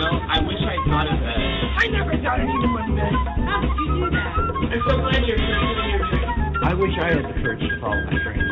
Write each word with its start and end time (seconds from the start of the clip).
Know, 0.00 0.20
I 0.28 0.40
wish 0.40 0.56
I 0.60 0.76
thought 0.88 1.12
of 1.12 1.20
that. 1.20 1.36
I 1.76 1.86
never 1.88 2.16
thought 2.22 2.40
of 2.40 2.48
even 2.48 2.72
one 2.72 2.94
bit. 2.94 3.12
How 3.44 3.60
did 3.60 3.68
you 3.76 3.86
do 4.00 4.10
that? 4.10 4.32
I'm 4.72 4.80
so 4.88 4.96
glad 4.96 5.26
you're 5.26 5.36
pursuing 5.36 5.90
your 5.90 6.08
dream. 6.08 6.64
I 6.64 6.72
wish 6.74 6.98
I 6.98 7.12
had 7.12 7.24
the 7.24 7.34
courage 7.42 7.60
to 7.60 7.80
follow 7.80 8.02
my 8.06 8.16
dreams. 8.22 8.46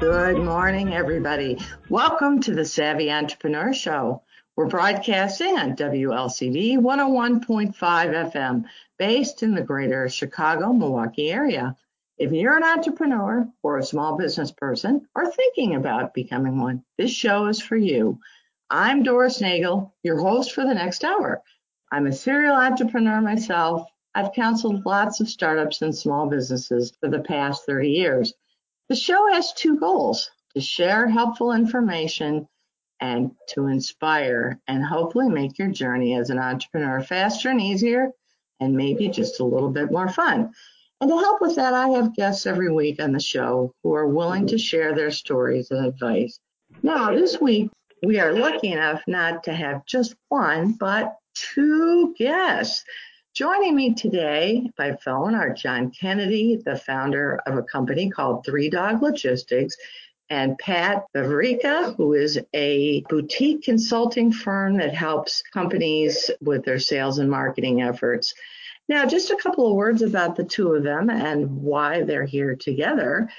Good 0.00 0.38
morning, 0.38 0.92
everybody. 0.92 1.60
Welcome 1.88 2.40
to 2.40 2.52
the 2.54 2.64
Savvy 2.64 3.12
Entrepreneur 3.12 3.72
Show. 3.72 4.22
We're 4.56 4.66
broadcasting 4.66 5.56
on 5.56 5.76
WLCD 5.76 6.78
101.5 6.78 7.74
FM, 7.78 8.64
based 8.98 9.44
in 9.44 9.54
the 9.54 9.62
greater 9.62 10.08
Chicago, 10.08 10.72
Milwaukee 10.72 11.30
area. 11.30 11.76
If 12.18 12.32
you're 12.32 12.56
an 12.56 12.64
entrepreneur 12.64 13.48
or 13.62 13.78
a 13.78 13.84
small 13.84 14.16
business 14.16 14.50
person 14.50 15.06
or 15.14 15.30
thinking 15.30 15.76
about 15.76 16.12
becoming 16.12 16.60
one, 16.60 16.82
this 16.98 17.12
show 17.12 17.46
is 17.46 17.60
for 17.60 17.76
you. 17.76 18.18
I'm 18.70 19.02
Doris 19.02 19.42
Nagel, 19.42 19.94
your 20.02 20.18
host 20.18 20.52
for 20.52 20.64
the 20.64 20.72
next 20.72 21.04
hour. 21.04 21.42
I'm 21.92 22.06
a 22.06 22.12
serial 22.12 22.56
entrepreneur 22.56 23.20
myself. 23.20 23.86
I've 24.14 24.32
counseled 24.32 24.86
lots 24.86 25.20
of 25.20 25.28
startups 25.28 25.82
and 25.82 25.94
small 25.94 26.28
businesses 26.28 26.90
for 26.98 27.10
the 27.10 27.20
past 27.20 27.66
30 27.66 27.90
years. 27.90 28.32
The 28.88 28.96
show 28.96 29.28
has 29.32 29.52
two 29.52 29.78
goals 29.78 30.30
to 30.54 30.62
share 30.62 31.06
helpful 31.06 31.52
information 31.52 32.48
and 33.00 33.32
to 33.48 33.66
inspire 33.66 34.58
and 34.66 34.82
hopefully 34.82 35.28
make 35.28 35.58
your 35.58 35.68
journey 35.68 36.14
as 36.14 36.30
an 36.30 36.38
entrepreneur 36.38 37.02
faster 37.02 37.50
and 37.50 37.60
easier 37.60 38.12
and 38.60 38.74
maybe 38.74 39.08
just 39.08 39.40
a 39.40 39.44
little 39.44 39.70
bit 39.70 39.92
more 39.92 40.08
fun. 40.08 40.54
And 41.02 41.10
to 41.10 41.18
help 41.18 41.42
with 41.42 41.56
that, 41.56 41.74
I 41.74 41.88
have 41.90 42.16
guests 42.16 42.46
every 42.46 42.72
week 42.72 43.02
on 43.02 43.12
the 43.12 43.20
show 43.20 43.74
who 43.82 43.92
are 43.94 44.08
willing 44.08 44.46
to 44.46 44.58
share 44.58 44.94
their 44.94 45.10
stories 45.10 45.70
and 45.70 45.84
advice. 45.84 46.40
Now, 46.82 47.14
this 47.14 47.38
week, 47.38 47.70
we 48.04 48.20
are 48.20 48.32
lucky 48.32 48.72
enough 48.72 49.02
not 49.06 49.44
to 49.44 49.54
have 49.54 49.86
just 49.86 50.14
one, 50.28 50.72
but 50.72 51.16
two 51.34 52.14
guests. 52.18 52.84
Joining 53.34 53.74
me 53.74 53.94
today 53.94 54.70
by 54.76 54.96
phone 54.96 55.34
are 55.34 55.52
John 55.52 55.90
Kennedy, 55.90 56.60
the 56.64 56.76
founder 56.76 57.40
of 57.46 57.56
a 57.56 57.62
company 57.62 58.10
called 58.10 58.44
Three 58.44 58.68
Dog 58.68 59.02
Logistics, 59.02 59.76
and 60.30 60.56
Pat 60.58 61.04
Veverica, 61.14 61.96
who 61.96 62.12
is 62.12 62.40
a 62.54 63.02
boutique 63.08 63.62
consulting 63.62 64.32
firm 64.32 64.76
that 64.78 64.94
helps 64.94 65.42
companies 65.42 66.30
with 66.40 66.64
their 66.64 66.78
sales 66.78 67.18
and 67.18 67.30
marketing 67.30 67.82
efforts. 67.82 68.34
Now, 68.88 69.06
just 69.06 69.30
a 69.30 69.36
couple 69.36 69.66
of 69.66 69.76
words 69.76 70.02
about 70.02 70.36
the 70.36 70.44
two 70.44 70.72
of 70.72 70.82
them 70.82 71.08
and 71.10 71.62
why 71.62 72.02
they're 72.02 72.26
here 72.26 72.54
together. 72.54 73.30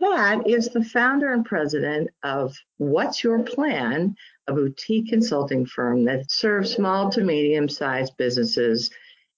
Pat 0.00 0.46
is 0.46 0.68
the 0.68 0.84
founder 0.84 1.32
and 1.32 1.44
president 1.44 2.10
of 2.22 2.56
What's 2.78 3.24
Your 3.24 3.42
Plan, 3.42 4.14
a 4.46 4.52
boutique 4.52 5.08
consulting 5.08 5.66
firm 5.66 6.04
that 6.04 6.30
serves 6.30 6.72
small 6.72 7.10
to 7.10 7.22
medium 7.22 7.68
sized 7.68 8.16
businesses 8.16 8.90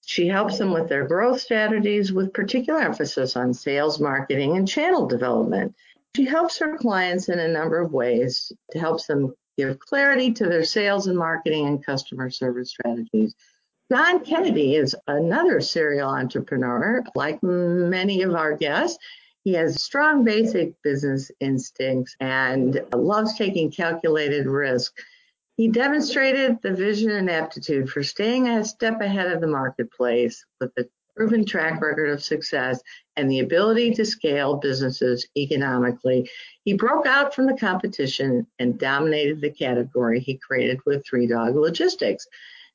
she 0.09 0.27
helps 0.27 0.57
them 0.57 0.73
with 0.73 0.89
their 0.89 1.07
growth 1.07 1.39
strategies 1.39 2.15
with 2.15 2.33
particular 2.33 2.81
emphasis 2.81 3.37
on 3.37 3.53
sales, 3.53 4.01
marketing, 4.01 4.57
and 4.57 4.67
channel 4.67 5.07
development. 5.07 5.75
She 6.17 6.25
helps 6.25 6.59
her 6.61 6.79
clients 6.79 7.29
in 7.29 7.39
a 7.39 7.47
number 7.47 7.79
of 7.79 7.93
ways 7.93 8.51
to 8.71 8.79
help 8.79 9.05
them 9.05 9.35
give 9.59 9.79
clarity 9.79 10.33
to 10.33 10.47
their 10.47 10.65
sales 10.65 11.09
and 11.09 11.19
marketing 11.19 11.67
and 11.67 11.85
customer 11.85 12.31
service 12.31 12.71
strategies. 12.71 13.35
John 13.93 14.25
Kennedy 14.25 14.77
is 14.77 14.97
another 15.07 15.61
serial 15.61 16.09
entrepreneur. 16.09 17.05
Like 17.15 17.43
many 17.43 18.23
of 18.23 18.35
our 18.35 18.57
guests, 18.57 18.99
he 19.45 19.53
has 19.55 19.83
strong 19.83 20.25
basic 20.25 20.75
business 20.83 21.31
instincts 21.41 22.17
and 22.21 22.81
loves 22.95 23.37
taking 23.37 23.71
calculated 23.71 24.47
risk. 24.47 24.97
He 25.57 25.69
demonstrated 25.69 26.59
the 26.63 26.73
vision 26.73 27.11
and 27.11 27.31
aptitude 27.31 27.91
for 27.91 28.03
staying 28.03 28.49
a 28.49 28.65
step 28.65 29.01
ahead 29.01 29.33
of 29.33 29.41
the 29.41 29.47
marketplace 29.47 30.45
with 30.61 30.71
a 30.79 30.85
proven 31.17 31.45
track 31.45 31.81
record 31.81 32.11
of 32.11 32.23
success 32.23 32.81
and 33.17 33.29
the 33.29 33.41
ability 33.41 33.93
to 33.93 34.05
scale 34.05 34.55
businesses 34.55 35.27
economically. 35.37 36.31
He 36.65 36.75
broke 36.75 37.07
out 37.07 37.35
from 37.35 37.47
the 37.47 37.57
competition 37.57 38.47
and 38.61 38.79
dominated 38.79 39.41
the 39.41 39.51
category 39.51 40.21
he 40.21 40.37
created 40.37 40.79
with 40.87 41.05
Three 41.05 41.27
Dog 41.27 41.57
Logistics. 41.57 42.29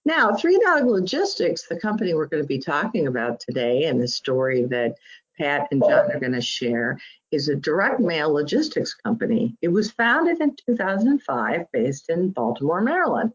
Now, 0.04 0.34
Three 0.36 0.60
Dog 0.60 0.86
Logistics, 0.86 1.68
the 1.68 1.80
company 1.80 2.14
we're 2.14 2.26
going 2.26 2.44
to 2.44 2.48
be 2.48 2.60
talking 2.60 3.08
about 3.08 3.40
today, 3.40 3.86
and 3.86 4.02
the 4.02 4.08
story 4.10 4.66
that 4.66 4.96
Pat 5.38 5.68
and 5.72 5.82
John 5.82 6.12
are 6.12 6.20
going 6.20 6.34
to 6.34 6.42
share, 6.42 7.00
is 7.32 7.50
a 7.50 7.56
direct 7.56 8.00
mail 8.00 8.32
logistics 8.32 8.94
company. 8.94 9.58
It 9.62 9.70
was 9.70 9.92
founded 9.92 10.40
in 10.42 10.56
2005 10.68 11.66
based 11.72 12.10
in 12.10 12.30
Baltimore, 12.30 12.82
Maryland. 12.82 13.34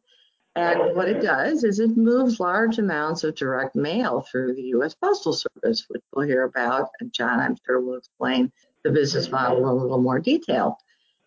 And 0.55 0.97
what 0.97 1.09
it 1.09 1.21
does 1.21 1.63
is 1.63 1.79
it 1.79 1.97
moves 1.97 2.41
large 2.41 2.79
amounts 2.79 3.23
of 3.23 3.37
direct 3.37 3.77
mail 3.77 4.27
through 4.31 4.55
the 4.55 4.63
U.S. 4.75 4.95
Postal 4.95 5.33
Service, 5.33 5.85
which 5.89 6.03
we'll 6.13 6.27
hear 6.27 6.45
about. 6.45 6.89
And 7.01 7.13
John, 7.13 7.39
I'm 7.39 7.57
sure, 7.65 7.81
will 7.81 7.97
explain 7.97 8.51
the 8.83 8.91
business 8.91 9.31
model 9.31 9.59
in 9.59 9.65
a 9.65 9.73
little 9.73 10.01
more 10.01 10.19
detail. 10.19 10.79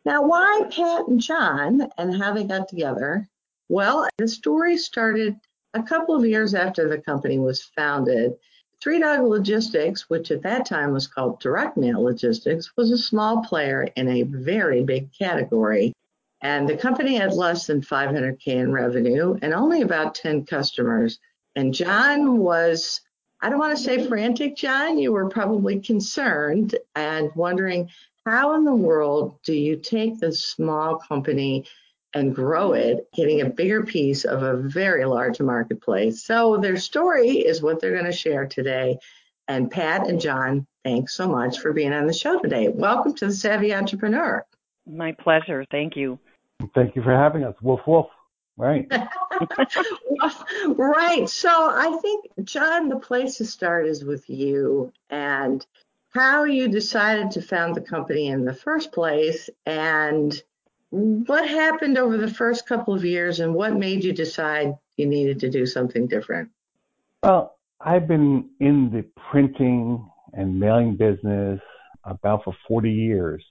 Now, 0.03 0.23
why 0.23 0.63
Pat 0.69 1.07
and 1.07 1.21
John 1.21 1.89
and 1.97 2.15
how 2.15 2.33
they 2.33 2.43
got 2.43 2.67
together? 2.67 3.29
Well, 3.69 4.09
the 4.17 4.27
story 4.27 4.77
started 4.77 5.37
a 5.73 5.83
couple 5.83 6.15
of 6.15 6.25
years 6.25 6.53
after 6.53 6.89
the 6.89 6.97
company 6.97 7.39
was 7.39 7.63
founded. 7.63 8.33
Three 8.81 8.99
Dog 8.99 9.21
Logistics, 9.21 10.09
which 10.09 10.31
at 10.31 10.41
that 10.41 10.65
time 10.65 10.91
was 10.91 11.05
called 11.05 11.39
Direct 11.39 11.77
Mail 11.77 12.01
Logistics, 12.01 12.75
was 12.75 12.89
a 12.89 12.97
small 12.97 13.43
player 13.43 13.87
in 13.95 14.07
a 14.07 14.23
very 14.23 14.83
big 14.83 15.09
category. 15.13 15.93
And 16.41 16.67
the 16.67 16.77
company 16.77 17.15
had 17.15 17.33
less 17.33 17.67
than 17.67 17.81
500K 17.81 18.47
in 18.47 18.71
revenue 18.71 19.37
and 19.43 19.53
only 19.53 19.83
about 19.83 20.15
10 20.15 20.45
customers. 20.45 21.19
And 21.55 21.75
John 21.75 22.39
was, 22.39 23.01
I 23.39 23.49
don't 23.49 23.59
want 23.59 23.77
to 23.77 23.83
say 23.83 24.07
frantic, 24.07 24.55
John, 24.55 24.97
you 24.97 25.11
were 25.11 25.29
probably 25.29 25.79
concerned 25.79 26.75
and 26.95 27.29
wondering 27.35 27.87
how 28.25 28.55
in 28.55 28.65
the 28.65 28.73
world 28.73 29.37
do 29.43 29.53
you 29.53 29.75
take 29.75 30.19
this 30.19 30.43
small 30.43 30.97
company 30.97 31.67
and 32.13 32.35
grow 32.35 32.73
it, 32.73 33.07
getting 33.13 33.41
a 33.41 33.49
bigger 33.49 33.83
piece 33.83 34.25
of 34.25 34.43
a 34.43 34.57
very 34.57 35.05
large 35.05 35.39
marketplace. 35.39 36.23
So 36.23 36.57
their 36.57 36.77
story 36.77 37.29
is 37.29 37.61
what 37.61 37.79
they're 37.79 37.93
going 37.93 38.05
to 38.05 38.11
share 38.11 38.45
today. 38.45 38.97
And 39.47 39.71
Pat 39.71 40.07
and 40.07 40.19
John, 40.19 40.67
thanks 40.83 41.13
so 41.13 41.27
much 41.27 41.59
for 41.59 41.73
being 41.73 41.93
on 41.93 42.07
the 42.07 42.13
show 42.13 42.39
today. 42.39 42.67
Welcome 42.69 43.13
to 43.15 43.27
the 43.27 43.33
Savvy 43.33 43.73
Entrepreneur. 43.73 44.45
My 44.85 45.13
pleasure. 45.13 45.65
Thank 45.71 45.95
you. 45.95 46.19
Thank 46.75 46.95
you 46.95 47.01
for 47.01 47.11
having 47.11 47.43
us. 47.43 47.55
Wolf, 47.61 47.81
wolf. 47.87 48.07
Right. 48.57 48.91
right. 50.67 51.29
So 51.29 51.49
I 51.49 51.97
think, 52.01 52.25
John, 52.43 52.89
the 52.89 52.99
place 52.99 53.37
to 53.37 53.45
start 53.45 53.87
is 53.87 54.03
with 54.03 54.29
you 54.29 54.91
and 55.09 55.65
how 56.13 56.43
you 56.43 56.67
decided 56.67 57.31
to 57.31 57.41
found 57.41 57.75
the 57.75 57.81
company 57.81 58.27
in 58.27 58.45
the 58.45 58.53
first 58.53 58.91
place 58.91 59.49
and 59.65 60.41
what 60.91 61.47
happened 61.47 61.97
over 61.97 62.17
the 62.17 62.29
first 62.29 62.67
couple 62.67 62.93
of 62.93 63.05
years 63.05 63.39
and 63.39 63.53
what 63.53 63.73
made 63.73 64.03
you 64.03 64.11
decide 64.11 64.75
you 64.97 65.07
needed 65.07 65.39
to 65.39 65.49
do 65.49 65.65
something 65.65 66.05
different? 66.05 66.49
Well, 67.23 67.57
I've 67.79 68.07
been 68.07 68.49
in 68.59 68.91
the 68.91 69.05
printing 69.31 70.07
and 70.33 70.59
mailing 70.59 70.97
business 70.97 71.59
about 72.03 72.43
for 72.43 72.53
40 72.67 72.91
years. 72.91 73.43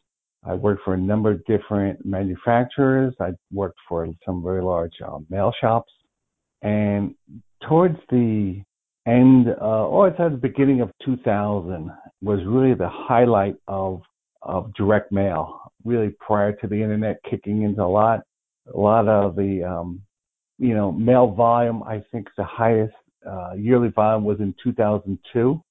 I 0.44 0.54
worked 0.54 0.82
for 0.84 0.94
a 0.94 0.98
number 0.98 1.30
of 1.30 1.44
different 1.46 2.04
manufacturers. 2.04 3.14
I 3.20 3.32
worked 3.52 3.78
for 3.88 4.06
some 4.24 4.42
very 4.42 4.62
large 4.62 4.94
uh, 5.04 5.18
mail 5.28 5.52
shops. 5.60 5.92
And 6.62 7.14
towards 7.66 7.96
the 8.10 8.62
end, 9.06 9.48
uh, 9.48 9.86
or 9.86 10.08
at 10.08 10.18
the 10.18 10.28
beginning 10.30 10.82
of 10.82 10.90
2000, 11.04 11.90
was 12.22 12.40
really 12.46 12.74
the 12.74 12.88
highlight 12.88 13.56
of 13.66 14.02
of 14.42 14.72
direct 14.74 15.12
mail 15.12 15.69
really 15.84 16.14
prior 16.20 16.52
to 16.52 16.66
the 16.66 16.74
internet 16.74 17.20
kicking 17.28 17.62
into 17.62 17.82
a 17.82 17.84
lot. 17.84 18.20
A 18.72 18.78
lot 18.78 19.08
of 19.08 19.36
the, 19.36 19.64
um, 19.64 20.02
you 20.58 20.74
know, 20.74 20.92
mail 20.92 21.28
volume, 21.32 21.82
I 21.82 22.02
think 22.12 22.28
the 22.36 22.44
highest 22.44 22.94
uh, 23.28 23.52
yearly 23.56 23.88
volume 23.88 24.24
was 24.24 24.40
in 24.40 24.54
2002. 24.62 25.62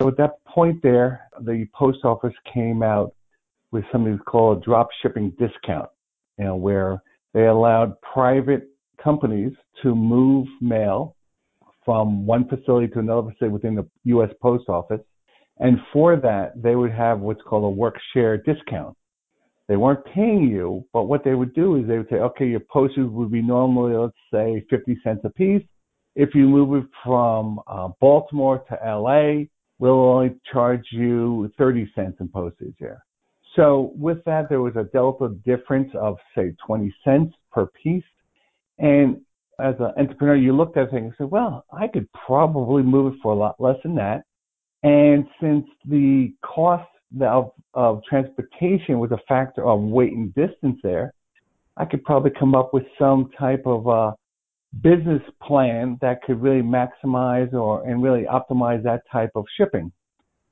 So 0.00 0.08
at 0.08 0.16
that 0.16 0.44
point 0.44 0.82
there, 0.82 1.28
the 1.40 1.66
post 1.74 1.98
office 2.04 2.34
came 2.52 2.82
out 2.82 3.14
with 3.70 3.84
something 3.92 4.18
called 4.18 4.58
a 4.58 4.60
drop 4.64 4.88
shipping 5.00 5.30
discount, 5.38 5.88
you 6.38 6.44
know, 6.44 6.56
where 6.56 7.02
they 7.34 7.46
allowed 7.46 8.00
private 8.00 8.68
companies 9.02 9.52
to 9.82 9.94
move 9.94 10.46
mail 10.60 11.16
from 11.84 12.26
one 12.26 12.48
facility 12.48 12.88
to 12.88 12.98
another 12.98 13.30
facility 13.30 13.52
within 13.52 13.74
the 13.74 13.88
U.S. 14.04 14.30
Post 14.40 14.68
Office. 14.68 15.00
And 15.58 15.78
for 15.92 16.16
that, 16.16 16.60
they 16.60 16.76
would 16.76 16.92
have 16.92 17.20
what's 17.20 17.42
called 17.42 17.64
a 17.64 17.70
work 17.70 17.96
share 18.12 18.36
discount. 18.36 18.96
They 19.72 19.78
weren't 19.78 20.04
paying 20.04 20.50
you, 20.50 20.84
but 20.92 21.04
what 21.04 21.24
they 21.24 21.32
would 21.32 21.54
do 21.54 21.76
is 21.76 21.88
they 21.88 21.96
would 21.96 22.10
say, 22.10 22.16
okay, 22.16 22.44
your 22.44 22.60
postage 22.60 23.06
would 23.08 23.32
be 23.32 23.40
normally, 23.40 23.94
let's 23.96 24.12
say, 24.30 24.62
50 24.68 24.98
cents 25.02 25.22
a 25.24 25.30
piece. 25.30 25.62
If 26.14 26.34
you 26.34 26.46
move 26.46 26.84
it 26.84 26.90
from 27.02 27.58
uh, 27.66 27.88
Baltimore 27.98 28.62
to 28.68 28.78
LA, 28.84 29.44
we'll 29.78 29.98
only 29.98 30.34
charge 30.52 30.84
you 30.90 31.50
30 31.56 31.90
cents 31.94 32.18
in 32.20 32.28
postage 32.28 32.74
there. 32.80 33.02
So 33.56 33.94
with 33.96 34.22
that, 34.26 34.50
there 34.50 34.60
was 34.60 34.76
a 34.76 34.84
delta 34.92 35.34
difference 35.46 35.90
of 35.98 36.18
say 36.34 36.54
20 36.66 36.94
cents 37.02 37.34
per 37.50 37.64
piece. 37.82 38.04
And 38.78 39.22
as 39.58 39.74
an 39.78 39.94
entrepreneur, 39.96 40.36
you 40.36 40.54
looked 40.54 40.76
at 40.76 40.90
things 40.90 41.04
and 41.04 41.14
said, 41.16 41.30
well, 41.30 41.64
I 41.72 41.88
could 41.88 42.12
probably 42.12 42.82
move 42.82 43.14
it 43.14 43.20
for 43.22 43.32
a 43.32 43.36
lot 43.36 43.56
less 43.58 43.76
than 43.82 43.94
that. 43.94 44.24
And 44.82 45.24
since 45.40 45.64
the 45.88 46.34
cost 46.44 46.91
of, 47.20 47.52
of 47.74 48.02
transportation 48.08 48.98
was 48.98 49.10
a 49.10 49.18
factor 49.28 49.66
of 49.66 49.80
weight 49.80 50.12
and 50.12 50.34
distance 50.34 50.78
there, 50.82 51.12
I 51.76 51.84
could 51.84 52.04
probably 52.04 52.30
come 52.38 52.54
up 52.54 52.74
with 52.74 52.84
some 52.98 53.30
type 53.38 53.62
of 53.66 53.88
uh, 53.88 54.12
business 54.80 55.22
plan 55.42 55.98
that 56.00 56.22
could 56.22 56.40
really 56.40 56.62
maximize 56.62 57.52
or 57.52 57.86
and 57.88 58.02
really 58.02 58.24
optimize 58.24 58.82
that 58.84 59.02
type 59.10 59.30
of 59.34 59.44
shipping. 59.56 59.92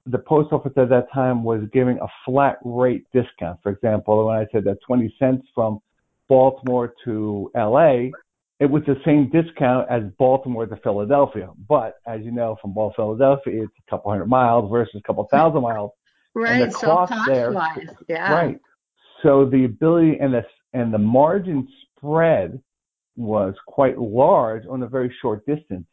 The 0.07 0.19
post 0.19 0.53
office 0.53 0.73
at 0.77 0.89
that 0.89 1.13
time 1.13 1.45
was 1.45 1.63
giving 1.73 1.99
a 1.99 2.07
flat 2.25 2.59
rate 2.65 3.05
discount. 3.13 3.61
For 3.63 3.71
example, 3.71 4.27
when 4.27 4.37
I 4.37 4.47
said 4.53 4.65
that 4.65 4.79
20 4.87 5.15
cents 5.19 5.47
from 5.55 5.81
Baltimore 6.29 6.95
to 7.05 7.51
LA, 7.55 8.09
it 8.61 8.71
was 8.71 8.83
the 8.87 8.97
same 9.05 9.31
discount 9.31 9.91
as 9.91 10.03
Baltimore 10.19 10.67
to 10.67 10.77
Philadelphia. 10.77 11.51
But 11.69 11.97
as 12.07 12.21
you 12.23 12.31
know, 12.31 12.57
from 12.61 12.73
Baltimore 12.73 13.15
to 13.15 13.19
Philadelphia, 13.19 13.65
it's 13.65 13.73
a 13.87 13.91
couple 13.91 14.11
hundred 14.11 14.27
miles 14.27 14.71
versus 14.71 14.95
a 14.97 15.03
couple 15.03 15.27
thousand 15.31 15.63
miles. 15.63 15.91
Right. 16.35 16.63
And 16.63 16.73
the 16.73 16.79
so 16.79 16.87
cost 16.87 17.13
there, 17.27 17.53
wise, 17.53 17.89
yeah. 18.09 18.33
right. 18.33 18.61
So 19.23 19.45
the 19.45 19.65
ability 19.65 20.19
and 20.21 20.35
the 20.35 20.45
and 20.73 20.95
the 20.95 20.99
margin 20.99 21.69
spread 21.97 22.61
was 23.17 23.55
quite 23.67 23.99
large 23.99 24.65
on 24.67 24.83
a 24.83 24.87
very 24.87 25.15
short 25.21 25.45
distance. 25.47 25.87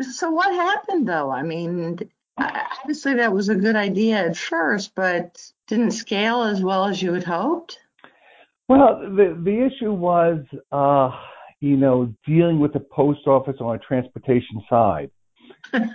So 0.00 0.30
what 0.30 0.52
happened 0.52 1.08
though? 1.08 1.30
I 1.30 1.42
mean, 1.42 1.98
obviously 2.38 3.14
that 3.14 3.32
was 3.32 3.48
a 3.48 3.54
good 3.54 3.76
idea 3.76 4.26
at 4.26 4.36
first, 4.36 4.94
but 4.94 5.42
didn't 5.66 5.92
scale 5.92 6.42
as 6.42 6.62
well 6.62 6.84
as 6.84 7.00
you 7.02 7.12
had 7.12 7.24
hoped. 7.24 7.78
Well, 8.68 9.00
the 9.00 9.38
the 9.42 9.66
issue 9.66 9.92
was, 9.92 10.40
uh, 10.72 11.10
you 11.60 11.76
know, 11.76 12.12
dealing 12.26 12.60
with 12.60 12.72
the 12.72 12.80
post 12.80 13.26
office 13.26 13.56
on 13.60 13.76
a 13.76 13.78
transportation 13.78 14.62
side. 14.68 15.10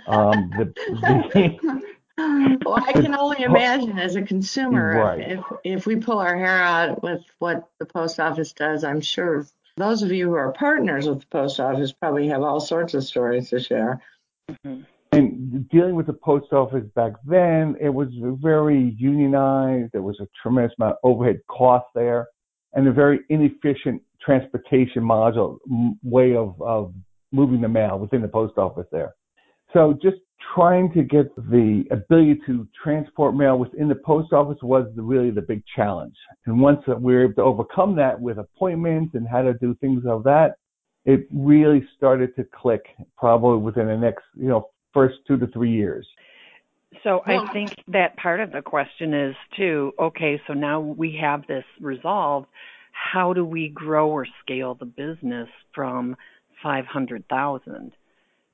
Um, 0.06 0.50
the, 0.56 0.72
the, 0.76 1.82
well, 2.18 2.76
I 2.76 2.92
can 2.92 3.14
only 3.14 3.42
imagine 3.42 3.98
as 3.98 4.14
a 4.14 4.22
consumer 4.22 5.00
right. 5.00 5.20
if, 5.20 5.40
if 5.64 5.84
if 5.84 5.86
we 5.86 5.96
pull 5.96 6.18
our 6.18 6.36
hair 6.36 6.62
out 6.62 7.02
with 7.02 7.22
what 7.38 7.68
the 7.78 7.86
post 7.86 8.20
office 8.20 8.52
does, 8.52 8.84
I'm 8.84 9.00
sure 9.00 9.46
those 9.76 10.02
of 10.02 10.12
you 10.12 10.28
who 10.28 10.34
are 10.34 10.52
partners 10.52 11.08
with 11.08 11.20
the 11.20 11.26
post 11.26 11.58
office 11.58 11.92
probably 11.92 12.28
have 12.28 12.42
all 12.42 12.60
sorts 12.60 12.94
of 12.94 13.04
stories 13.04 13.50
to 13.50 13.60
share. 13.60 14.00
Mm-hmm. 14.48 14.82
And 15.12 15.68
dealing 15.68 15.94
with 15.94 16.06
the 16.06 16.12
post 16.12 16.52
office 16.52 16.84
back 16.94 17.12
then, 17.24 17.76
it 17.80 17.88
was 17.88 18.08
very 18.40 18.96
unionized. 18.98 19.92
There 19.92 20.02
was 20.02 20.18
a 20.20 20.28
tremendous 20.40 20.74
amount 20.78 20.96
of 21.02 21.10
overhead 21.10 21.40
cost 21.48 21.86
there, 21.94 22.28
and 22.72 22.86
a 22.86 22.92
very 22.92 23.20
inefficient 23.28 24.02
transportation 24.20 25.02
module 25.02 25.58
way 26.02 26.34
of, 26.34 26.60
of 26.60 26.94
moving 27.32 27.60
the 27.60 27.68
mail 27.68 27.98
within 27.98 28.22
the 28.22 28.28
post 28.28 28.56
office 28.58 28.86
there. 28.90 29.14
So 29.74 29.98
just 30.00 30.16
trying 30.54 30.92
to 30.92 31.02
get 31.02 31.34
the 31.36 31.84
ability 31.90 32.40
to 32.46 32.66
transport 32.82 33.34
mail 33.34 33.58
within 33.58 33.88
the 33.88 33.96
post 33.96 34.32
office 34.32 34.58
was 34.62 34.86
the, 34.94 35.02
really 35.02 35.30
the 35.30 35.42
big 35.42 35.62
challenge. 35.74 36.14
And 36.46 36.60
once 36.60 36.80
we 36.86 37.12
were 37.12 37.24
able 37.24 37.34
to 37.34 37.42
overcome 37.42 37.96
that 37.96 38.18
with 38.18 38.38
appointments 38.38 39.14
and 39.14 39.26
how 39.26 39.42
to 39.42 39.54
do 39.54 39.74
things 39.80 40.04
of 40.06 40.22
that, 40.24 40.56
it 41.04 41.26
really 41.32 41.86
started 41.96 42.34
to 42.36 42.44
click 42.44 42.84
probably 43.18 43.58
within 43.58 43.88
the 43.88 43.96
next, 43.96 44.22
you 44.36 44.48
know, 44.48 44.70
first 44.92 45.16
two 45.26 45.36
to 45.38 45.46
three 45.48 45.72
years. 45.72 46.06
So 47.02 47.22
I 47.26 47.52
think 47.52 47.74
that 47.88 48.16
part 48.16 48.40
of 48.40 48.52
the 48.52 48.62
question 48.62 49.12
is 49.12 49.34
too, 49.56 49.92
okay, 49.98 50.40
so 50.46 50.54
now 50.54 50.80
we 50.80 51.18
have 51.20 51.46
this 51.46 51.64
resolved. 51.80 52.46
How 52.92 53.32
do 53.32 53.44
we 53.44 53.68
grow 53.68 54.08
or 54.08 54.26
scale 54.42 54.74
the 54.74 54.86
business 54.86 55.48
from 55.74 56.16
500,000? 56.62 57.92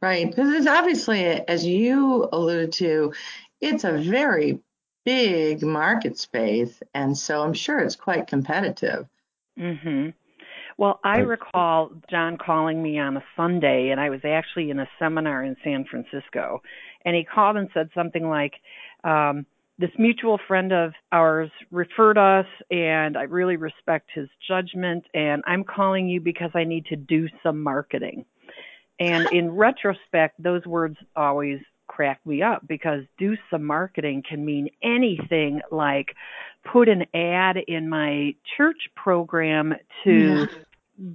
Right, 0.03 0.27
because 0.27 0.55
it's 0.55 0.67
obviously, 0.67 1.25
as 1.25 1.67
you 1.67 2.27
alluded 2.33 2.73
to, 2.75 3.13
it's 3.61 3.85
a 3.85 3.99
very 3.99 4.61
big 5.05 5.63
market 5.63 6.19
space, 6.19 6.83
and 6.95 7.17
so 7.17 7.43
I'm 7.43 7.53
sure 7.53 7.81
it's 7.81 7.97
quite 7.97 8.27
competitive. 8.27 9.07
Mm-hmm. 9.59 10.11
Well, 10.79 11.01
I 11.05 11.19
recall 11.19 11.91
John 12.11 12.39
calling 12.39 12.83
me 12.83 12.99
on 12.99 13.19
a 13.19 13.25
Sunday, 13.37 13.91
and 13.91 14.01
I 14.01 14.09
was 14.09 14.21
actually 14.25 14.71
in 14.71 14.79
a 14.79 14.89
seminar 14.99 15.45
in 15.45 15.55
San 15.63 15.85
Francisco, 15.85 16.63
and 17.05 17.15
he 17.15 17.23
called 17.23 17.59
and 17.59 17.69
said 17.75 17.91
something 17.95 18.27
like, 18.27 18.55
um, 19.05 19.45
"This 19.79 19.91
mutual 19.99 20.39
friend 20.49 20.73
of 20.73 20.95
ours 21.13 21.51
referred 21.71 22.17
us, 22.17 22.47
and 22.71 23.19
I 23.19 23.25
really 23.25 23.57
respect 23.57 24.09
his 24.15 24.31
judgment, 24.49 25.05
and 25.13 25.43
I'm 25.47 25.65
calling 25.65 26.09
you 26.09 26.23
because 26.23 26.53
I 26.55 26.65
need 26.65 26.87
to 26.87 26.97
do 26.97 27.29
some 27.43 27.63
marketing." 27.63 28.25
And 29.01 29.27
in 29.33 29.51
retrospect, 29.53 30.41
those 30.43 30.65
words 30.67 30.97
always 31.17 31.59
crack 31.89 32.21
me 32.25 32.43
up 32.43 32.63
because 32.69 33.03
do 33.19 33.37
some 33.51 33.65
marketing 33.65 34.23
can 34.29 34.45
mean 34.45 34.69
anything 34.83 35.61
like 35.73 36.15
put 36.71 36.89
an 36.89 37.05
ad 37.15 37.57
in 37.67 37.89
my 37.89 38.35
church 38.57 38.77
program 38.95 39.75
to 40.05 40.11
yeah. 40.13 40.47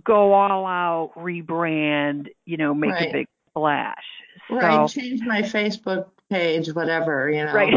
go 0.03 0.33
all 0.33 0.65
out, 0.65 1.11
rebrand, 1.15 2.27
you 2.45 2.57
know, 2.57 2.73
make 2.73 2.91
right. 2.91 3.09
a 3.09 3.13
big 3.13 3.27
splash. 3.49 4.03
Right, 4.49 4.89
so, 4.89 4.99
change 4.99 5.21
my 5.21 5.43
Facebook 5.43 6.07
page, 6.29 6.67
whatever, 6.73 7.29
you 7.29 7.45
know. 7.45 7.53
Right. 7.53 7.73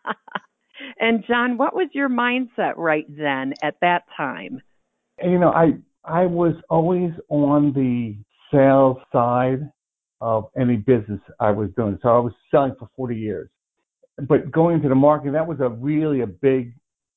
and 0.98 1.24
John, 1.26 1.56
what 1.56 1.74
was 1.74 1.88
your 1.92 2.08
mindset 2.08 2.74
right 2.76 3.06
then 3.08 3.54
at 3.62 3.76
that 3.80 4.04
time? 4.16 4.60
You 5.22 5.38
know, 5.38 5.50
I 5.50 5.74
I 6.04 6.26
was 6.26 6.54
always 6.68 7.12
on 7.28 7.72
the 7.74 8.16
sales 8.52 8.98
side 9.12 9.70
of 10.20 10.48
any 10.56 10.76
business 10.76 11.20
I 11.40 11.50
was 11.50 11.70
doing. 11.76 11.98
So 12.02 12.08
I 12.08 12.18
was 12.18 12.32
selling 12.50 12.74
for 12.78 12.88
40 12.96 13.16
years. 13.16 13.50
But 14.28 14.52
going 14.52 14.76
into 14.76 14.88
the 14.88 14.94
marketing, 14.94 15.32
that 15.32 15.46
was 15.46 15.58
a 15.60 15.68
really 15.68 16.20
a 16.20 16.26
big, 16.26 16.74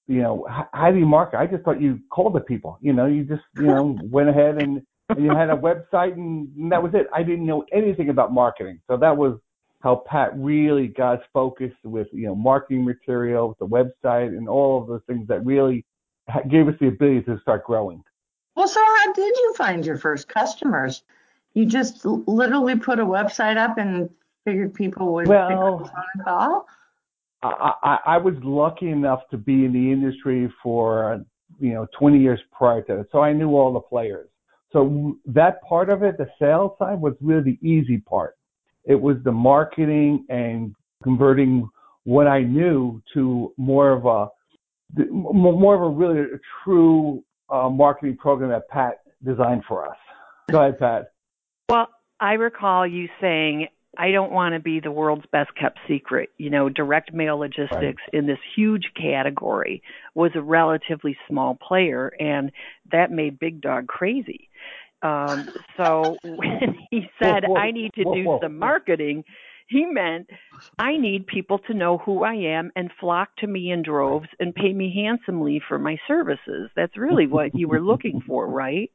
you 0.07 0.21
know, 0.21 0.45
how, 0.49 0.67
how 0.73 0.91
do 0.91 0.97
you 0.97 1.05
market? 1.05 1.37
I 1.37 1.45
just 1.45 1.63
thought 1.63 1.79
you 1.81 1.99
called 2.09 2.33
the 2.33 2.39
people. 2.39 2.79
You 2.81 2.93
know, 2.93 3.05
you 3.05 3.23
just, 3.23 3.43
you 3.57 3.67
know, 3.67 3.99
went 4.09 4.29
ahead 4.29 4.61
and, 4.61 4.81
and 5.09 5.23
you 5.23 5.29
had 5.29 5.49
a 5.49 5.55
website 5.55 6.13
and, 6.13 6.49
and 6.57 6.71
that 6.71 6.81
was 6.81 6.93
it. 6.95 7.07
I 7.13 7.21
didn't 7.21 7.45
know 7.45 7.63
anything 7.71 8.09
about 8.09 8.33
marketing. 8.33 8.79
So 8.87 8.97
that 8.97 9.15
was 9.15 9.37
how 9.81 10.03
Pat 10.07 10.31
really 10.35 10.87
got 10.87 11.19
focused 11.31 11.83
with, 11.83 12.07
you 12.11 12.25
know, 12.25 12.33
marketing 12.33 12.83
material, 12.83 13.55
the 13.59 13.67
website 13.67 14.29
and 14.29 14.49
all 14.49 14.81
of 14.81 14.87
those 14.87 15.01
things 15.05 15.27
that 15.27 15.45
really 15.45 15.85
gave 16.49 16.67
us 16.67 16.73
the 16.79 16.87
ability 16.87 17.21
to 17.23 17.39
start 17.41 17.65
growing. 17.65 18.03
Well, 18.55 18.67
so 18.67 18.79
how 18.79 19.13
did 19.13 19.35
you 19.35 19.53
find 19.55 19.85
your 19.85 19.97
first 19.97 20.27
customers? 20.27 21.03
You 21.55 21.65
just 21.65 22.05
literally 22.05 22.75
put 22.75 22.99
a 22.99 23.05
website 23.05 23.57
up 23.57 23.77
and 23.77 24.09
figured 24.43 24.73
people 24.73 25.13
would 25.13 25.27
well, 25.27 25.91
call? 26.23 26.67
I, 27.41 27.73
I, 27.83 27.99
I 28.05 28.17
was 28.17 28.35
lucky 28.43 28.89
enough 28.89 29.21
to 29.31 29.37
be 29.37 29.65
in 29.65 29.73
the 29.73 29.91
industry 29.91 30.51
for 30.61 31.23
you 31.59 31.73
know 31.73 31.87
20 31.97 32.19
years 32.19 32.39
prior 32.51 32.81
to 32.83 32.97
that, 32.97 33.07
so 33.11 33.21
I 33.21 33.33
knew 33.33 33.55
all 33.55 33.73
the 33.73 33.79
players. 33.79 34.27
So 34.73 35.17
that 35.27 35.61
part 35.63 35.89
of 35.89 36.03
it, 36.03 36.17
the 36.17 36.27
sales 36.37 36.71
side, 36.77 36.99
was 36.99 37.13
really 37.21 37.57
the 37.57 37.67
easy 37.67 37.99
part. 37.99 38.35
It 38.83 38.99
was 38.99 39.15
the 39.23 39.31
marketing 39.31 40.25
and 40.29 40.75
converting 41.03 41.69
what 42.03 42.27
I 42.27 42.41
knew 42.41 43.01
to 43.13 43.53
more 43.57 43.91
of 43.91 44.05
a 44.05 44.27
more 45.09 45.75
of 45.75 45.81
a 45.81 45.87
really 45.87 46.19
a 46.19 46.39
true 46.63 47.23
uh, 47.49 47.69
marketing 47.69 48.17
program 48.17 48.49
that 48.49 48.67
Pat 48.67 49.01
designed 49.23 49.63
for 49.67 49.87
us. 49.89 49.97
Go 50.51 50.61
ahead, 50.61 50.79
Pat. 50.79 51.11
Well, 51.69 51.87
I 52.19 52.33
recall 52.33 52.85
you 52.87 53.09
saying, 53.19 53.67
I 53.97 54.11
don't 54.11 54.31
want 54.31 54.53
to 54.53 54.59
be 54.59 54.79
the 54.79 54.91
world's 54.91 55.25
best 55.31 55.51
kept 55.59 55.79
secret. 55.87 56.29
You 56.37 56.49
know, 56.49 56.69
direct 56.69 57.13
mail 57.13 57.37
logistics 57.37 57.71
right. 57.81 58.13
in 58.13 58.27
this 58.27 58.39
huge 58.55 58.91
category 58.99 59.81
was 60.13 60.31
a 60.35 60.41
relatively 60.41 61.17
small 61.27 61.55
player, 61.55 62.13
and 62.19 62.51
that 62.91 63.11
made 63.11 63.39
Big 63.39 63.61
Dog 63.61 63.87
crazy. 63.87 64.49
Um, 65.01 65.49
so 65.77 66.17
when 66.23 66.75
he 66.91 67.07
said, 67.21 67.43
whoa, 67.45 67.53
whoa, 67.53 67.59
I 67.59 67.71
need 67.71 67.93
to 67.95 68.03
whoa, 68.03 68.15
do 68.15 68.39
some 68.41 68.57
marketing, 68.57 69.23
he 69.67 69.85
meant 69.85 70.29
I 70.77 70.97
need 70.97 71.25
people 71.25 71.59
to 71.67 71.73
know 71.73 71.97
who 71.97 72.23
I 72.23 72.35
am 72.35 72.71
and 72.75 72.91
flock 72.99 73.29
to 73.37 73.47
me 73.47 73.71
in 73.71 73.81
droves 73.81 74.27
and 74.39 74.53
pay 74.53 74.71
me 74.71 74.93
handsomely 74.95 75.61
for 75.67 75.79
my 75.79 75.97
services. 76.07 76.69
That's 76.75 76.97
really 76.97 77.27
what 77.27 77.55
you 77.55 77.67
were 77.67 77.81
looking 77.81 78.21
for, 78.27 78.47
right? 78.47 78.91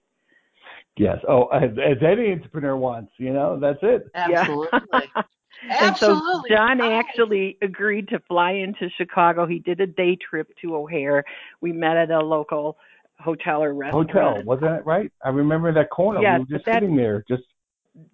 Yes. 1.00 1.18
Oh, 1.26 1.46
as, 1.46 1.70
as 1.82 1.96
any 2.02 2.30
entrepreneur 2.30 2.76
wants, 2.76 3.12
you 3.16 3.32
know, 3.32 3.58
that's 3.58 3.78
it. 3.80 4.08
Absolutely. 4.14 4.78
and 5.14 5.24
Absolutely. 5.70 6.50
so 6.50 6.54
John 6.54 6.82
actually 6.82 7.56
agreed 7.62 8.08
to 8.08 8.18
fly 8.28 8.52
into 8.52 8.90
Chicago. 8.98 9.46
He 9.46 9.60
did 9.60 9.80
a 9.80 9.86
day 9.86 10.16
trip 10.16 10.52
to 10.60 10.76
O'Hare. 10.76 11.24
We 11.62 11.72
met 11.72 11.96
at 11.96 12.10
a 12.10 12.20
local 12.20 12.76
hotel 13.18 13.62
or 13.62 13.72
restaurant. 13.72 14.10
Hotel, 14.10 14.42
wasn't 14.44 14.72
it 14.72 14.84
right? 14.84 15.10
I 15.24 15.30
remember 15.30 15.72
that 15.72 15.88
corner. 15.88 16.20
Yes, 16.20 16.40
we 16.40 16.52
were 16.52 16.58
just 16.58 16.66
that- 16.66 16.74
sitting 16.74 16.96
there, 16.96 17.24
just 17.26 17.44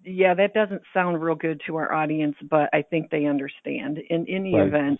yeah, 0.03 0.33
that 0.33 0.53
doesn't 0.53 0.81
sound 0.93 1.21
real 1.21 1.35
good 1.35 1.61
to 1.67 1.75
our 1.75 1.93
audience, 1.93 2.35
but 2.49 2.69
I 2.73 2.81
think 2.81 3.11
they 3.11 3.25
understand. 3.25 3.99
In 4.09 4.25
any 4.27 4.55
Right. 4.55 4.67
event, 4.67 4.99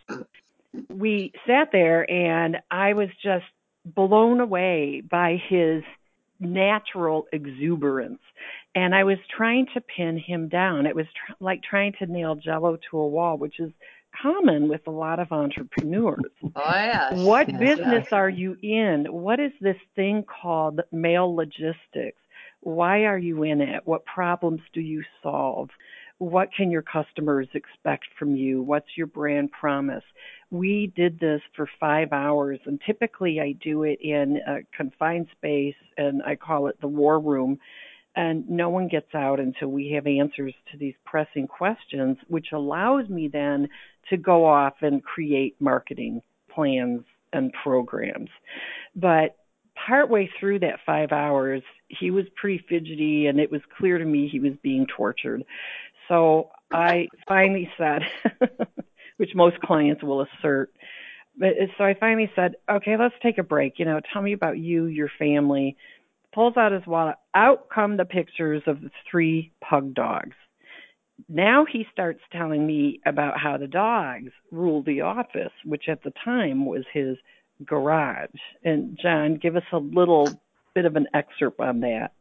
we 0.90 1.32
sat 1.48 1.72
there 1.72 2.10
and 2.12 2.58
I 2.70 2.94
was 2.94 3.10
just 3.24 3.46
blown 3.86 4.40
away 4.40 5.02
by 5.02 5.42
his 5.48 5.84
natural 6.40 7.26
exuberance. 7.32 8.20
And 8.76 8.94
I 8.94 9.04
was 9.04 9.18
trying 9.36 9.68
to 9.74 9.82
pin 9.82 10.18
him 10.18 10.50
down. 10.50 10.86
It 10.86 10.96
was 10.96 11.06
tr- 11.06 11.34
like 11.40 11.62
trying 11.64 11.94
to 12.00 12.06
nail 12.06 12.36
jello 12.36 12.78
to 12.92 12.98
a 12.98 13.08
wall, 13.08 13.38
which 13.38 13.60
is 13.60 13.72
common 14.22 14.68
with 14.68 14.82
a 14.88 14.92
lot 14.92 15.20
of 15.20 15.32
entrepreneurs. 15.32 16.32
Oh, 16.56 16.62
yes. 16.66 17.14
What 17.14 17.50
Yes, 17.50 17.60
business 17.60 18.04
yes. 18.06 18.14
are 18.14 18.30
you 18.30 18.58
in? 18.62 19.06
What 19.10 19.40
is 19.40 19.52
this 19.62 19.78
thing 19.96 20.24
called 20.24 20.82
mail 20.92 21.36
logistics? 21.36 22.22
Why 22.62 23.06
are 23.06 23.18
you 23.18 23.44
in 23.44 23.62
it? 23.62 23.84
What 23.86 24.06
problems 24.06 24.62
do 24.74 24.82
you 24.82 25.04
solve? 25.22 25.70
What 26.20 26.50
can 26.52 26.72
your 26.72 26.82
customers 26.82 27.48
expect 27.54 28.06
from 28.18 28.36
you? 28.36 28.64
What's 28.64 28.98
your 28.98 29.06
brand 29.06 29.52
promise? 29.52 30.04
We 30.50 30.94
did 30.96 31.20
this 31.20 31.42
for 31.56 31.70
five 31.80 32.14
hours, 32.14 32.60
and 32.66 32.80
typically 32.86 33.40
I 33.42 33.54
do 33.62 33.84
it 33.84 34.00
in 34.02 34.40
a 34.48 34.60
confined 34.76 35.28
space, 35.36 35.76
and 35.98 36.22
I 36.24 36.36
call 36.36 36.68
it 36.68 36.80
the 36.80 36.88
war 36.88 37.20
room. 37.20 37.60
And 38.16 38.50
no 38.50 38.70
one 38.70 38.88
gets 38.88 39.14
out 39.14 39.40
until 39.40 39.68
we 39.68 39.92
have 39.92 40.08
answers 40.08 40.54
to 40.72 40.78
these 40.78 40.96
pressing 41.06 41.48
questions, 41.48 42.18
which 42.28 42.48
allows 42.52 43.08
me 43.10 43.28
then 43.28 43.70
to 44.10 44.18
go 44.18 44.44
off 44.46 44.74
and 44.82 45.04
create 45.04 45.56
marketing 45.60 46.22
plans 46.50 47.04
and 47.34 47.54
programs. 47.62 48.30
But 48.96 49.36
partway 49.76 50.30
through 50.40 50.60
that 50.60 50.80
five 50.86 51.12
hours, 51.12 51.62
he 51.90 52.10
was 52.10 52.26
pretty 52.36 52.64
fidgety, 52.68 53.28
and 53.28 53.40
it 53.40 53.52
was 53.52 53.62
clear 53.78 53.98
to 53.98 54.06
me 54.06 54.28
he 54.28 54.40
was 54.40 54.54
being 54.64 54.88
tortured. 54.88 55.44
So 56.08 56.50
I 56.72 57.08
finally 57.28 57.70
said, 57.78 58.02
which 59.18 59.32
most 59.36 59.60
clients 59.60 60.04
will 60.04 60.22
assert, 60.22 60.72
but 61.38 61.50
uh, 61.50 61.68
so 61.78 61.84
I 61.84 61.94
finally 62.00 62.32
said, 62.36 62.56
okay, 62.70 62.98
let's 62.98 63.16
take 63.22 63.38
a 63.38 63.44
break. 63.44 63.74
You 63.78 63.86
know, 63.86 64.02
tell 64.12 64.22
me 64.22 64.34
about 64.34 64.58
you, 64.58 64.86
your 64.86 65.10
family. 65.20 65.78
Pulls 66.34 66.58
out 66.58 66.72
his 66.72 66.86
wallet. 66.86 67.16
Out 67.36 67.68
come 67.74 67.98
the 67.98 68.06
pictures 68.06 68.64
of 68.68 68.82
the 68.82 68.92
three 69.10 69.52
pug 69.62 69.94
dogs. 69.94 70.36
Now 71.30 71.66
he 71.72 71.86
starts 71.92 72.20
telling 72.32 72.66
me 72.66 73.00
about 73.06 73.40
how 73.40 73.58
the 73.58 73.68
dogs 73.68 74.32
rule 74.52 74.84
the 74.84 75.02
office, 75.02 75.52
which 75.66 75.86
at 75.90 76.04
the 76.04 76.14
time 76.24 76.66
was 76.66 76.84
his 76.94 77.18
garage. 77.66 78.30
And 78.64 79.00
John, 79.02 79.40
give 79.42 79.56
us 79.56 79.64
a 79.72 79.78
little 79.78 80.30
bit 80.76 80.86
of 80.86 80.96
an 80.96 81.08
excerpt 81.14 81.60
on 81.60 81.80
that. 81.80 82.12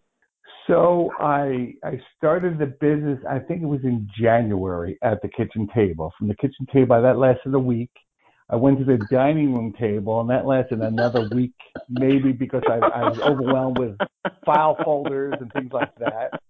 So 0.66 1.12
I 1.20 1.74
I 1.84 2.00
started 2.16 2.58
the 2.58 2.66
business. 2.66 3.18
I 3.28 3.38
think 3.38 3.62
it 3.62 3.66
was 3.66 3.84
in 3.84 4.08
January 4.20 4.98
at 5.02 5.22
the 5.22 5.28
kitchen 5.28 5.68
table. 5.74 6.12
From 6.18 6.28
the 6.28 6.34
kitchen 6.34 6.66
table, 6.72 7.00
that 7.00 7.18
lasted 7.18 7.54
a 7.54 7.58
week. 7.58 7.90
I 8.48 8.56
went 8.56 8.78
to 8.78 8.84
the 8.84 9.04
dining 9.10 9.54
room 9.54 9.72
table, 9.78 10.20
and 10.20 10.30
that 10.30 10.46
lasted 10.46 10.80
another 10.80 11.28
week, 11.34 11.54
maybe 11.88 12.30
because 12.32 12.62
I, 12.68 12.74
I 12.76 13.08
was 13.08 13.18
overwhelmed 13.18 13.78
with 13.78 13.96
file 14.44 14.76
folders 14.84 15.34
and 15.40 15.52
things 15.52 15.72
like 15.72 15.92
that. 15.98 16.40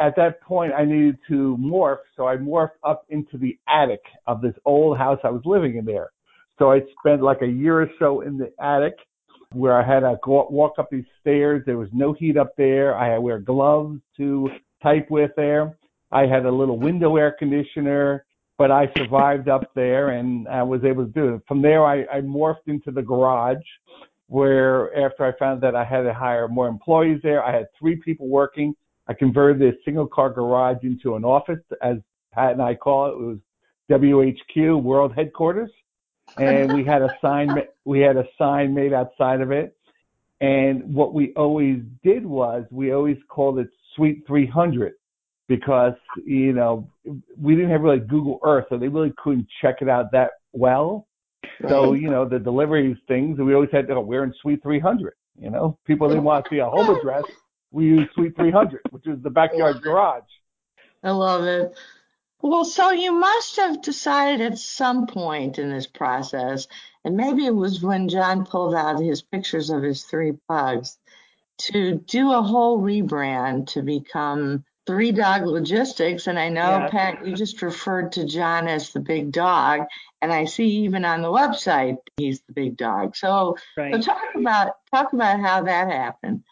At 0.00 0.16
that 0.16 0.40
point, 0.40 0.72
I 0.72 0.86
needed 0.86 1.18
to 1.28 1.56
morph, 1.60 1.98
so 2.16 2.26
I 2.26 2.36
morphed 2.36 2.80
up 2.82 3.04
into 3.10 3.36
the 3.36 3.58
attic 3.68 4.00
of 4.26 4.40
this 4.40 4.54
old 4.64 4.96
house 4.96 5.18
I 5.22 5.28
was 5.28 5.42
living 5.44 5.76
in 5.76 5.84
there. 5.84 6.10
So 6.58 6.72
I 6.72 6.80
spent 6.98 7.22
like 7.22 7.42
a 7.42 7.46
year 7.46 7.82
or 7.82 7.90
so 7.98 8.22
in 8.22 8.38
the 8.38 8.50
attic 8.62 8.94
where 9.54 9.80
I 9.80 9.86
had 9.86 10.00
to 10.00 10.16
go, 10.22 10.46
walk 10.50 10.74
up 10.78 10.88
these 10.90 11.04
stairs. 11.20 11.62
There 11.66 11.78
was 11.78 11.88
no 11.92 12.12
heat 12.12 12.36
up 12.36 12.54
there. 12.56 12.96
I 12.96 13.08
had 13.08 13.14
to 13.16 13.20
wear 13.20 13.38
gloves 13.38 14.00
to 14.16 14.50
type 14.82 15.10
with 15.10 15.30
there. 15.36 15.76
I 16.10 16.26
had 16.26 16.44
a 16.44 16.50
little 16.50 16.78
window 16.78 17.16
air 17.16 17.34
conditioner, 17.38 18.24
but 18.58 18.70
I 18.70 18.92
survived 18.96 19.48
up 19.48 19.72
there 19.74 20.10
and 20.10 20.46
I 20.48 20.62
was 20.62 20.84
able 20.84 21.06
to 21.06 21.10
do 21.10 21.34
it. 21.34 21.42
From 21.48 21.62
there, 21.62 21.84
I, 21.84 22.02
I 22.12 22.20
morphed 22.20 22.68
into 22.68 22.90
the 22.90 23.02
garage 23.02 23.64
where 24.28 24.94
after 24.96 25.24
I 25.24 25.36
found 25.38 25.60
that 25.62 25.74
I 25.74 25.84
had 25.84 26.02
to 26.02 26.14
hire 26.14 26.48
more 26.48 26.68
employees 26.68 27.20
there, 27.22 27.44
I 27.44 27.54
had 27.54 27.66
three 27.78 27.96
people 27.96 28.28
working. 28.28 28.74
I 29.08 29.14
converted 29.14 29.60
this 29.60 29.78
single 29.84 30.06
car 30.06 30.30
garage 30.30 30.78
into 30.82 31.16
an 31.16 31.24
office, 31.24 31.58
as 31.82 31.96
Pat 32.32 32.52
and 32.52 32.62
I 32.62 32.74
call 32.74 33.06
it. 33.06 33.10
It 33.10 33.26
was 33.26 33.38
WHQ, 33.90 34.82
World 34.82 35.12
Headquarters 35.14 35.70
and 36.38 36.72
we 36.72 36.84
had 36.84 37.02
a 37.02 37.16
sign 37.20 37.50
we 37.84 38.00
had 38.00 38.16
a 38.16 38.24
sign 38.38 38.74
made 38.74 38.92
outside 38.92 39.40
of 39.40 39.50
it. 39.50 39.76
And 40.40 40.92
what 40.92 41.14
we 41.14 41.32
always 41.34 41.80
did 42.02 42.26
was 42.26 42.64
we 42.70 42.92
always 42.92 43.18
called 43.28 43.58
it 43.58 43.68
suite 43.94 44.24
300 44.26 44.94
because 45.48 45.94
you 46.24 46.52
know 46.52 46.88
we 47.38 47.54
didn't 47.54 47.70
have 47.70 47.82
really 47.82 47.98
google 47.98 48.40
earth 48.44 48.64
so 48.68 48.78
they 48.78 48.88
really 48.88 49.12
couldn't 49.22 49.46
check 49.60 49.76
it 49.82 49.88
out 49.88 50.10
that 50.12 50.30
well. 50.52 51.06
So 51.68 51.92
you 51.92 52.08
know 52.08 52.28
the 52.28 52.38
deliveries 52.38 52.96
things 53.08 53.38
we 53.38 53.54
always 53.54 53.70
had 53.70 53.86
to 53.88 53.94
go 53.94 54.00
we're 54.00 54.24
in 54.24 54.34
suite 54.40 54.62
300 54.62 55.14
you 55.38 55.50
know? 55.50 55.78
People 55.86 56.08
didn't 56.08 56.24
want 56.24 56.44
to 56.44 56.50
see 56.50 56.58
a 56.58 56.66
home 56.66 56.94
address. 56.94 57.24
We 57.70 57.84
used 57.84 58.12
suite 58.14 58.36
300 58.36 58.80
which 58.90 59.06
is 59.06 59.22
the 59.22 59.30
backyard 59.30 59.82
garage. 59.82 60.22
I 61.02 61.10
love 61.10 61.44
it. 61.44 61.76
Well, 62.42 62.64
so 62.64 62.90
you 62.90 63.12
must 63.12 63.56
have 63.56 63.82
decided 63.82 64.40
at 64.40 64.58
some 64.58 65.06
point 65.06 65.60
in 65.60 65.70
this 65.70 65.86
process, 65.86 66.66
and 67.04 67.16
maybe 67.16 67.46
it 67.46 67.54
was 67.54 67.80
when 67.80 68.08
John 68.08 68.44
pulled 68.44 68.74
out 68.74 68.98
his 69.00 69.22
pictures 69.22 69.70
of 69.70 69.82
his 69.82 70.02
three 70.02 70.32
pugs, 70.48 70.98
to 71.58 71.94
do 71.98 72.32
a 72.32 72.42
whole 72.42 72.80
rebrand 72.80 73.68
to 73.68 73.82
become 73.82 74.64
Three 74.84 75.12
Dog 75.12 75.46
Logistics. 75.46 76.26
And 76.26 76.36
I 76.36 76.48
know, 76.48 76.78
Yes. 76.78 76.90
Pat, 76.90 77.26
you 77.26 77.36
just 77.36 77.62
referred 77.62 78.10
to 78.12 78.24
John 78.24 78.66
as 78.66 78.92
the 78.92 78.98
big 78.98 79.30
dog, 79.30 79.82
and 80.20 80.32
I 80.32 80.46
see 80.46 80.66
even 80.84 81.04
on 81.04 81.22
the 81.22 81.28
website 81.28 81.98
he's 82.16 82.40
the 82.48 82.52
big 82.52 82.76
dog. 82.76 83.14
So, 83.14 83.56
so 83.76 84.00
talk 84.00 84.22
about 84.34 84.74
talk 84.92 85.12
about 85.12 85.38
how 85.38 85.62
that 85.62 85.88
happened. 85.88 86.42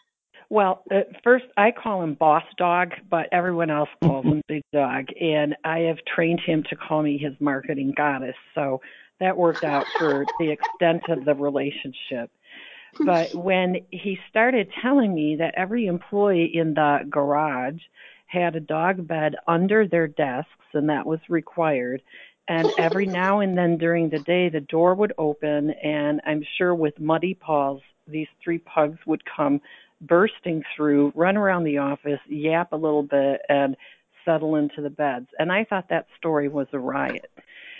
Well, 0.51 0.83
at 0.91 1.23
first 1.23 1.45
I 1.55 1.71
call 1.71 2.03
him 2.03 2.15
Boss 2.15 2.43
Dog, 2.57 2.89
but 3.09 3.29
everyone 3.31 3.69
else 3.69 3.87
calls 4.03 4.25
him 4.25 4.41
Big 4.49 4.63
Dog, 4.73 5.05
and 5.17 5.55
I 5.63 5.79
have 5.79 5.99
trained 6.13 6.41
him 6.45 6.61
to 6.69 6.75
call 6.75 7.01
me 7.03 7.17
his 7.17 7.31
marketing 7.39 7.93
goddess. 7.95 8.35
So 8.53 8.81
that 9.21 9.37
worked 9.37 9.63
out 9.63 9.85
for 9.97 10.25
the 10.39 10.51
extent 10.51 11.03
of 11.07 11.23
the 11.23 11.35
relationship. 11.35 12.29
But 13.05 13.33
when 13.33 13.77
he 13.91 14.17
started 14.29 14.67
telling 14.81 15.15
me 15.15 15.37
that 15.37 15.53
every 15.55 15.85
employee 15.85 16.51
in 16.53 16.73
the 16.73 16.99
garage 17.09 17.79
had 18.27 18.57
a 18.57 18.59
dog 18.59 19.07
bed 19.07 19.35
under 19.47 19.87
their 19.87 20.09
desks, 20.09 20.49
and 20.73 20.89
that 20.89 21.05
was 21.05 21.21
required. 21.29 22.01
And 22.49 22.69
every 22.77 23.05
now 23.05 23.39
and 23.39 23.57
then 23.57 23.77
during 23.77 24.09
the 24.09 24.19
day, 24.19 24.49
the 24.49 24.59
door 24.59 24.95
would 24.95 25.13
open, 25.17 25.69
and 25.81 26.19
I'm 26.25 26.43
sure 26.57 26.75
with 26.75 26.99
muddy 26.99 27.35
paws, 27.35 27.79
these 28.05 28.27
three 28.43 28.57
pugs 28.57 28.99
would 29.05 29.21
come 29.23 29.61
bursting 30.01 30.63
through, 30.75 31.13
run 31.15 31.37
around 31.37 31.63
the 31.63 31.77
office, 31.77 32.19
yap 32.27 32.73
a 32.73 32.77
little 32.77 33.03
bit, 33.03 33.41
and 33.47 33.77
settle 34.25 34.55
into 34.55 34.81
the 34.81 34.89
beds. 34.89 35.27
And 35.39 35.51
I 35.51 35.63
thought 35.63 35.89
that 35.89 36.07
story 36.17 36.47
was 36.47 36.67
a 36.73 36.79
riot. 36.79 37.31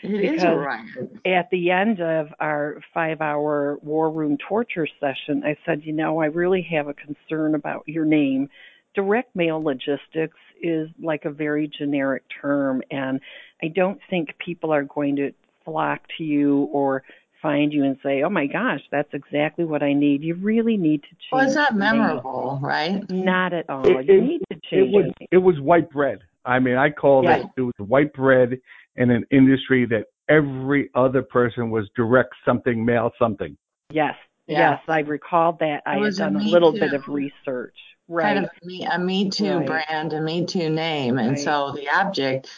It 0.04 0.36
is 0.36 0.44
a 0.44 0.56
riot. 0.56 0.88
At 1.26 1.50
the 1.52 1.72
end 1.72 2.02
of 2.02 2.28
our 2.40 2.82
five 2.94 3.22
hour 3.22 3.78
war 3.84 4.12
room 4.12 4.38
torture 4.48 4.88
session, 5.00 5.44
I 5.46 5.56
said, 5.66 5.84
You 5.84 5.94
know, 5.94 6.20
I 6.20 6.26
really 6.26 6.68
have 6.72 6.88
a 6.88 6.94
concern 6.94 7.56
about 7.56 7.84
your 7.88 8.06
name. 8.06 8.50
Direct 8.96 9.36
mail 9.36 9.64
logistics 9.64 10.38
is 10.62 10.90
like 11.02 11.26
a 11.26 11.30
very 11.30 11.68
generic 11.68 12.24
term, 12.42 12.82
and 12.92 13.20
I 13.64 13.68
don't 13.68 14.00
think 14.10 14.30
people 14.44 14.74
are 14.74 14.84
going 14.84 15.16
to 15.18 15.32
flock 15.64 16.02
to 16.18 16.24
you 16.24 16.70
or 16.72 17.04
find 17.42 17.74
you 17.74 17.84
and 17.84 17.98
say, 18.04 18.24
Oh 18.24 18.30
my 18.30 18.46
gosh, 18.48 18.82
that's 18.92 19.14
exactly 19.14 19.66
what 19.66 19.84
I 19.84 19.94
need. 19.94 20.22
You 20.24 20.36
really 20.36 20.78
need 20.78 21.04
to 21.04 21.10
change. 21.10 21.30
Well, 21.32 21.46
it's 21.46 21.56
not 21.56 21.74
the 21.74 21.80
name. 21.80 21.98
memorable, 21.98 22.60
right? 22.62 23.10
Not 23.10 23.54
at 23.54 23.70
all. 23.70 23.86
It- 23.88 24.08
you 24.08 24.18
it- 24.20 24.22
need 24.24 24.40
to 24.52 24.58
it 24.58 24.64
change 24.70 24.94
was 24.94 25.06
it. 25.20 25.28
it 25.32 25.38
was 25.38 25.60
white 25.60 25.90
bread. 25.90 26.20
I 26.46 26.60
mean, 26.60 26.76
I 26.76 26.90
called 26.90 27.26
Yeah. 27.26 27.38
it 27.38 27.46
it 27.58 27.62
was 27.62 27.74
white 27.80 28.14
bread 28.14 28.60
in 28.96 29.10
an 29.12 29.26
industry 29.32 29.86
that 29.86 30.06
every 30.30 30.90
other 30.96 31.22
person 31.22 31.70
was 31.72 31.90
direct 31.96 32.34
something, 32.46 32.84
mail 32.84 33.12
something. 33.20 33.58
Yes. 33.92 34.16
Yeah. 34.48 34.72
Yes, 34.72 34.82
I 34.88 35.00
recalled 35.00 35.60
that. 35.60 35.84
I 35.86 35.92
It 35.92 35.96
had 35.96 36.02
was 36.02 36.20
a 36.20 36.24
done 36.24 36.36
a 36.38 36.40
little 36.40 36.74
Too. 36.74 36.80
bit 36.80 36.94
of 36.94 37.08
research. 37.08 37.76
Right. 38.08 38.34
kind 38.34 38.40
of 38.46 38.52
a 38.62 38.66
me, 38.66 38.86
a 38.86 39.00
Me 39.00 39.30
Too 39.30 39.60
Right. 39.60 39.66
brand, 39.88 40.12
a 40.12 40.20
Me 40.20 40.46
Too 40.46 40.70
name. 40.70 41.18
And 41.18 41.30
Right. 41.30 41.40
so 41.40 41.72
the 41.72 41.88
object, 41.96 42.50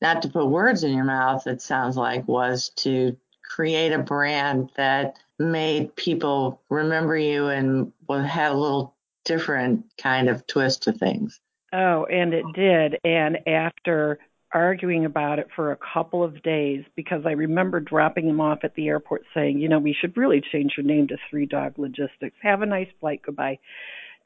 not 0.00 0.22
to 0.22 0.28
put 0.28 0.46
words 0.46 0.84
in 0.84 0.94
your 0.94 1.04
mouth, 1.04 1.46
it 1.48 1.60
sounds 1.60 1.96
like, 1.96 2.28
was 2.28 2.68
to 2.76 3.16
create 3.50 3.92
a 3.92 3.98
brand 3.98 4.70
that 4.76 5.16
made 5.38 5.94
people 5.96 6.60
remember 6.70 7.16
you 7.16 7.48
and 7.48 7.92
would 8.08 8.24
have 8.24 8.54
a 8.54 8.56
little 8.56 8.94
different 9.24 9.84
kind 9.98 10.28
of 10.28 10.46
twist 10.46 10.84
to 10.84 10.92
things. 10.92 11.40
Oh, 11.72 12.04
and 12.04 12.32
it 12.32 12.44
did. 12.54 12.98
And 13.04 13.38
after 13.46 14.18
arguing 14.52 15.04
about 15.04 15.38
it 15.38 15.48
for 15.54 15.72
a 15.72 15.76
couple 15.76 16.22
of 16.22 16.42
days, 16.42 16.84
because 16.96 17.22
I 17.24 17.32
remember 17.32 17.80
dropping 17.80 18.28
him 18.28 18.40
off 18.40 18.60
at 18.62 18.74
the 18.74 18.88
airport 18.88 19.22
saying, 19.34 19.58
you 19.58 19.68
know, 19.68 19.78
we 19.78 19.96
should 19.98 20.16
really 20.16 20.42
change 20.52 20.72
your 20.76 20.86
name 20.86 21.08
to 21.08 21.16
Three 21.28 21.46
Dog 21.46 21.78
Logistics. 21.78 22.36
Have 22.42 22.62
a 22.62 22.66
nice 22.66 22.88
flight. 23.00 23.22
Goodbye. 23.24 23.58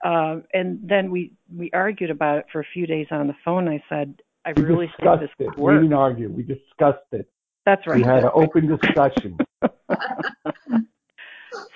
Uh, 0.04 0.40
and 0.52 0.80
then 0.82 1.10
we 1.10 1.32
we 1.54 1.70
argued 1.72 2.10
about 2.10 2.38
it 2.38 2.46
for 2.52 2.60
a 2.60 2.66
few 2.74 2.86
days 2.86 3.06
on 3.10 3.26
the 3.26 3.36
phone. 3.44 3.68
I 3.68 3.82
said, 3.88 4.20
I 4.44 4.52
we 4.54 4.62
really 4.62 4.86
discussed 4.86 5.20
think 5.20 5.20
this 5.20 5.30
it. 5.38 5.50
could 5.50 5.58
work. 5.58 5.80
We 5.80 5.82
didn't 5.86 5.98
argue. 5.98 6.30
We 6.30 6.42
discussed 6.42 7.06
it. 7.12 7.28
That's 7.66 7.86
right. 7.86 7.96
We 7.96 8.02
had 8.02 8.24
an 8.24 8.30
open 8.34 8.66
discussion, 8.66 9.38
so 9.62 9.70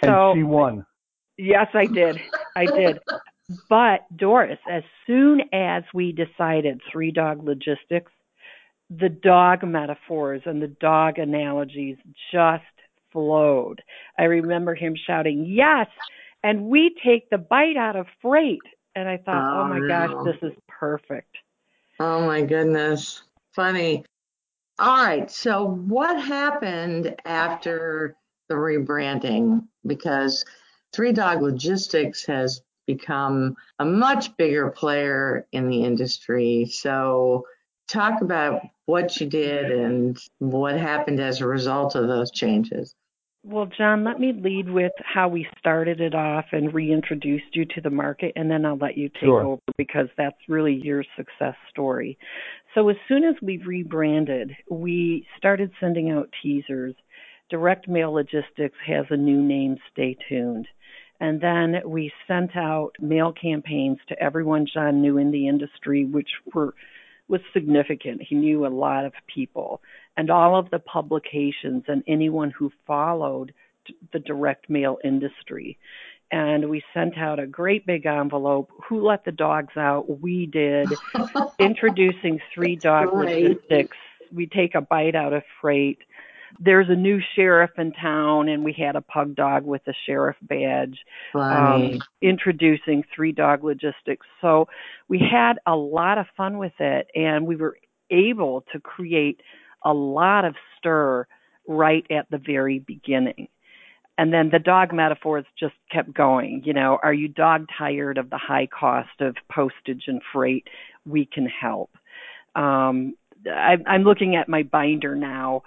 and 0.03 0.37
she 0.37 0.43
won. 0.43 0.85
Yes, 1.37 1.69
I 1.75 1.87
did. 1.87 2.21
I 2.57 2.67
did. 2.67 2.99
But 3.69 4.01
Doris, 4.15 4.59
as 4.71 4.83
soon 5.07 5.43
as 5.53 5.83
we 5.95 6.13
decided 6.13 6.81
three 6.93 7.11
dog 7.11 7.43
logistics, 7.45 8.13
the 8.91 9.09
dog 9.09 9.63
metaphors 9.65 10.43
and 10.45 10.61
the 10.61 10.67
dog 10.69 11.19
analogies 11.19 11.97
just 12.33 12.65
flowed. 13.13 13.83
I 14.19 14.25
remember 14.25 14.75
him 14.75 14.95
shouting, 15.07 15.47
Yes, 15.47 15.87
and 16.43 16.65
we 16.67 16.95
take 17.05 17.31
the 17.31 17.39
bite 17.39 17.77
out 17.77 17.97
of 17.97 18.07
freight. 18.21 18.61
And 18.95 19.09
I 19.09 19.17
thought, 19.19 19.57
oh, 19.57 19.61
Oh, 19.63 19.69
my 19.69 19.79
no. 19.79 19.89
gosh, 19.89 20.25
this 20.25 20.51
is 20.51 20.57
perfect. 20.67 21.35
Oh 22.01 22.27
my 22.27 22.43
goodness. 22.43 23.23
Funny. 23.55 24.05
All 24.79 25.05
right. 25.05 25.31
So 25.31 25.65
what 25.67 26.21
happened 26.21 27.17
after 27.25 28.17
the 28.49 28.55
rebranding? 28.55 29.67
Because 29.85 30.45
Three 30.93 31.13
Dog 31.13 31.43
Logistics 31.43 32.25
has 32.27 32.63
become 32.87 33.57
a 33.79 33.85
much 33.85 34.37
bigger 34.37 34.71
player 34.71 35.47
in 35.53 35.69
the 35.69 35.83
industry. 35.83 36.67
So 36.67 37.45
talk 37.89 38.23
about 38.23 38.63
what 38.87 39.21
you 39.21 39.27
did 39.27 39.71
and 39.71 40.19
what 40.39 40.79
happened 40.79 41.21
as 41.21 41.41
a 41.41 41.47
result 41.47 41.95
of 41.97 42.07
those 42.07 42.31
changes. 42.31 42.95
Well, 43.45 43.67
John, 43.67 44.05
let 44.05 44.19
me 44.19 44.33
lead 44.33 44.69
with 44.69 44.93
how 45.05 45.29
we 45.29 45.47
started 45.59 46.01
it 46.01 46.15
off 46.15 46.47
and 46.53 46.75
reintroduced 46.75 47.55
you 47.55 47.65
to 47.67 47.81
the 47.81 47.91
market, 47.91 48.33
and 48.37 48.51
then 48.51 48.67
I'll 48.67 48.77
let 48.77 48.99
you 48.99 49.09
take 49.09 49.23
Sure. 49.23 49.43
over 49.43 49.63
because 49.77 50.09
that's 50.17 50.49
really 50.49 50.75
your 50.75 51.05
success 51.17 51.55
story. 51.71 52.19
So, 52.75 52.89
as 52.89 52.97
soon 53.07 53.25
as 53.25 53.41
we 53.41 53.59
rebranded, 53.59 54.57
we 54.69 55.27
started 55.37 55.73
sending 55.79 56.11
out 56.11 56.33
teasers. 56.43 56.97
Direct 57.49 57.89
Mail 57.89 58.13
Logistics 58.13 58.77
has 58.85 59.07
a 59.11 59.17
new 59.17 59.41
name, 59.41 59.79
stay 59.93 60.17
tuned. 60.29 60.69
And 61.21 61.41
then 61.41 61.81
we 61.85 62.13
sent 62.27 62.57
out 62.57 62.93
mail 63.01 63.33
campaigns 63.33 63.99
to 64.09 64.23
everyone 64.23 64.67
John 64.67 65.01
knew 65.01 65.19
in 65.19 65.31
the 65.31 65.49
industry, 65.49 66.05
which 66.05 66.31
were 66.53 66.75
was 67.29 67.41
significant. 67.53 68.23
He 68.23 68.35
knew 68.35 68.67
a 68.67 68.69
lot 68.69 69.05
of 69.05 69.13
people 69.27 69.83
and 70.19 70.31
all 70.31 70.59
of 70.59 70.69
the 70.71 70.81
publications 70.81 71.85
and 71.87 72.03
anyone 72.09 72.51
who 72.51 72.73
followed 72.87 73.55
the 74.13 74.19
direct 74.19 74.69
mail 74.69 74.99
industry. 75.05 75.79
And 76.31 76.69
we 76.69 76.83
sent 76.93 77.17
out 77.17 77.39
a 77.39 77.47
great 77.47 77.87
big 77.87 78.05
envelope. 78.05 78.71
Who 78.89 79.07
let 79.07 79.25
the 79.25 79.33
dogs 79.33 79.75
out? 79.77 80.21
We 80.21 80.47
did. 80.47 80.89
Introducing 81.61 82.41
three 82.53 82.77
dog 82.77 83.15
logistics. 83.15 83.97
We 84.31 84.47
take 84.47 84.75
a 84.75 84.83
bite 84.83 85.15
out 85.15 85.33
of 85.33 85.45
freight. 85.61 86.01
There's 86.59 86.89
a 86.91 86.97
new 86.97 87.21
sheriff 87.37 87.71
in 87.79 87.93
town, 87.93 88.49
and 88.49 88.65
we 88.65 88.73
had 88.73 88.97
a 88.97 89.01
pug 89.01 89.37
dog 89.37 89.65
with 89.65 89.83
a 89.87 89.95
sheriff 90.05 90.37
badge 90.43 90.99
Funny. 91.33 91.95
um, 91.95 92.01
introducing 92.21 93.05
three 93.15 93.33
dog 93.33 93.63
logistics. 93.63 94.27
So 94.41 94.67
we 95.09 95.21
had 95.21 95.61
a 95.65 95.77
lot 95.77 96.19
of 96.19 96.27
fun 96.37 96.59
with 96.59 96.73
it, 96.81 97.07
and 97.15 97.47
we 97.47 97.55
were 97.55 97.79
able 98.11 98.65
to 98.73 98.81
create 98.81 99.41
a 99.85 99.93
lot 99.93 100.45
of 100.45 100.55
stir 100.79 101.27
right 101.67 102.07
at 102.11 102.27
the 102.31 102.39
very 102.39 102.79
beginning. 102.79 103.49
And 104.17 104.33
then 104.33 104.51
the 104.51 104.59
dog 104.59 104.93
metaphors 104.93 105.45
just 105.59 105.75
kept 105.93 106.13
going. 106.13 106.63
You 106.65 106.73
know, 106.73 106.99
are 107.03 107.13
you 107.13 107.29
dog 107.29 107.67
tired 107.79 108.19
of 108.19 108.31
the 108.31 108.39
high 108.39 108.67
cost 108.67 109.21
of 109.21 109.37
postage 109.53 110.05
and 110.09 110.21
freight? 110.33 110.67
We 111.07 111.25
can 111.25 111.47
help. 111.47 111.91
Um, 112.57 113.15
I, 113.47 113.77
I'm 113.87 114.03
looking 114.03 114.35
at 114.35 114.49
my 114.49 114.65
binder 114.65 115.15
now 115.15 115.63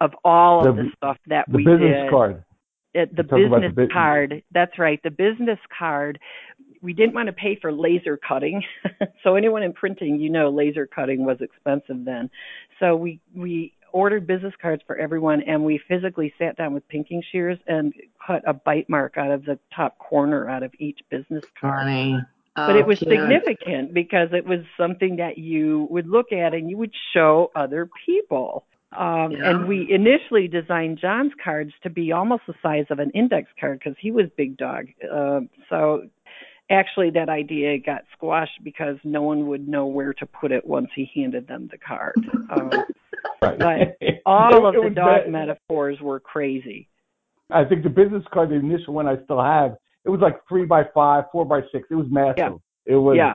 of 0.00 0.12
all 0.24 0.66
of 0.68 0.74
The- 0.76 0.82
the 0.82 0.88
stuff 0.96 1.16
that 1.28 1.44
The 1.48 1.58
we 1.58 1.64
business 1.64 2.02
did 2.02 2.10
card. 2.10 2.44
it, 2.94 3.14
the 3.14 3.20
about 3.22 3.36
the 3.38 3.48
business 3.60 3.72
bu- 3.74 3.88
card. 3.92 4.42
That's 4.52 4.78
right, 4.78 5.00
the 5.04 5.10
business 5.10 5.58
card. 5.78 6.18
We 6.82 6.92
didn't 6.92 7.14
want 7.14 7.28
to 7.28 7.32
pay 7.32 7.56
for 7.60 7.72
laser 7.72 8.16
cutting, 8.16 8.62
so 9.22 9.36
anyone 9.36 9.62
in 9.62 9.72
printing, 9.72 10.18
you 10.20 10.30
know, 10.30 10.50
laser 10.50 10.86
cutting 10.86 11.24
was 11.24 11.40
expensive 11.40 12.04
then. 12.04 12.28
So 12.80 12.96
we 12.96 13.20
we 13.34 13.72
ordered 13.92 14.26
business 14.26 14.54
cards 14.60 14.82
for 14.86 14.96
everyone, 14.96 15.42
and 15.42 15.64
we 15.64 15.78
physically 15.86 16.32
sat 16.38 16.56
down 16.56 16.74
with 16.74 16.86
pinking 16.88 17.22
shears 17.30 17.58
and 17.66 17.92
cut 18.26 18.42
a 18.46 18.52
bite 18.54 18.88
mark 18.88 19.16
out 19.16 19.30
of 19.30 19.44
the 19.44 19.58
top 19.74 19.98
corner 19.98 20.48
out 20.48 20.62
of 20.62 20.72
each 20.78 21.00
business 21.10 21.44
card 21.60 21.82
Funny. 21.82 22.18
but 22.56 22.70
Oh, 22.70 22.78
it 22.78 22.86
was 22.86 22.98
cute. 22.98 23.10
significant 23.10 23.94
because 23.94 24.28
it 24.32 24.44
was 24.46 24.60
something 24.76 25.16
that 25.16 25.38
you 25.38 25.86
would 25.90 26.06
look 26.08 26.32
at 26.32 26.52
and 26.54 26.68
you 26.70 26.76
would 26.78 26.92
show 27.14 27.50
other 27.54 27.88
people. 28.06 28.64
Um, 28.96 29.32
Yeah. 29.32 29.50
And 29.50 29.68
we 29.68 29.90
initially 29.90 30.48
designed 30.48 30.98
John's 30.98 31.32
cards 31.42 31.72
to 31.82 31.88
be 31.90 32.12
almost 32.12 32.42
the 32.46 32.54
size 32.62 32.84
of 32.90 32.98
an 32.98 33.10
index 33.12 33.48
card 33.58 33.78
because 33.78 33.96
he 34.00 34.10
was 34.10 34.26
big 34.36 34.56
dog. 34.58 34.86
Uh, 35.10 35.40
so 35.70 36.08
actually, 36.70 37.10
that 37.10 37.28
idea 37.28 37.78
got 37.78 38.02
squashed 38.12 38.62
because 38.62 38.96
no 39.04 39.22
one 39.22 39.48
would 39.48 39.68
know 39.68 39.86
where 39.86 40.12
to 40.14 40.26
put 40.26 40.52
it 40.52 40.66
once 40.66 40.88
he 40.94 41.10
handed 41.14 41.46
them 41.46 41.68
the 41.70 41.78
card. 41.78 42.14
Um, 42.50 42.70
Right. 43.40 43.58
but 43.58 44.08
all 44.26 44.66
of 44.66 44.74
the 44.74 44.82
was 44.82 44.94
dog 44.94 45.22
bad. 45.24 45.30
metaphors 45.32 46.00
were 46.00 46.20
crazy. 46.20 46.88
I 47.50 47.64
think 47.64 47.82
the 47.82 47.88
business 47.88 48.24
card, 48.32 48.50
the 48.50 48.54
initial 48.54 48.94
one 48.94 49.06
I 49.08 49.16
still 49.24 49.42
have, 49.42 49.76
it 50.04 50.10
was 50.10 50.20
like 50.20 50.36
three 50.48 50.64
by 50.64 50.84
five, 50.94 51.24
four 51.32 51.44
by 51.44 51.60
six. 51.72 51.86
It 51.90 51.94
was 51.94 52.06
massive. 52.10 52.36
Yeah. 52.36 52.94
It 52.94 52.96
was, 52.96 53.16
Yeah. 53.16 53.32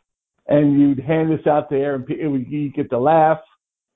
and 0.48 0.80
you'd 0.80 1.00
hand 1.00 1.30
this 1.32 1.46
out 1.48 1.70
there, 1.70 1.96
and 1.96 2.06
pe- 2.06 2.20
it 2.20 2.28
would, 2.28 2.48
you 2.50 2.70
get 2.72 2.90
to 2.92 2.98
laugh. 3.00 3.40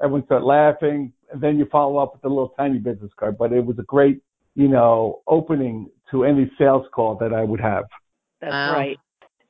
Everyone 0.01 0.25
start 0.25 0.43
laughing, 0.43 1.11
and 1.31 1.41
then 1.41 1.57
you 1.57 1.65
follow 1.71 1.97
up 1.97 2.13
with 2.13 2.23
a 2.25 2.29
little 2.29 2.49
tiny 2.57 2.77
business 2.79 3.11
card. 3.17 3.37
But 3.37 3.51
it 3.53 3.65
was 3.65 3.77
a 3.79 3.83
great, 3.83 4.21
you 4.55 4.67
know, 4.67 5.21
opening 5.27 5.89
to 6.11 6.23
any 6.25 6.49
sales 6.57 6.85
call 6.93 7.15
that 7.15 7.33
I 7.33 7.43
would 7.43 7.61
have. 7.61 7.85
That's 8.41 8.51
Wow. 8.51 8.73
right. 8.73 8.99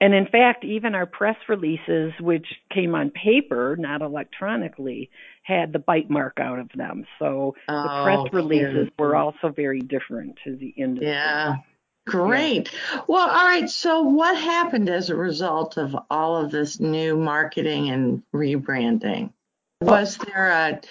And 0.02 0.16
in 0.16 0.26
fact, 0.26 0.66
even 0.66 0.96
our 0.96 1.06
press 1.06 1.38
releases, 1.48 2.12
which 2.20 2.48
came 2.74 2.96
on 2.96 3.12
paper, 3.12 3.76
not 3.80 4.02
electronically, 4.02 5.12
had 5.44 5.72
the 5.72 5.80
bite 5.80 6.10
mark 6.10 6.40
out 6.40 6.58
of 6.58 6.70
them. 6.76 7.06
So 7.20 7.56
the 7.68 7.76
Oh, 7.76 8.04
press 8.04 8.34
releases 8.34 8.88
cute. 8.88 8.94
were 9.00 9.16
also 9.16 9.50
very 9.50 9.80
different 9.80 10.40
to 10.44 10.56
the 10.56 10.70
industry. 10.70 11.08
Yeah. 11.10 11.58
Great. 12.08 12.72
Well, 13.08 13.30
all 13.30 13.46
right. 13.46 13.70
So, 13.70 14.02
what 14.02 14.36
happened 14.36 14.90
as 14.90 15.12
a 15.12 15.16
result 15.16 15.78
of 15.78 15.96
all 16.10 16.36
of 16.36 16.50
this 16.50 16.80
new 16.80 17.16
marketing 17.16 17.90
and 17.90 18.24
rebranding? 18.34 19.32
Was 19.82 20.18
there 20.18 20.50
a 20.50 20.82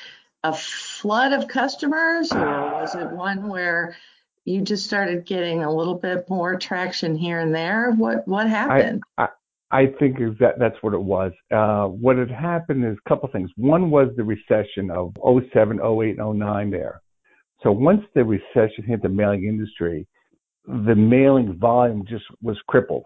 a 0.44 0.54
flood 0.54 1.32
of 1.32 1.48
customers, 1.48 2.32
or 2.32 2.46
was 2.72 2.94
it 2.94 3.10
one 3.10 3.48
where 3.48 3.96
you 4.44 4.62
just 4.62 4.84
started 4.84 5.26
getting 5.26 5.62
a 5.62 5.72
little 5.72 5.94
bit 5.94 6.28
more 6.28 6.58
traction 6.58 7.16
here 7.16 7.40
and 7.40 7.54
there? 7.54 7.92
What 7.92 8.26
what 8.26 8.48
happened? 8.48 9.02
I 9.18 9.28
I 9.70 9.86
think 9.98 10.18
that 10.18 10.58
that's 10.58 10.76
what 10.80 10.94
it 10.94 11.02
was. 11.02 11.32
Uh, 11.52 11.86
what 11.86 12.16
had 12.16 12.30
happened 12.30 12.84
is 12.84 12.96
a 12.96 13.08
couple 13.08 13.28
things. 13.28 13.50
One 13.56 13.90
was 13.90 14.08
the 14.16 14.24
recession 14.24 14.90
of 14.90 15.14
07, 15.52 15.78
08, 15.80 16.18
and 16.18 16.38
09 16.38 16.70
there. 16.70 17.00
So 17.62 17.70
once 17.70 18.02
the 18.14 18.24
recession 18.24 18.84
hit 18.84 19.02
the 19.02 19.08
mailing 19.08 19.44
industry, 19.44 20.08
the 20.66 20.94
mailing 20.96 21.56
volume 21.56 22.04
just 22.08 22.24
was 22.42 22.56
crippled. 22.66 23.04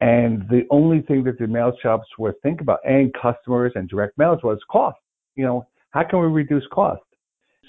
And 0.00 0.48
the 0.48 0.62
only 0.70 1.02
thing 1.02 1.22
that 1.24 1.38
the 1.38 1.46
mail 1.46 1.72
shops 1.82 2.06
were 2.18 2.34
thinking 2.42 2.62
about, 2.62 2.80
and 2.84 3.12
customers 3.20 3.72
and 3.74 3.88
direct 3.88 4.16
mailers, 4.18 4.42
was 4.42 4.58
cost. 4.70 4.98
You 5.34 5.44
know, 5.44 5.66
how 5.90 6.04
can 6.04 6.20
we 6.20 6.26
reduce 6.28 6.64
cost? 6.72 7.02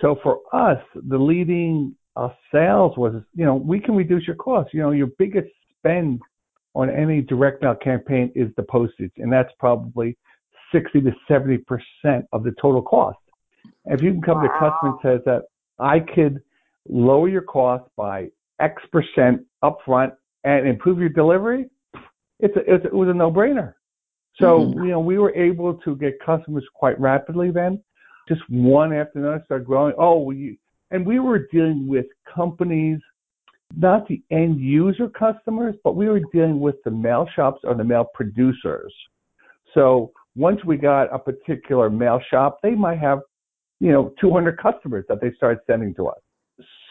So 0.01 0.17
for 0.23 0.39
us, 0.53 0.81
the 0.95 1.17
leading 1.17 1.95
uh, 2.15 2.29
sales 2.51 2.97
was, 2.97 3.21
you 3.33 3.45
know, 3.45 3.55
we 3.55 3.79
can 3.79 3.95
reduce 3.95 4.25
your 4.25 4.35
costs. 4.37 4.73
You 4.73 4.81
know, 4.81 4.91
your 4.91 5.09
biggest 5.19 5.49
spend 5.77 6.21
on 6.73 6.89
any 6.89 7.21
direct 7.21 7.61
mail 7.61 7.75
campaign 7.75 8.31
is 8.35 8.49
the 8.57 8.63
postage, 8.63 9.11
and 9.17 9.31
that's 9.31 9.51
probably 9.59 10.17
60 10.71 11.01
to 11.01 11.11
70 11.27 11.59
percent 11.59 12.25
of 12.33 12.43
the 12.43 12.53
total 12.61 12.81
cost. 12.81 13.17
If 13.85 14.01
you 14.01 14.11
can 14.11 14.21
come 14.21 14.41
to 14.41 14.47
a 14.47 14.49
customer 14.49 14.91
and 14.91 14.99
says 15.01 15.21
that 15.25 15.43
I 15.79 15.99
could 15.99 16.41
lower 16.87 17.29
your 17.29 17.41
cost 17.41 17.83
by 17.95 18.29
X 18.59 18.81
percent 18.91 19.41
upfront 19.63 20.13
and 20.43 20.67
improve 20.67 20.99
your 20.99 21.09
delivery, 21.09 21.65
it's 22.39 22.55
a, 22.55 22.59
it's, 22.73 22.85
it 22.85 22.93
was 22.93 23.09
a 23.09 23.13
no-brainer. 23.13 23.73
So 24.37 24.65
Mhm. 24.65 24.85
you 24.85 24.91
know 24.91 24.99
we 24.99 25.17
were 25.17 25.33
able 25.35 25.75
to 25.75 25.95
get 25.95 26.19
customers 26.19 26.65
quite 26.73 26.99
rapidly 26.99 27.51
then, 27.51 27.81
just 28.27 28.41
one 28.49 28.91
after 28.93 29.19
another 29.19 29.41
started 29.45 29.65
growing. 29.65 29.93
Oh, 29.97 30.19
we 30.23 30.59
and 30.95 31.05
we 31.05 31.19
were 31.19 31.47
dealing 31.51 31.87
with 31.89 32.05
companies 32.33 32.99
not 33.75 34.07
the 34.07 34.23
end 34.31 34.61
user 34.61 35.09
customers, 35.09 35.75
but 35.83 35.97
we 35.97 36.07
were 36.07 36.21
dealing 36.31 36.61
with 36.61 36.75
the 36.85 36.91
mail 36.91 37.27
shops 37.35 37.59
or 37.65 37.75
the 37.75 37.83
mail 37.83 38.05
producers. 38.13 38.93
So 39.73 40.13
once 40.37 40.63
we 40.63 40.77
got 40.77 41.13
a 41.13 41.19
particular 41.19 41.89
mail 41.89 42.21
shop, 42.31 42.59
they 42.63 42.75
might 42.75 42.99
have, 42.99 43.19
you 43.81 43.91
know, 43.91 44.13
200 44.21 44.57
customers 44.57 45.03
that 45.09 45.19
they 45.19 45.33
started 45.35 45.59
sending 45.67 45.93
to 45.95 46.07
us. 46.07 46.19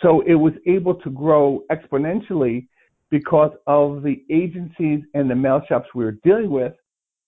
So 0.03 0.21
it 0.27 0.35
was 0.35 0.53
able 0.67 0.97
to 0.97 1.09
grow 1.09 1.62
exponentially 1.73 2.67
because 3.11 3.53
of 3.67 4.03
the 4.03 4.23
agencies 4.31 5.01
and 5.14 5.31
the 5.31 5.35
mail 5.35 5.62
shops 5.67 5.88
we 5.95 6.05
were 6.05 6.19
dealing 6.23 6.51
with, 6.51 6.75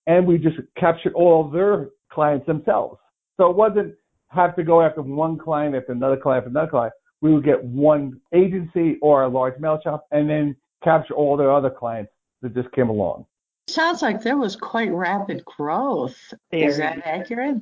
and 0.05 0.27
we 0.27 0.37
just 0.37 0.57
captured 0.77 1.13
all 1.13 1.49
their 1.49 1.89
clients 2.11 2.45
themselves. 2.45 2.99
So 3.37 3.49
it 3.49 3.55
wasn't 3.55 3.95
have 4.29 4.55
to 4.55 4.63
go 4.63 4.81
after 4.81 5.01
one 5.01 5.37
client 5.37 5.75
after 5.75 5.91
another 5.91 6.17
client 6.17 6.43
after 6.43 6.49
another 6.49 6.69
client. 6.69 6.93
We 7.21 7.33
would 7.33 7.43
get 7.43 7.63
one 7.63 8.19
agency 8.33 8.97
or 9.01 9.23
a 9.23 9.27
large 9.27 9.59
mail 9.59 9.79
shop 9.83 10.05
and 10.11 10.29
then 10.29 10.55
capture 10.83 11.15
all 11.15 11.35
their 11.35 11.51
other 11.51 11.69
clients 11.69 12.11
that 12.41 12.53
just 12.53 12.71
came 12.73 12.89
along. 12.89 13.25
Sounds 13.67 14.01
like 14.01 14.21
there 14.21 14.37
was 14.37 14.55
quite 14.55 14.91
rapid 14.91 15.43
growth. 15.43 16.15
Very. 16.51 16.65
Is 16.65 16.77
that 16.77 17.05
accurate? 17.05 17.57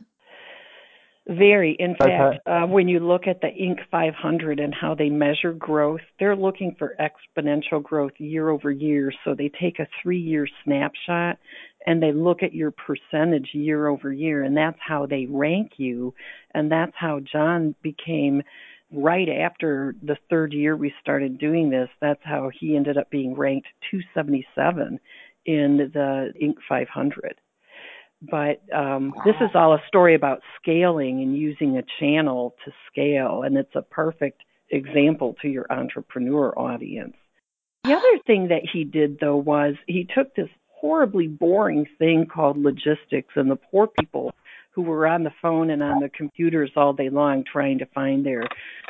Very. 1.28 1.72
In 1.80 1.96
Okay. 2.00 2.18
fact, 2.18 2.48
uh, 2.48 2.68
when 2.68 2.88
you 2.88 3.00
look 3.00 3.26
at 3.26 3.42
the 3.42 3.48
Inc. 3.48 3.80
500 3.90 4.60
and 4.60 4.76
how 4.76 4.94
they 4.94 5.10
measure 5.10 5.54
growth, 5.54 6.02
they're 6.20 6.36
looking 6.36 6.76
for 6.78 6.96
exponential 7.00 7.82
growth 7.82 8.12
year 8.20 8.50
over 8.50 8.70
year. 8.70 9.12
So 9.24 9.34
they 9.34 9.50
take 9.60 9.80
a 9.80 9.88
three 10.04 10.20
year 10.20 10.48
snapshot 10.64 11.40
and 11.86 12.02
they 12.02 12.12
look 12.12 12.44
at 12.44 12.54
your 12.54 12.72
percentage 12.72 13.50
year 13.54 13.88
over 13.88 14.12
year, 14.12 14.44
and 14.44 14.58
that's 14.58 14.80
how 14.80 15.06
they 15.06 15.28
rank 15.28 15.74
you. 15.78 16.14
And 16.54 16.72
that's 16.72 16.94
how 16.96 17.20
John 17.20 17.76
became 17.82 18.42
right 18.92 19.30
after 19.30 19.96
the 20.02 20.18
third 20.30 20.54
year 20.54 20.76
we 20.76 20.94
started 21.02 21.38
doing 21.38 21.70
this. 21.70 21.90
That's 22.02 22.24
how 22.24 22.50
he 22.60 22.76
ended 22.76 22.98
up 22.98 23.10
being 23.10 23.36
ranked 23.36 23.68
277 23.92 25.00
in 25.46 25.92
the 25.94 26.34
Inc. 26.42 26.56
500 26.68 27.36
but 28.22 28.62
um, 28.74 29.14
this 29.26 29.36
is 29.42 29.50
all 29.54 29.74
a 29.74 29.84
story 29.88 30.16
about 30.16 30.42
scaling 30.62 31.22
and 31.22 31.38
using 31.38 31.78
a 31.78 31.84
channel 32.00 32.56
to 32.66 32.72
scale, 32.92 33.44
and 33.44 33.58
it's 33.58 33.76
a 33.76 33.82
perfect 33.82 34.42
example 34.70 35.36
to 35.42 35.48
your 35.48 35.66
entrepreneur 35.70 36.58
audience. 36.58 37.16
The 37.84 37.94
other 37.94 38.20
thing 38.26 38.48
that 38.48 38.64
he 38.72 38.84
did, 38.84 39.20
though, 39.20 39.36
was 39.36 39.76
he 39.86 40.08
took 40.16 40.34
this 40.34 40.50
horribly 40.80 41.28
boring 41.28 41.86
thing 41.98 42.26
called 42.26 42.58
logistics, 42.58 43.34
and 43.36 43.50
the 43.50 43.56
poor 43.56 43.88
people 43.88 44.34
who 44.72 44.82
were 44.82 45.08
on 45.08 45.24
the 45.24 45.34
phone 45.42 45.70
and 45.70 45.82
on 45.82 46.02
the 46.02 46.10
computers 46.10 46.72
all 46.76 46.94
day 46.94 47.10
long 47.10 47.44
trying 47.50 47.80
to 47.80 47.86
find 47.88 48.26
their 48.26 48.48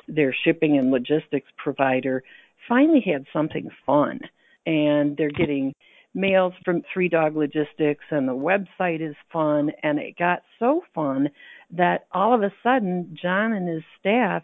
their 0.08 0.34
shipping 0.44 0.78
and 0.78 0.92
logistics 0.92 1.50
provider 1.58 2.24
finally 2.68 3.02
had 3.02 3.26
something 3.32 3.70
fun, 3.86 4.20
and 4.66 5.16
they're 5.18 5.30
getting 5.30 5.74
mails 6.16 6.54
from 6.64 6.82
Three 6.92 7.10
Dog 7.10 7.36
Logistics, 7.36 8.06
and 8.10 8.28
the 8.28 8.34
website 8.34 9.08
is 9.08 9.16
fun. 9.32 9.72
And 9.84 10.00
it 10.00 10.18
got 10.18 10.42
so 10.58 10.82
fun 10.94 11.30
that 11.72 12.06
all 12.12 12.34
of 12.34 12.42
a 12.42 12.54
sudden, 12.64 13.18
John 13.22 13.54
and 13.54 13.68
his 13.68 13.84
staff 14.00 14.44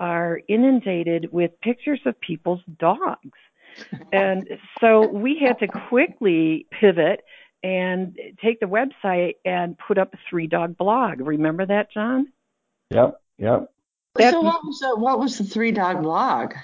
are 0.00 0.40
inundated 0.48 1.32
with 1.32 1.60
pictures 1.60 2.00
of 2.06 2.20
people's 2.20 2.62
dogs. 2.78 3.38
And 4.12 4.48
so 4.80 5.06
we 5.08 5.38
had 5.38 5.58
to 5.60 5.68
quickly 5.88 6.66
pivot 6.70 7.20
and 7.62 8.16
take 8.42 8.60
the 8.60 8.66
website 8.66 9.34
and 9.44 9.76
put 9.78 9.98
up 9.98 10.12
a 10.14 10.18
three 10.28 10.46
dog 10.46 10.76
blog. 10.76 11.20
Remember 11.20 11.64
that, 11.66 11.92
John? 11.92 12.32
Yep, 12.90 13.20
yep. 13.38 13.72
so 14.18 14.40
what 14.40 14.64
was 14.64 14.78
the, 14.80 14.96
what 14.96 15.18
was 15.18 15.38
the 15.38 15.44
three 15.44 15.72
dog 15.72 16.02
blog? 16.02 16.54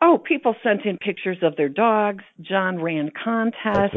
Oh, 0.00 0.18
people 0.18 0.56
sent 0.64 0.84
in 0.84 0.98
pictures 0.98 1.38
of 1.42 1.56
their 1.56 1.68
dogs. 1.68 2.24
John 2.40 2.82
ran 2.82 3.10
contests. 3.22 3.94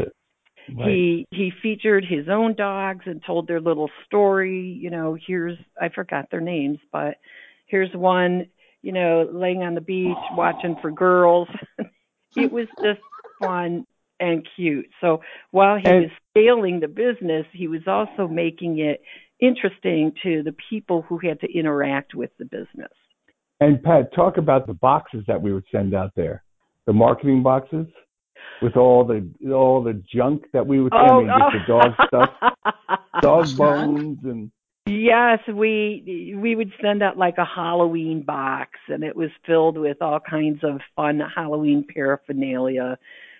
Right. 0.73 0.87
He 0.87 1.27
he 1.31 1.51
featured 1.61 2.05
his 2.05 2.27
own 2.29 2.55
dogs 2.55 3.05
and 3.05 3.21
told 3.23 3.47
their 3.47 3.61
little 3.61 3.89
story. 4.05 4.61
You 4.61 4.89
know, 4.89 5.17
here's 5.27 5.57
I 5.79 5.89
forgot 5.89 6.29
their 6.31 6.41
names, 6.41 6.79
but 6.91 7.17
here's 7.65 7.93
one. 7.93 8.47
You 8.81 8.91
know, 8.91 9.27
laying 9.31 9.63
on 9.63 9.73
the 9.73 9.81
beach 9.81 10.17
watching 10.33 10.75
for 10.81 10.91
girls. 10.91 11.47
it 12.35 12.51
was 12.51 12.67
just 12.83 13.01
fun 13.41 13.85
and 14.19 14.47
cute. 14.55 14.87
So 15.01 15.21
while 15.51 15.77
he 15.77 15.85
And- 15.87 16.03
was 16.03 16.11
scaling 16.31 16.79
the 16.79 16.87
business, 16.87 17.45
he 17.51 17.67
was 17.67 17.87
also 17.87 18.27
making 18.27 18.79
it 18.79 19.01
interesting 19.39 20.13
to 20.23 20.43
the 20.43 20.55
people 20.69 21.01
who 21.03 21.17
had 21.19 21.39
to 21.41 21.51
interact 21.51 22.15
with 22.15 22.31
the 22.37 22.45
business. 22.45 22.91
And 23.59 23.81
Pat, 23.83 24.13
talk 24.13 24.37
about 24.37 24.67
the 24.67 24.73
boxes 24.73 25.23
that 25.27 25.41
we 25.41 25.53
would 25.53 25.65
send 25.71 25.93
out 25.93 26.11
there, 26.15 26.43
the 26.85 26.93
marketing 26.93 27.43
boxes 27.43 27.87
with 28.61 28.77
all 28.77 29.03
the 29.03 29.27
all 29.51 29.81
the 29.83 29.93
junk 30.13 30.45
that 30.53 30.65
we 30.65 30.81
would. 30.81 30.93
Oh, 30.93 30.97
I 30.97 31.19
mean, 31.19 31.27
just 31.27 31.67
the 31.67 31.73
dog 31.73 31.93
stuff, 32.07 32.29
dog 33.21 33.45
bones, 33.57 34.19
and 34.23 34.51
Yes, 34.87 35.39
we 35.51 36.35
we 36.37 36.55
would 36.55 36.71
send 36.79 37.01
out 37.01 37.17
like 37.17 37.39
a 37.39 37.45
Halloween 37.45 38.21
box 38.21 38.71
and 38.87 39.03
it 39.03 39.15
was 39.15 39.31
filled 39.45 39.79
with 39.79 39.99
all 39.99 40.19
kinds 40.19 40.59
of 40.63 40.79
fun 40.95 41.19
Halloween 41.35 41.85
paraphernalia, 41.91 42.99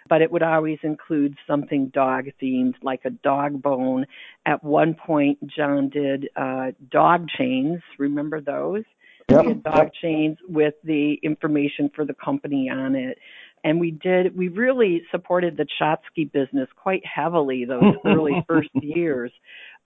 but 0.10 0.24
it 0.24 0.32
would 0.32 0.42
always 0.42 0.80
include 0.82 1.38
something 1.46 1.92
dog 1.94 2.26
themed 2.42 2.74
like 2.82 3.02
a 3.06 3.12
dog 3.12 3.62
bone. 3.62 4.08
At 4.48 4.64
one 4.64 4.96
point 4.96 5.38
John 5.48 5.90
did 5.90 6.30
uh 6.36 6.72
dog 6.90 7.28
chains, 7.38 7.80
remember 8.00 8.42
those? 8.42 8.84
Yep, 9.30 9.42
We 9.42 9.48
had 9.50 9.64
dog 9.64 9.90
chains 10.02 10.38
with 10.50 10.74
the 10.84 11.20
information 11.22 11.92
for 11.96 12.06
the 12.06 12.16
company 12.16 12.72
on 12.72 12.96
it. 12.96 13.20
And 13.64 13.80
we 13.80 13.92
did 13.92 14.36
we 14.36 14.48
really 14.48 15.04
supported 15.12 15.58
the 15.58 15.68
Chotsky 15.80 16.26
business 16.26 16.70
quite 16.76 17.04
heavily 17.06 17.66
those 17.66 17.94
early 18.06 18.44
first 18.48 18.70
years 18.74 19.32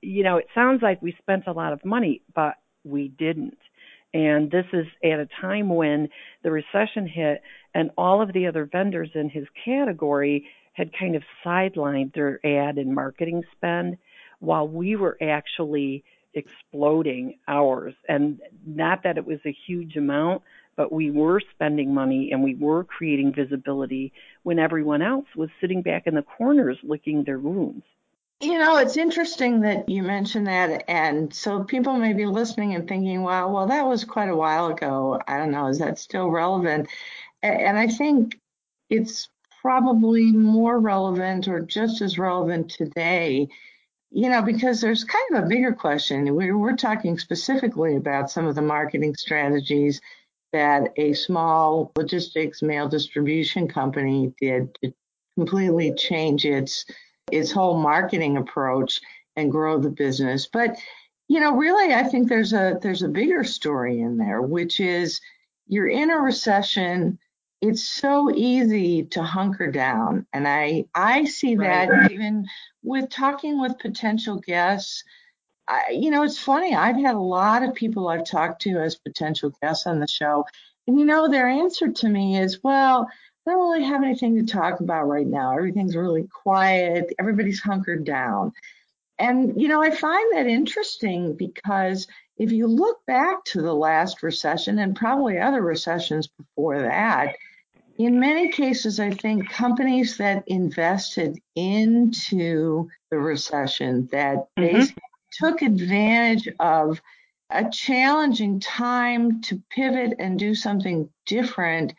you 0.02 0.24
know, 0.24 0.38
it 0.38 0.48
sounds 0.56 0.82
like 0.82 1.02
we 1.02 1.16
spent 1.20 1.48
a 1.48 1.52
lot 1.52 1.74
of 1.74 1.84
money, 1.84 2.22
but 2.34 2.56
we 2.84 3.10
didn't. 3.10 3.58
And 4.14 4.50
this 4.50 4.66
is 4.74 4.88
at 5.04 5.20
a 5.20 5.28
time 5.40 5.70
when 5.70 6.10
the 6.44 6.52
recession 6.52 7.08
hit 7.08 7.42
and 7.74 7.92
all 7.98 8.22
of 8.22 8.34
the 8.34 8.48
other 8.48 8.66
vendors 8.66 9.12
in 9.14 9.30
his 9.30 9.46
category 9.64 10.48
had 10.74 10.92
kind 10.98 11.16
of 11.16 11.24
sidelined 11.46 12.14
their 12.14 12.40
ad 12.46 12.78
and 12.78 12.96
marketing 12.96 13.44
spend 13.56 13.98
while 14.40 14.68
we 14.68 14.96
were 14.96 15.18
actually 15.22 16.04
exploding 16.34 17.38
ours. 17.48 17.94
And 18.08 18.40
not 18.66 19.04
that 19.04 19.18
it 19.18 19.26
was 19.26 19.40
a 19.46 19.56
huge 19.68 19.96
amount, 19.96 20.44
but 20.76 20.92
we 20.92 21.12
were 21.12 21.42
spending 21.54 21.94
money 21.94 22.30
and 22.32 22.44
we 22.44 22.56
were 22.56 22.86
creating 22.86 23.34
visibility 23.34 24.14
when 24.44 24.58
everyone 24.60 25.02
else 25.02 25.26
was 25.36 25.50
sitting 25.60 25.82
back 25.82 26.08
in 26.08 26.16
the 26.16 26.24
corners 26.24 26.78
licking 26.84 27.26
their 27.26 27.40
wounds. 27.40 27.84
You 28.42 28.58
know, 28.58 28.78
it's 28.78 28.96
interesting 28.96 29.62
that 29.62 29.90
you 29.90 30.02
mentioned 30.02 30.48
that. 30.48 30.86
And 30.90 31.34
so 31.34 31.64
people 31.64 31.98
may 31.98 32.14
be 32.14 32.26
listening 32.26 32.74
and 32.74 32.88
thinking, 32.88 33.22
wow, 33.22 33.50
well, 33.52 33.68
that 33.68 33.86
was 33.86 34.06
quite 34.06 34.30
a 34.30 34.36
while 34.36 34.68
ago. 34.68 35.22
I 35.28 35.38
don't 35.38 35.52
know, 35.52 35.68
is 35.68 35.80
that 35.80 36.00
still 36.00 36.30
relevant? 36.30 36.88
And 37.44 37.78
I 37.78 37.88
think 37.88 38.40
it's 38.90 39.28
probably 39.62 40.32
more 40.32 40.80
relevant 40.80 41.50
or 41.50 41.60
just 41.60 42.02
as 42.02 42.18
relevant 42.18 42.72
today, 42.72 43.50
you 44.10 44.30
know, 44.30 44.42
because 44.42 44.80
there's 44.80 45.04
kind 45.04 45.36
of 45.36 45.44
a 45.44 45.48
bigger 45.48 45.74
question. 45.74 46.34
We're, 46.34 46.58
we're 46.58 46.78
talking 46.78 47.18
specifically 47.18 47.98
about 47.98 48.32
some 48.32 48.48
of 48.48 48.56
the 48.56 48.62
marketing 48.62 49.16
strategies 49.16 50.00
that 50.54 50.94
a 50.96 51.12
small 51.12 51.92
logistics 51.98 52.62
mail 52.62 52.88
distribution 52.88 53.68
company 53.68 54.34
did 54.40 54.74
to 54.82 54.94
completely 55.36 55.94
change 55.94 56.46
its 56.46 56.86
its 57.32 57.52
whole 57.52 57.78
marketing 57.78 58.38
approach 58.38 59.00
and 59.36 59.52
grow 59.52 59.80
the 59.80 59.90
business. 59.90 60.48
But 60.52 60.78
you 61.28 61.40
know, 61.40 61.56
really, 61.56 61.94
I 61.94 62.04
think 62.04 62.28
there's 62.28 62.54
a 62.54 62.78
there's 62.82 63.04
a 63.04 63.08
bigger 63.08 63.44
story 63.44 64.02
in 64.02 64.18
there, 64.18 64.42
which 64.42 64.80
is 64.80 65.22
you're 65.68 65.88
in 65.88 66.10
a 66.10 66.18
recession. 66.18 67.20
It's 67.62 67.84
so 67.84 68.34
easy 68.34 69.04
to 69.06 69.22
hunker 69.22 69.72
down, 69.72 70.26
and 70.34 70.48
I 70.48 70.86
I 70.96 71.26
see 71.26 71.56
that 71.58 72.12
even 72.12 72.48
with 72.84 73.10
talking 73.10 73.62
with 73.62 73.80
potential 73.80 74.38
guests. 74.38 75.04
I, 75.68 75.92
you 75.92 76.10
know, 76.10 76.24
it's 76.24 76.40
funny. 76.40 76.74
I've 76.74 76.96
had 76.96 77.14
a 77.14 77.20
lot 77.20 77.62
of 77.62 77.76
people 77.76 78.08
I've 78.08 78.26
talked 78.26 78.64
to 78.64 78.80
as 78.80 78.96
potential 78.96 79.54
guests 79.62 79.86
on 79.86 80.00
the 80.00 80.08
show, 80.08 80.46
and 80.88 81.00
you 81.00 81.06
know, 81.06 81.30
their 81.30 81.48
answer 81.48 81.92
to 81.92 82.10
me 82.10 82.40
is, 82.40 82.64
well, 82.64 83.08
I 83.48 83.52
don't 83.52 83.72
really 83.72 83.84
have 83.84 84.04
anything 84.04 84.36
to 84.36 84.52
talk 84.52 84.80
about 84.80 85.08
right 85.08 85.26
now. 85.26 85.56
Everything's 85.56 85.96
really 85.96 86.28
quiet. 86.28 87.14
Everybody's 87.20 87.62
hunkered 87.62 88.06
down. 88.06 88.54
And, 89.18 89.60
you 89.60 89.68
know, 89.68 89.82
I 89.82 89.92
find 89.92 90.36
that 90.36 90.48
interesting 90.48 91.36
because 91.36 92.08
if 92.38 92.52
you 92.52 92.68
look 92.68 93.06
back 93.06 93.44
to 93.46 93.62
the 93.62 93.74
last 93.74 94.24
recession 94.24 94.80
and 94.80 94.96
probably 94.96 95.40
other 95.40 95.62
recessions 95.62 96.28
before 96.28 96.82
that, 96.82 97.36
in 97.98 98.20
many 98.20 98.50
cases, 98.50 99.00
I 99.00 99.12
think 99.12 99.50
companies 99.50 100.16
that 100.18 100.44
invested 100.48 101.38
into 101.56 102.88
the 103.12 103.18
recession, 103.20 104.08
that 104.14 104.38
Mhm. 104.38 104.48
basically 104.56 105.04
took 105.34 105.62
advantage 105.62 106.48
of 106.60 107.02
a 107.50 107.70
challenging 107.70 108.60
time 108.62 109.42
to 109.42 109.62
pivot 109.70 110.14
and 110.18 110.40
do 110.40 110.56
something 110.56 111.10
different 111.26 111.94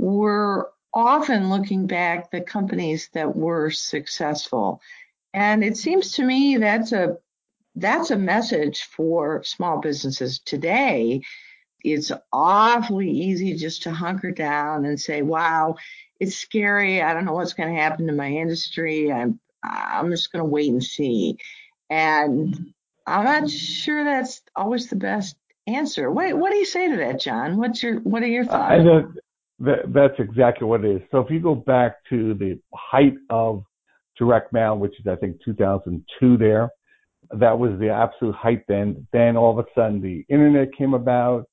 we're 0.00 0.64
often 0.94 1.50
looking 1.50 1.86
back 1.86 2.30
the 2.30 2.40
companies 2.40 3.10
that 3.12 3.36
were 3.36 3.70
successful. 3.70 4.80
And 5.34 5.62
it 5.62 5.76
seems 5.76 6.12
to 6.12 6.24
me 6.24 6.56
that's 6.56 6.92
a 6.92 7.18
that's 7.76 8.10
a 8.10 8.16
message 8.16 8.82
for 8.82 9.44
small 9.44 9.78
businesses 9.78 10.40
today. 10.40 11.20
It's 11.84 12.10
awfully 12.32 13.10
easy 13.10 13.54
just 13.54 13.82
to 13.82 13.90
hunker 13.90 14.30
down 14.30 14.86
and 14.86 14.98
say, 14.98 15.20
"Wow, 15.20 15.76
it's 16.18 16.36
scary. 16.36 17.02
I 17.02 17.12
don't 17.12 17.26
know 17.26 17.34
what's 17.34 17.52
going 17.52 17.72
to 17.72 17.80
happen 17.80 18.06
to 18.06 18.12
my 18.14 18.28
industry. 18.28 19.12
I'm 19.12 19.38
I'm 19.62 20.10
just 20.10 20.32
going 20.32 20.42
to 20.42 20.50
wait 20.50 20.70
and 20.70 20.82
see." 20.82 21.36
And 21.90 22.72
I'm 23.06 23.24
not 23.24 23.50
sure 23.50 24.02
that's 24.02 24.40
always 24.56 24.88
the 24.88 24.96
best 24.96 25.36
answer. 25.66 26.10
What 26.10 26.34
what 26.38 26.52
do 26.52 26.56
you 26.56 26.66
say 26.66 26.88
to 26.88 26.96
that, 26.96 27.20
John? 27.20 27.58
What's 27.58 27.82
your 27.82 28.00
what 28.00 28.22
are 28.22 28.28
your 28.28 28.46
thoughts? 28.46 28.84
Uh, 28.84 29.02
that, 29.60 29.92
that's 29.92 30.18
exactly 30.18 30.66
what 30.66 30.84
it 30.84 30.96
is. 30.96 31.02
So 31.10 31.18
if 31.18 31.30
you 31.30 31.40
go 31.40 31.54
back 31.54 31.96
to 32.10 32.34
the 32.34 32.58
height 32.74 33.14
of 33.28 33.64
direct 34.18 34.52
mail, 34.52 34.76
which 34.76 34.98
is 34.98 35.06
I 35.06 35.16
think 35.16 35.36
2002 35.44 36.36
there, 36.36 36.70
that 37.38 37.58
was 37.58 37.78
the 37.78 37.90
absolute 37.90 38.34
height 38.34 38.64
then. 38.68 39.06
Then 39.12 39.36
all 39.36 39.58
of 39.58 39.64
a 39.64 39.68
sudden 39.74 40.00
the 40.00 40.24
internet 40.28 40.68
came 40.76 40.94
about. 40.94 41.46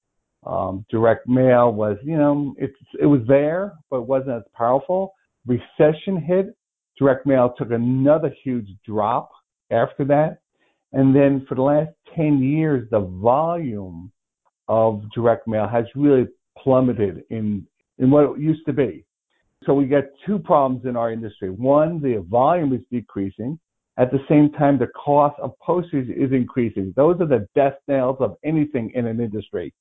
Um, 0.45 0.85
direct 0.89 1.27
mail 1.27 1.73
was, 1.73 1.97
you 2.03 2.17
know, 2.17 2.53
it's 2.57 2.77
it 3.01 3.05
was 3.05 3.21
there, 3.27 3.73
but 3.89 4.03
wasn't 4.03 4.37
as 4.37 4.43
powerful. 4.55 5.13
Recession 5.45 6.21
hit. 6.21 6.55
Direct 6.97 7.25
mail 7.25 7.53
took 7.57 7.71
another 7.71 8.33
huge 8.43 8.67
drop 8.85 9.29
after 9.71 10.05
that. 10.05 10.39
And 10.93 11.15
then 11.15 11.45
for 11.47 11.55
the 11.55 11.61
last 11.61 11.91
10 12.15 12.41
years, 12.41 12.87
the 12.89 13.01
volume 13.01 14.11
of 14.67 15.03
direct 15.13 15.47
mail 15.47 15.67
has 15.67 15.85
really 15.95 16.27
plummeted 16.57 17.23
in, 17.29 17.65
in 17.99 18.09
what 18.11 18.31
it 18.31 18.39
used 18.39 18.65
to 18.65 18.73
be. 18.73 19.05
So 19.65 19.73
we 19.73 19.85
got 19.85 20.03
two 20.25 20.39
problems 20.39 20.85
in 20.85 20.95
our 20.95 21.11
industry. 21.11 21.49
One, 21.49 22.01
the 22.01 22.23
volume 22.29 22.73
is 22.73 22.81
decreasing. 22.91 23.59
At 23.97 24.11
the 24.11 24.19
same 24.29 24.51
time, 24.51 24.77
the 24.77 24.87
cost 24.87 25.39
of 25.39 25.57
postage 25.59 26.09
is 26.09 26.31
increasing. 26.31 26.93
Those 26.95 27.19
are 27.19 27.25
the 27.25 27.47
death 27.55 27.73
nails 27.87 28.17
of 28.19 28.37
anything 28.43 28.91
in 28.93 29.07
an 29.07 29.19
industry. 29.19 29.73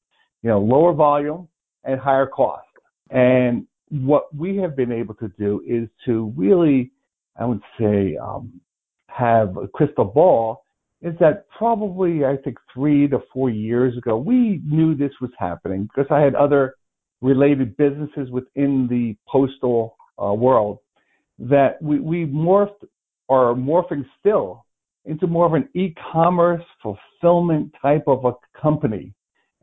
You 0.42 0.50
know, 0.50 0.60
lower 0.60 0.94
volume 0.94 1.48
and 1.84 2.00
higher 2.00 2.26
cost. 2.26 2.66
And 3.10 3.66
what 3.90 4.34
we 4.34 4.56
have 4.56 4.74
been 4.74 4.92
able 4.92 5.14
to 5.14 5.28
do 5.38 5.62
is 5.66 5.88
to 6.06 6.32
really, 6.36 6.92
I 7.38 7.44
would 7.44 7.60
say, 7.78 8.16
um, 8.16 8.60
have 9.08 9.56
a 9.56 9.68
crystal 9.68 10.04
ball 10.04 10.64
is 11.02 11.14
that 11.20 11.46
probably 11.56 12.24
I 12.24 12.36
think 12.36 12.58
three 12.72 13.08
to 13.08 13.20
four 13.32 13.50
years 13.50 13.96
ago 13.96 14.16
we 14.16 14.60
knew 14.64 14.94
this 14.94 15.12
was 15.20 15.30
happening 15.38 15.84
because 15.84 16.10
I 16.10 16.20
had 16.20 16.34
other 16.34 16.74
related 17.20 17.76
businesses 17.76 18.30
within 18.30 18.86
the 18.88 19.16
postal 19.28 19.96
uh, 20.22 20.32
world 20.32 20.78
that 21.38 21.80
we, 21.82 21.98
we 22.00 22.24
morphed 22.26 22.84
or 23.28 23.50
are 23.50 23.54
morphing 23.54 24.04
still 24.20 24.64
into 25.04 25.26
more 25.26 25.46
of 25.46 25.54
an 25.54 25.68
e-commerce 25.74 26.62
fulfillment 26.82 27.72
type 27.80 28.04
of 28.06 28.24
a 28.24 28.32
company. 28.60 29.12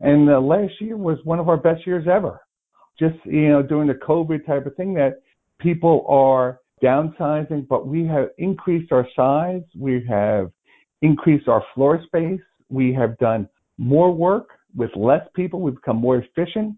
And 0.00 0.28
uh, 0.28 0.40
last 0.40 0.72
year 0.80 0.96
was 0.96 1.18
one 1.24 1.38
of 1.38 1.48
our 1.48 1.56
best 1.56 1.86
years 1.86 2.06
ever. 2.10 2.40
Just, 2.98 3.16
you 3.24 3.48
know, 3.48 3.62
during 3.62 3.88
the 3.88 3.94
COVID 3.94 4.46
type 4.46 4.66
of 4.66 4.74
thing 4.76 4.94
that 4.94 5.20
people 5.60 6.04
are 6.08 6.60
downsizing, 6.82 7.66
but 7.68 7.86
we 7.86 8.06
have 8.06 8.28
increased 8.38 8.92
our 8.92 9.06
size. 9.16 9.62
We 9.78 10.04
have 10.08 10.50
increased 11.02 11.48
our 11.48 11.62
floor 11.74 12.00
space. 12.06 12.40
We 12.68 12.92
have 12.94 13.18
done 13.18 13.48
more 13.78 14.12
work 14.12 14.48
with 14.74 14.90
less 14.96 15.26
people. 15.34 15.60
We've 15.60 15.74
become 15.74 15.96
more 15.96 16.18
efficient. 16.18 16.76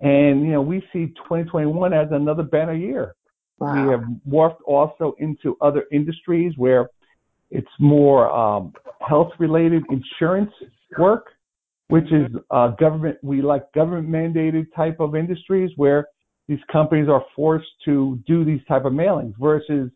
And, 0.00 0.42
you 0.42 0.52
know, 0.52 0.62
we 0.62 0.80
see 0.92 1.06
2021 1.06 1.92
as 1.92 2.08
another 2.12 2.42
banner 2.42 2.74
year. 2.74 3.14
Wow. 3.58 3.74
We 3.74 3.90
have 3.90 4.04
morphed 4.28 4.62
also 4.64 5.14
into 5.18 5.56
other 5.60 5.84
industries 5.90 6.52
where 6.56 6.88
it's 7.50 7.66
more 7.80 8.30
um, 8.30 8.72
health 9.06 9.32
related 9.38 9.82
insurance 9.90 10.52
work, 10.98 11.26
which 11.88 12.04
is 12.12 12.28
uh, 12.50 12.68
government, 12.68 13.18
we 13.22 13.42
like 13.42 13.72
government 13.72 14.08
mandated 14.08 14.66
type 14.76 15.00
of 15.00 15.16
industries 15.16 15.70
where 15.76 16.06
these 16.46 16.58
companies 16.70 17.08
are 17.08 17.24
forced 17.34 17.68
to 17.84 18.18
do 18.26 18.44
these 18.44 18.60
type 18.68 18.84
of 18.84 18.92
mailings 18.92 19.34
versus 19.38 19.90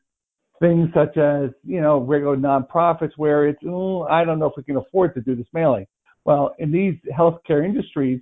things 0.61 0.89
such 0.95 1.17
as, 1.17 1.51
you 1.65 1.81
know, 1.81 1.99
regular 1.99 2.37
nonprofits 2.37 3.13
where 3.17 3.49
it's, 3.49 3.61
oh, 3.67 4.03
I 4.03 4.25
don't 4.25 4.39
know 4.39 4.47
if 4.47 4.53
we 4.57 4.63
can 4.63 4.77
afford 4.77 5.15
to 5.15 5.21
do 5.21 5.35
this 5.35 5.47
mailing. 5.53 5.87
Well, 6.25 6.55
in 6.59 6.71
these 6.71 6.95
healthcare 7.17 7.65
industries, 7.65 8.21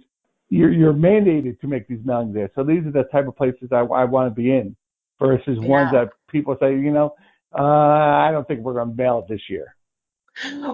you're, 0.50 0.72
you're 0.72 0.92
mandated 0.92 1.60
to 1.60 1.66
make 1.66 1.88
these 1.88 2.00
mailings 2.00 2.34
there. 2.34 2.50
So 2.54 2.64
these 2.64 2.84
are 2.84 2.90
the 2.90 3.04
type 3.04 3.26
of 3.26 3.36
places 3.36 3.70
I, 3.72 3.80
I 3.80 4.04
want 4.04 4.30
to 4.30 4.34
be 4.34 4.50
in 4.50 4.76
versus 5.18 5.58
yeah. 5.60 5.68
ones 5.68 5.92
that 5.92 6.10
people 6.28 6.56
say, 6.60 6.72
you 6.72 6.90
know, 6.90 7.14
uh, 7.56 7.62
I 7.62 8.30
don't 8.32 8.46
think 8.46 8.60
we're 8.60 8.74
going 8.74 8.90
to 8.90 8.94
mail 8.94 9.20
it 9.20 9.32
this 9.32 9.48
year. 9.48 9.74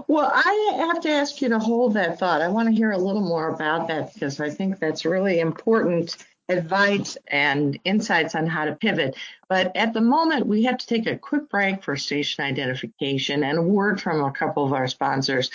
Well, 0.06 0.30
I 0.32 0.76
have 0.92 1.00
to 1.02 1.10
ask 1.10 1.40
you 1.40 1.48
to 1.48 1.58
hold 1.58 1.94
that 1.94 2.18
thought. 2.18 2.42
I 2.42 2.48
want 2.48 2.68
to 2.68 2.74
hear 2.74 2.92
a 2.92 2.98
little 2.98 3.22
more 3.22 3.48
about 3.48 3.88
that 3.88 4.14
because 4.14 4.40
I 4.40 4.50
think 4.50 4.78
that's 4.78 5.04
really 5.04 5.40
important 5.40 6.16
advice 6.48 7.16
and 7.26 7.78
insights 7.84 8.34
on 8.34 8.46
how 8.46 8.66
to 8.66 8.74
pivot. 8.76 9.16
But 9.48 9.76
at 9.76 9.92
the 9.92 10.00
moment, 10.00 10.46
we 10.46 10.64
have 10.64 10.78
to 10.78 10.86
take 10.86 11.06
a 11.06 11.18
quick 11.18 11.48
break 11.48 11.82
for 11.82 11.96
station 11.96 12.44
identification 12.44 13.42
and 13.42 13.58
a 13.58 13.62
word 13.62 14.00
from 14.00 14.22
a 14.22 14.30
couple 14.30 14.64
of 14.64 14.72
our 14.72 14.86
sponsors. 14.86 15.50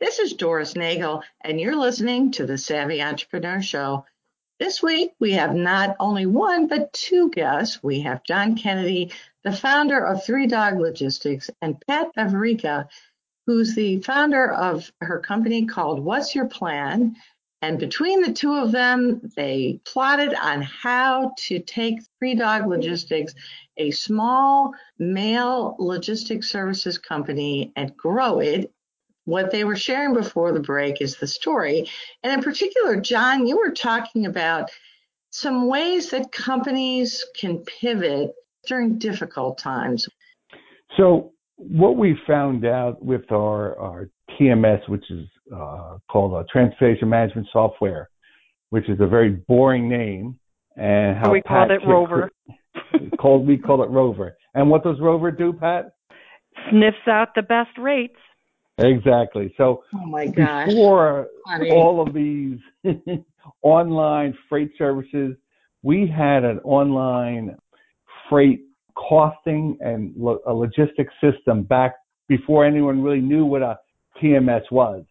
This 0.00 0.20
is 0.20 0.34
Doris 0.34 0.76
Nagel, 0.76 1.24
and 1.40 1.60
you're 1.60 1.74
listening 1.74 2.30
to 2.32 2.46
the 2.46 2.56
Savvy 2.56 3.02
Entrepreneur 3.02 3.60
Show. 3.60 4.06
This 4.60 4.80
week, 4.80 5.10
we 5.18 5.32
have 5.32 5.56
not 5.56 5.96
only 5.98 6.24
one, 6.24 6.68
but 6.68 6.92
two 6.92 7.30
guests. 7.30 7.82
We 7.82 8.02
have 8.02 8.22
John 8.22 8.54
Kennedy, 8.54 9.10
the 9.42 9.50
founder 9.50 9.98
of 9.98 10.24
Three 10.24 10.46
Dog 10.46 10.78
Logistics, 10.78 11.50
and 11.60 11.82
Pat 11.88 12.14
Veverica, 12.16 12.86
who's 13.48 13.74
the 13.74 14.00
founder 14.02 14.52
of 14.52 14.88
her 15.00 15.18
company 15.18 15.66
called 15.66 15.98
What's 15.98 16.32
Your 16.32 16.46
Plan? 16.46 17.16
And 17.60 17.80
between 17.80 18.22
the 18.22 18.32
two 18.32 18.54
of 18.54 18.70
them, 18.70 19.32
they 19.34 19.80
plotted 19.84 20.32
on 20.32 20.62
how 20.62 21.32
to 21.46 21.58
take 21.58 21.98
Three 22.20 22.36
Dog 22.36 22.68
Logistics, 22.68 23.34
a 23.76 23.90
small 23.90 24.74
mail 24.96 25.74
logistics 25.80 26.48
services 26.48 26.98
company, 26.98 27.72
and 27.74 27.96
grow 27.96 28.38
it. 28.38 28.72
What 29.28 29.50
they 29.50 29.64
were 29.64 29.76
sharing 29.76 30.14
before 30.14 30.52
the 30.52 30.60
break 30.60 31.02
is 31.02 31.18
the 31.18 31.26
story. 31.26 31.86
And 32.22 32.32
in 32.32 32.42
particular, 32.42 32.98
John, 32.98 33.46
you 33.46 33.58
were 33.58 33.72
talking 33.72 34.24
about 34.24 34.70
some 35.28 35.68
ways 35.68 36.08
that 36.12 36.32
companies 36.32 37.26
can 37.38 37.58
pivot 37.58 38.32
during 38.66 38.96
difficult 38.96 39.58
times. 39.58 40.08
So, 40.96 41.32
what 41.56 41.98
we 41.98 42.18
found 42.26 42.64
out 42.64 43.04
with 43.04 43.30
our, 43.30 43.78
our 43.78 44.08
TMS, 44.40 44.88
which 44.88 45.04
is 45.10 45.26
uh, 45.54 45.98
called 46.10 46.32
a 46.32 46.46
Transportation 46.50 47.10
Management 47.10 47.48
Software, 47.52 48.08
which 48.70 48.88
is 48.88 48.98
a 48.98 49.06
very 49.06 49.32
boring 49.46 49.90
name. 49.90 50.38
And 50.76 51.18
how 51.18 51.32
we 51.32 51.42
called 51.42 51.70
it 51.70 51.82
Rover. 51.86 52.30
called 53.20 53.46
we 53.46 53.58
call 53.58 53.82
it 53.82 53.90
Rover. 53.90 54.38
And 54.54 54.70
what 54.70 54.84
does 54.84 54.96
Rover 55.02 55.30
do, 55.30 55.52
Pat? 55.52 55.90
Sniffs 56.70 56.96
out 57.06 57.34
the 57.34 57.42
best 57.42 57.76
rates. 57.76 58.16
Exactly. 58.78 59.52
So 59.56 59.82
oh 59.94 60.06
my 60.06 60.26
gosh. 60.26 60.68
before 60.68 61.28
Honey. 61.46 61.70
all 61.70 62.00
of 62.00 62.14
these 62.14 62.58
online 63.62 64.36
freight 64.48 64.70
services, 64.78 65.36
we 65.82 66.06
had 66.06 66.44
an 66.44 66.60
online 66.60 67.56
freight 68.28 68.60
costing 68.94 69.76
and 69.80 70.12
lo- 70.16 70.40
a 70.46 70.52
logistics 70.52 71.12
system 71.20 71.62
back 71.62 71.94
before 72.28 72.64
anyone 72.64 73.02
really 73.02 73.20
knew 73.20 73.44
what 73.44 73.62
a 73.62 73.78
TMS 74.22 74.62
was. 74.70 75.04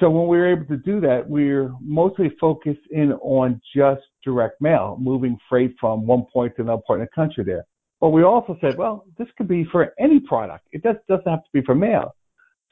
So 0.00 0.10
when 0.10 0.26
we 0.26 0.38
were 0.38 0.50
able 0.50 0.66
to 0.66 0.78
do 0.78 1.00
that, 1.00 1.28
we 1.28 1.50
are 1.50 1.72
mostly 1.80 2.30
focused 2.40 2.80
in 2.90 3.12
on 3.14 3.60
just 3.74 4.02
direct 4.24 4.60
mail, 4.60 4.96
moving 5.00 5.38
freight 5.48 5.74
from 5.78 6.06
one 6.06 6.24
point 6.32 6.56
to 6.56 6.62
another 6.62 6.82
part 6.86 7.00
in 7.00 7.06
the 7.06 7.10
country 7.14 7.44
there. 7.44 7.64
But 8.00 8.10
we 8.10 8.24
also 8.24 8.56
said, 8.60 8.76
well, 8.76 9.04
this 9.16 9.28
could 9.36 9.46
be 9.46 9.64
for 9.70 9.94
any 10.00 10.18
product. 10.18 10.66
It 10.72 10.82
just 10.82 10.98
doesn't 11.08 11.28
have 11.28 11.44
to 11.44 11.50
be 11.52 11.62
for 11.62 11.74
mail. 11.74 12.14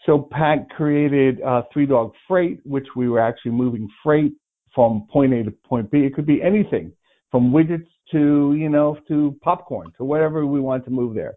So 0.07 0.29
Pat 0.31 0.71
created 0.71 1.43
uh, 1.43 1.63
Three 1.73 1.87
Dog 1.87 2.13
Freight, 2.27 2.61
which 2.65 2.87
we 2.97 3.09
were 3.09 3.21
actually 3.21 3.53
moving 3.53 3.89
freight 4.03 4.33
from 4.75 5.07
point 5.11 5.35
A 5.35 5.43
to 5.45 5.51
point 5.51 5.91
B. 5.91 5.99
It 5.99 6.15
could 6.15 6.27
be 6.27 6.43
anything 6.43 6.93
from 7.31 7.53
widgets 7.53 7.87
to, 8.13 8.55
you 8.59 8.69
know, 8.69 8.99
to 9.09 9.37
popcorn, 9.43 9.93
to 9.99 10.05
whatever 10.05 10.47
we 10.47 10.61
wanted 10.61 10.85
to 10.85 10.91
move 10.91 11.15
there. 11.15 11.35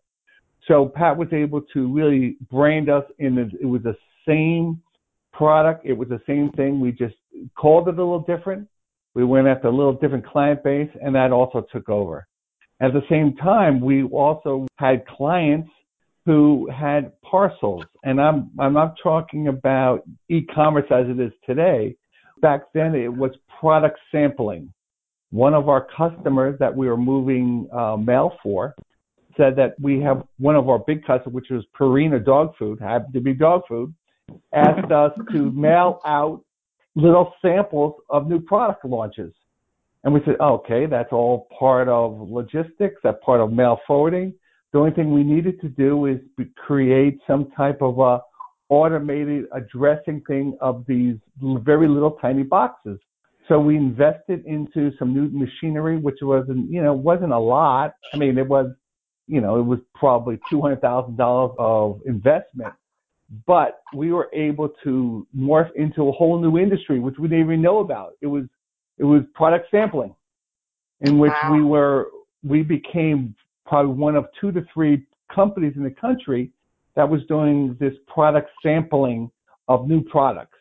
So 0.67 0.91
Pat 0.95 1.17
was 1.17 1.27
able 1.33 1.61
to 1.73 1.93
really 1.93 2.37
brand 2.49 2.89
us 2.89 3.03
in, 3.19 3.35
the, 3.35 3.51
it 3.61 3.65
was 3.65 3.83
the 3.83 3.95
same 4.27 4.81
product. 5.33 5.85
It 5.85 5.93
was 5.93 6.07
the 6.07 6.21
same 6.25 6.51
thing. 6.51 6.79
We 6.79 6.91
just 6.91 7.15
called 7.57 7.87
it 7.89 7.95
a 7.95 8.03
little 8.03 8.21
different. 8.21 8.67
We 9.13 9.25
went 9.25 9.47
after 9.47 9.67
a 9.67 9.71
little 9.71 9.93
different 9.93 10.25
client 10.25 10.63
base 10.63 10.89
and 11.01 11.13
that 11.15 11.31
also 11.31 11.65
took 11.71 11.89
over. 11.89 12.27
At 12.81 12.93
the 12.93 13.03
same 13.09 13.35
time, 13.35 13.81
we 13.81 14.03
also 14.03 14.67
had 14.77 15.05
clients 15.05 15.69
who 16.25 16.69
had 16.69 17.11
parcels 17.21 17.83
and 18.03 18.21
I'm, 18.21 18.49
I'm 18.59 18.73
not 18.73 18.95
talking 19.01 19.47
about 19.49 20.03
e-commerce 20.29 20.85
as 20.89 21.07
it 21.09 21.19
is 21.19 21.31
today. 21.45 21.95
Back 22.41 22.61
then 22.73 22.95
it 22.95 23.13
was 23.13 23.31
product 23.59 23.99
sampling 24.11 24.73
one 25.33 25.55
of 25.55 25.67
our 25.67 25.87
customers 25.97 26.55
that 26.59 26.75
we 26.75 26.87
were 26.87 26.97
moving 26.97 27.67
uh, 27.73 27.97
mail 27.97 28.37
for 28.43 28.75
said 29.35 29.55
that 29.55 29.73
we 29.81 29.99
have 29.99 30.23
one 30.37 30.55
of 30.55 30.69
our 30.69 30.77
big 30.77 31.03
customers, 31.05 31.33
which 31.33 31.47
was 31.49 31.65
Purina 31.77 32.23
Dog 32.23 32.53
Food, 32.59 32.79
happened 32.79 33.15
to 33.15 33.19
be 33.19 33.33
dog 33.33 33.63
food, 33.67 33.91
asked 34.53 34.91
us 34.91 35.11
to 35.31 35.51
mail 35.51 35.99
out 36.05 36.43
little 36.95 37.33
samples 37.41 37.95
of 38.11 38.27
new 38.27 38.39
product 38.39 38.85
launches. 38.85 39.33
And 40.03 40.13
we 40.13 40.21
said, 40.25 40.35
oh, 40.39 40.55
okay, 40.55 40.85
that's 40.85 41.11
all 41.11 41.47
part 41.57 41.87
of 41.87 42.29
logistics, 42.29 43.01
that 43.03 43.21
part 43.21 43.41
of 43.41 43.51
mail 43.51 43.79
forwarding. 43.87 44.33
The 44.73 44.79
only 44.79 44.91
thing 44.91 45.13
we 45.13 45.23
needed 45.23 45.61
to 45.61 45.69
do 45.69 46.07
is 46.07 46.19
create 46.55 47.19
some 47.27 47.51
type 47.55 47.81
of 47.81 47.99
a 47.99 48.19
automated 48.69 49.45
addressing 49.53 50.21
thing 50.27 50.57
of 50.59 50.83
these 50.87 51.15
very 51.39 51.87
little 51.87 52.17
tiny 52.19 52.41
boxes. 52.41 52.99
So 53.47 53.59
we 53.59 53.77
invested 53.77 54.43
into 54.45 54.91
some 54.97 55.13
new 55.13 55.29
machinery, 55.29 55.97
which 55.97 56.17
wasn't, 56.21 56.71
you 56.71 56.81
know, 56.81 56.93
wasn't 56.93 57.33
a 57.33 57.37
lot. 57.37 57.93
I 58.13 58.17
mean, 58.17 58.37
it 58.37 58.47
was, 58.47 58.71
you 59.27 59.41
know, 59.41 59.59
it 59.59 59.63
was 59.63 59.79
probably 59.93 60.39
two 60.49 60.59
hundred 60.61 60.81
thousand 60.81 61.17
dollars 61.17 61.51
of 61.59 62.01
investment, 62.07 62.73
but 63.45 63.81
we 63.93 64.11
were 64.11 64.29
able 64.33 64.69
to 64.83 65.27
morph 65.37 65.69
into 65.75 66.07
a 66.09 66.11
whole 66.11 66.39
new 66.39 66.57
industry, 66.57 66.99
which 66.99 67.15
we 67.19 67.27
didn't 67.27 67.45
even 67.45 67.61
know 67.61 67.79
about. 67.79 68.13
It 68.21 68.27
was, 68.27 68.45
it 68.97 69.03
was 69.03 69.21
product 69.35 69.67
sampling, 69.69 70.15
in 71.01 71.19
which 71.19 71.33
wow. 71.43 71.53
we 71.53 71.61
were, 71.61 72.07
we 72.43 72.63
became 72.63 73.35
probably 73.73 73.95
one 73.95 74.15
of 74.15 74.27
two 74.39 74.51
to 74.51 74.63
three 74.71 75.03
companies 75.33 75.73
in 75.75 75.83
the 75.83 75.89
country 75.89 76.51
that 76.95 77.09
was 77.09 77.21
doing 77.27 77.75
this 77.79 77.93
product 78.05 78.47
sampling 78.61 79.31
of 79.67 79.87
new 79.87 79.99
products. 80.03 80.59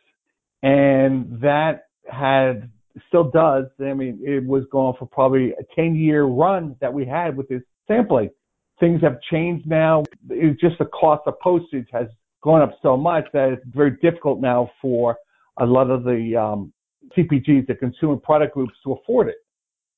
And 0.63 1.39
that 1.43 1.89
had, 2.11 2.71
still 3.09 3.25
does, 3.31 3.67
I 3.81 3.93
mean, 3.93 4.19
it 4.25 4.43
was 4.47 4.65
going 4.73 4.97
for 4.99 5.05
probably 5.05 5.51
a 5.51 5.63
10 5.77 5.95
year 5.95 6.25
run 6.25 6.75
that 6.81 6.91
we 6.91 7.05
had 7.05 7.37
with 7.37 7.51
this 7.51 7.61
sampling. 7.87 8.31
Things 8.81 9.03
have 9.03 9.21
changed 9.31 9.67
now. 9.67 10.05
It's 10.31 10.59
just 10.59 10.79
the 10.79 10.87
cost 10.87 11.25
of 11.27 11.39
postage 11.41 11.89
has 11.93 12.07
gone 12.43 12.63
up 12.63 12.73
so 12.81 12.97
much 12.97 13.27
that 13.35 13.51
it's 13.51 13.63
very 13.75 13.99
difficult 14.01 14.41
now 14.41 14.71
for 14.81 15.19
a 15.59 15.67
lot 15.67 15.91
of 15.91 16.05
the 16.05 16.35
um, 16.35 16.73
CPGs, 17.15 17.67
the 17.67 17.75
consumer 17.75 18.17
product 18.17 18.55
groups, 18.55 18.73
to 18.85 18.93
afford 18.95 19.29
it. 19.29 19.42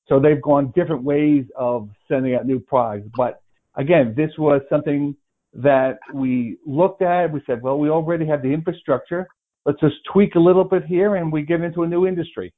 So 0.07 0.19
they've 0.19 0.41
gone 0.41 0.71
different 0.75 1.03
ways 1.03 1.45
of 1.55 1.89
sending 2.07 2.35
out 2.35 2.45
new 2.45 2.59
products. 2.59 3.07
But 3.15 3.41
again, 3.75 4.13
this 4.15 4.31
was 4.37 4.61
something 4.69 5.15
that 5.53 5.99
we 6.13 6.57
looked 6.65 7.01
at. 7.01 7.31
We 7.31 7.41
said, 7.45 7.61
well, 7.61 7.79
we 7.79 7.89
already 7.89 8.25
have 8.27 8.41
the 8.41 8.53
infrastructure. 8.53 9.27
Let's 9.65 9.79
just 9.79 9.95
tweak 10.11 10.35
a 10.35 10.39
little 10.39 10.63
bit 10.63 10.85
here 10.85 11.15
and 11.15 11.31
we 11.31 11.41
get 11.41 11.61
into 11.61 11.83
a 11.83 11.87
new 11.87 12.05
industry. 12.05 12.53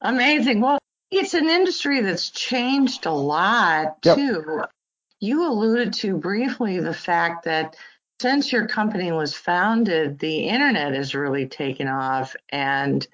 Amazing. 0.00 0.60
Well, 0.60 0.78
it's 1.10 1.34
an 1.34 1.48
industry 1.48 2.00
that's 2.00 2.30
changed 2.30 3.06
a 3.06 3.12
lot 3.12 3.98
yep. 4.04 4.16
too. 4.16 4.62
You 5.20 5.46
alluded 5.46 5.92
to 5.94 6.16
briefly 6.16 6.80
the 6.80 6.94
fact 6.94 7.44
that 7.44 7.76
since 8.20 8.50
your 8.50 8.66
company 8.66 9.12
was 9.12 9.34
founded, 9.34 10.18
the 10.18 10.48
internet 10.48 10.94
has 10.94 11.14
really 11.14 11.46
taken 11.46 11.86
off 11.86 12.34
and 12.48 13.06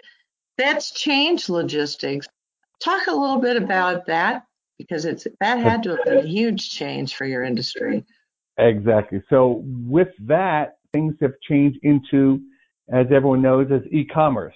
that's 0.56 0.90
changed 0.90 1.48
logistics. 1.48 2.26
Talk 2.82 3.06
a 3.06 3.12
little 3.12 3.40
bit 3.40 3.56
about 3.56 4.06
that 4.06 4.44
because 4.78 5.04
it's 5.04 5.26
that 5.40 5.58
had 5.58 5.82
to 5.82 5.90
have 5.90 6.04
been 6.04 6.18
a 6.18 6.26
huge 6.26 6.70
change 6.70 7.16
for 7.16 7.26
your 7.26 7.42
industry. 7.42 8.04
Exactly. 8.58 9.22
So 9.28 9.62
with 9.64 10.08
that, 10.20 10.78
things 10.92 11.14
have 11.20 11.34
changed 11.48 11.78
into, 11.82 12.40
as 12.92 13.06
everyone 13.12 13.42
knows, 13.42 13.68
as 13.72 13.82
e-commerce. 13.90 14.54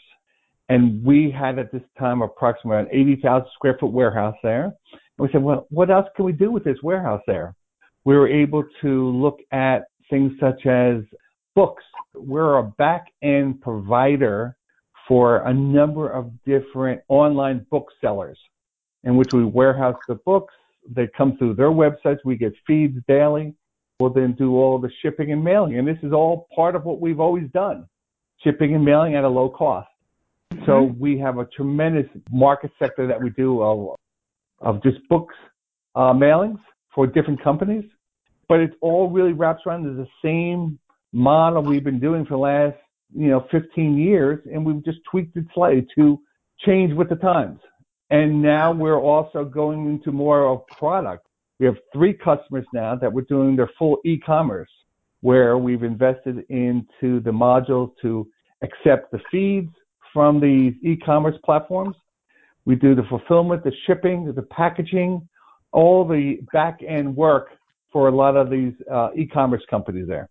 And 0.69 1.05
we 1.05 1.31
had 1.31 1.59
at 1.59 1.73
this 1.73 1.83
time 1.99 2.23
approximately 2.23 2.81
an 2.81 2.89
80,000 2.91 3.49
square 3.55 3.77
foot 3.79 3.93
warehouse 3.93 4.37
there. 4.43 4.65
And 4.65 4.73
we 5.19 5.29
said, 5.33 5.43
well, 5.43 5.67
what 5.71 5.91
else 5.91 6.07
can 6.17 6.25
we 6.25 6.33
do 6.33 6.51
with 6.51 6.65
this 6.65 6.79
warehouse 6.83 7.23
there? 7.27 7.55
We 8.05 8.17
were 8.17 8.29
able 8.29 8.65
to 8.81 9.09
look 9.11 9.41
at 9.53 9.85
things 10.09 10.33
such 10.41 10.67
as 10.67 11.03
books. 11.55 11.83
We're 12.15 12.59
a 12.59 12.63
back 12.63 13.07
end 13.23 13.61
provider 13.61 14.57
for 15.09 15.39
a 15.47 15.53
number 15.53 16.09
of 16.09 16.31
different 16.45 17.01
online 17.09 17.67
booksellers 17.71 18.39
in 19.05 19.17
which 19.17 19.33
we 19.33 19.45
warehouse 19.45 19.97
the 20.09 20.15
books. 20.15 20.55
They 20.89 21.09
come 21.17 21.37
through 21.37 21.55
their 21.55 21.71
websites. 21.71 22.19
We 22.25 22.37
get 22.37 22.55
feeds 22.67 22.99
daily 23.09 23.55
We'll 24.03 24.13
then 24.13 24.33
do 24.33 24.57
all 24.57 24.81
the 24.81 24.91
shipping 25.01 25.31
and 25.31 25.45
mailing. 25.45 25.79
And 25.79 25.87
this 25.87 25.99
is 26.03 26.13
all 26.13 26.49
part 26.57 26.75
of 26.75 26.85
what 26.85 27.01
we've 27.01 27.21
always 27.21 27.49
done 27.55 27.87
shipping 28.43 28.75
and 28.75 28.85
mailing 28.85 29.15
at 29.15 29.23
a 29.23 29.29
low 29.29 29.49
cost. 29.49 29.87
Mm-hmm. 30.53 30.65
So 30.67 30.93
we 30.99 31.19
have 31.19 31.39
a 31.39 31.45
tremendous 31.57 32.07
market 32.29 32.73
sector 32.81 33.07
that 33.07 33.23
we 33.23 33.31
do 33.31 33.63
of, 33.63 33.97
of 34.61 34.83
just 34.83 34.97
books 35.09 35.37
uh, 35.95 36.13
mailings 36.13 36.59
for 36.93 37.07
different 37.07 37.45
companies. 37.45 37.85
But 38.49 38.59
it's 38.59 38.75
all 38.81 39.09
really 39.09 39.35
wraps 39.35 39.63
around 39.67 39.85
the 39.85 40.07
same 40.21 40.81
model 41.13 41.63
we've 41.63 41.85
been 41.85 42.01
doing 42.01 42.25
for 42.25 42.31
the 42.31 42.39
last, 42.39 42.77
you 43.15 43.29
know, 43.29 43.47
15 43.51 43.97
years, 43.97 44.41
and 44.53 44.65
we've 44.65 44.85
just 44.85 44.99
tweaked 45.11 45.37
it 45.37 45.45
slightly 45.55 45.87
to 45.97 46.21
change 46.65 46.95
with 46.95 47.09
the 47.09 47.17
times. 47.17 47.61
And 48.11 48.43
now 48.43 48.73
we're 48.73 49.01
also 49.01 49.45
going 49.45 49.87
into 49.87 50.13
more 50.13 50.47
of 50.47 50.67
product. 50.67 51.27
We 51.59 51.67
have 51.67 51.77
three 51.93 52.13
customers 52.13 52.67
now 52.73 52.95
that 52.97 53.13
we're 53.13 53.23
doing 53.23 53.57
their 53.57 53.71
full 53.79 53.99
e-commerce, 54.05 54.71
where 55.21 55.57
we've 55.57 55.83
invested 55.83 56.45
into 56.49 57.21
the 57.21 57.31
modules 57.31 57.93
to 58.03 58.29
accept 58.63 59.13
the 59.13 59.21
feeds 59.31 59.71
from 60.13 60.41
these 60.41 60.75
e-commerce 60.83 61.37
platforms. 61.45 61.97
We 62.65 62.77
do 62.77 62.95
the 62.95 63.05
fulfillment, 63.05 63.65
the 63.65 63.73
shipping, 63.87 64.33
the 64.35 64.43
packaging, 64.43 65.27
all 65.73 66.07
the 66.07 66.39
back 66.53 66.81
end 66.87 67.17
work 67.17 67.49
for 67.93 68.09
a 68.09 68.15
lot 68.15 68.37
of 68.37 68.51
these 68.51 68.73
uh, 68.93 69.09
e-commerce 69.17 69.63
companies 69.69 70.07
there. 70.07 70.29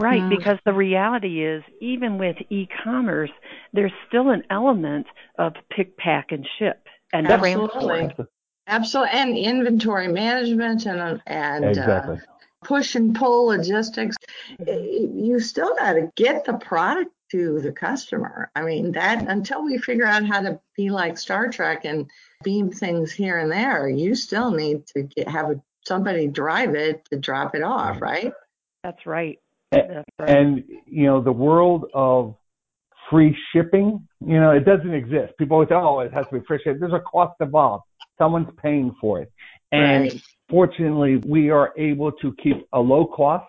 Right, 0.00 0.28
because 0.28 0.58
the 0.64 0.72
reality 0.72 1.44
is, 1.44 1.62
even 1.80 2.18
with 2.18 2.36
e-commerce, 2.48 3.30
there's 3.72 3.92
still 4.08 4.30
an 4.30 4.44
element 4.50 5.06
of 5.38 5.52
pick, 5.70 5.96
pack, 5.96 6.32
and 6.32 6.46
ship 6.58 6.86
and 7.12 7.26
Absolutely. 7.26 7.98
transport. 7.98 8.28
Absolutely, 8.66 9.18
and 9.18 9.36
inventory 9.36 10.08
management 10.08 10.86
and 10.86 11.20
and 11.26 11.64
uh, 11.64 11.68
exactly. 11.68 12.16
uh, 12.16 12.20
push 12.64 12.94
and 12.94 13.14
pull 13.14 13.46
logistics. 13.46 14.16
You 14.66 15.40
still 15.40 15.74
got 15.76 15.94
to 15.94 16.10
get 16.16 16.44
the 16.44 16.54
product 16.54 17.10
to 17.32 17.60
the 17.60 17.72
customer. 17.72 18.50
I 18.54 18.62
mean, 18.62 18.92
that 18.92 19.28
until 19.28 19.64
we 19.64 19.78
figure 19.78 20.06
out 20.06 20.24
how 20.24 20.40
to 20.42 20.60
be 20.76 20.90
like 20.90 21.18
Star 21.18 21.48
Trek 21.48 21.84
and 21.84 22.10
beam 22.42 22.70
things 22.70 23.12
here 23.12 23.38
and 23.38 23.50
there, 23.50 23.88
you 23.88 24.14
still 24.14 24.50
need 24.50 24.86
to 24.88 25.02
get, 25.02 25.28
have 25.28 25.50
a, 25.50 25.62
somebody 25.84 26.26
drive 26.26 26.74
it 26.74 27.04
to 27.10 27.18
drop 27.18 27.54
it 27.54 27.62
off, 27.62 28.00
right? 28.00 28.32
That's 28.82 29.04
right. 29.06 29.38
Right. 29.72 30.04
And 30.18 30.64
you 30.86 31.06
know, 31.06 31.22
the 31.22 31.32
world 31.32 31.86
of 31.94 32.34
free 33.08 33.36
shipping, 33.52 34.06
you 34.24 34.40
know, 34.40 34.50
it 34.50 34.64
doesn't 34.64 34.92
exist. 34.92 35.32
People 35.38 35.56
always 35.56 35.68
say, 35.68 35.74
oh, 35.74 36.00
it 36.00 36.12
has 36.12 36.26
to 36.26 36.38
be 36.38 36.46
free 36.46 36.58
shipping. 36.62 36.80
There's 36.80 36.92
a 36.92 37.00
cost 37.00 37.34
involved 37.40 37.84
someone's 38.20 38.48
paying 38.62 38.94
for 39.00 39.20
it. 39.20 39.32
And 39.72 40.04
right. 40.04 40.22
fortunately, 40.48 41.16
we 41.26 41.50
are 41.50 41.72
able 41.76 42.12
to 42.12 42.34
keep 42.42 42.66
a 42.72 42.78
low 42.78 43.06
cost 43.06 43.46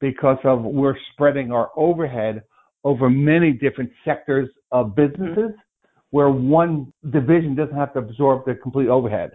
because 0.00 0.38
of 0.44 0.62
we're 0.62 0.96
spreading 1.12 1.50
our 1.50 1.70
overhead 1.76 2.42
over 2.84 3.10
many 3.10 3.52
different 3.52 3.90
sectors 4.04 4.48
of 4.72 4.94
businesses 4.94 5.50
mm-hmm. 5.50 5.86
where 6.10 6.30
one 6.30 6.92
division 7.10 7.54
doesn't 7.54 7.76
have 7.76 7.92
to 7.94 7.98
absorb 7.98 8.44
the 8.46 8.54
complete 8.54 8.88
overhead. 8.88 9.32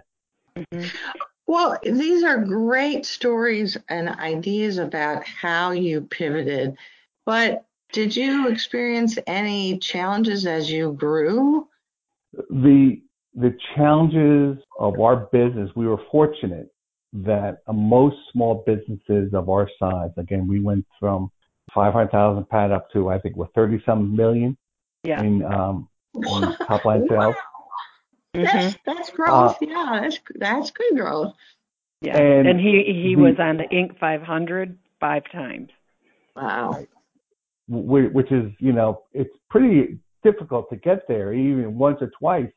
Mm-hmm. 0.58 0.88
Well, 1.47 1.77
these 1.84 2.23
are 2.23 2.38
great 2.38 3.05
stories 3.05 3.77
and 3.88 4.10
ideas 4.10 4.77
about 4.77 5.23
how 5.25 5.71
you 5.71 6.01
pivoted, 6.01 6.75
but 7.25 7.65
did 7.91 8.15
you 8.15 8.47
experience 8.49 9.17
any 9.27 9.77
challenges 9.77 10.45
as 10.45 10.71
you 10.71 10.93
grew? 10.93 11.67
The 12.49 13.01
the 13.36 13.55
challenges 13.75 14.63
of 14.79 15.00
our 15.00 15.27
business, 15.31 15.69
we 15.75 15.87
were 15.87 16.02
fortunate 16.12 16.69
that 17.13 17.60
most 17.71 18.15
small 18.31 18.63
businesses 18.65 19.33
of 19.33 19.50
our 19.50 19.69
size, 19.79 20.12
again, 20.17 20.48
we 20.48 20.62
went 20.62 20.85
from 21.00 21.29
500,000 21.73 22.48
pad 22.50 22.71
up 22.71 22.89
to, 22.91 23.10
I 23.10 23.19
think, 23.19 23.35
we're 23.35 23.48
30 23.56 23.81
some 23.85 24.15
million 24.15 24.58
yeah. 25.04 25.21
in, 25.21 25.43
um, 25.43 25.89
in 26.13 26.56
top 26.67 26.85
line 26.85 27.06
sales. 27.10 27.35
Wow. 27.35 27.54
That's, 28.44 28.77
that's 28.86 29.10
growth. 29.12 29.58
Uh, 29.62 29.65
yeah, 29.67 30.00
that's, 30.02 30.19
that's 30.36 30.71
good 30.71 30.98
growth. 30.98 31.33
Yeah. 32.02 32.17
And, 32.17 32.48
and 32.48 32.60
he, 32.60 32.83
he 32.86 33.15
the, 33.15 33.21
was 33.21 33.36
on 33.40 33.58
the 33.58 33.63
Inc. 33.65 33.98
500 34.00 34.77
five 35.00 35.23
times. 35.31 35.69
Wow. 36.36 36.86
Which 37.67 38.31
is, 38.31 38.52
you 38.60 38.73
know, 38.73 39.04
it's 39.13 39.36
pretty 39.50 40.00
difficult 40.23 40.69
to 40.69 40.75
get 40.77 41.08
there 41.08 41.33
even 41.33 41.77
once 41.77 41.98
or 42.02 42.12
twice 42.17 42.52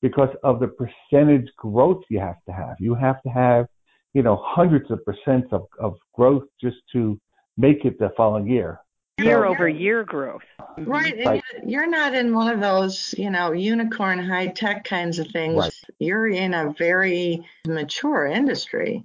because 0.00 0.30
of 0.42 0.60
the 0.60 0.68
percentage 0.68 1.48
growth 1.56 2.02
you 2.10 2.18
have 2.18 2.42
to 2.46 2.52
have. 2.52 2.76
You 2.78 2.94
have 2.94 3.22
to 3.22 3.28
have, 3.28 3.66
you 4.14 4.22
know, 4.22 4.42
hundreds 4.44 4.90
of 4.90 5.00
percent 5.04 5.46
of, 5.52 5.66
of 5.78 5.94
growth 6.14 6.44
just 6.60 6.76
to 6.92 7.18
make 7.56 7.84
it 7.84 7.98
the 7.98 8.10
following 8.16 8.46
year. 8.46 8.80
Year 9.18 9.44
over 9.44 9.68
year 9.68 10.04
growth. 10.04 10.42
Right. 10.78 11.14
And 11.14 11.42
you're- 11.52 11.70
you're 11.70 11.86
not 11.86 12.14
in 12.14 12.34
one 12.34 12.52
of 12.52 12.60
those, 12.60 13.14
you 13.18 13.30
know, 13.30 13.52
unicorn 13.52 14.18
high 14.18 14.48
tech 14.48 14.84
kinds 14.84 15.18
of 15.18 15.28
things. 15.28 15.56
Right. 15.56 15.72
You're 15.98 16.28
in 16.28 16.54
a 16.54 16.72
very 16.78 17.46
mature 17.66 18.26
industry. 18.26 19.04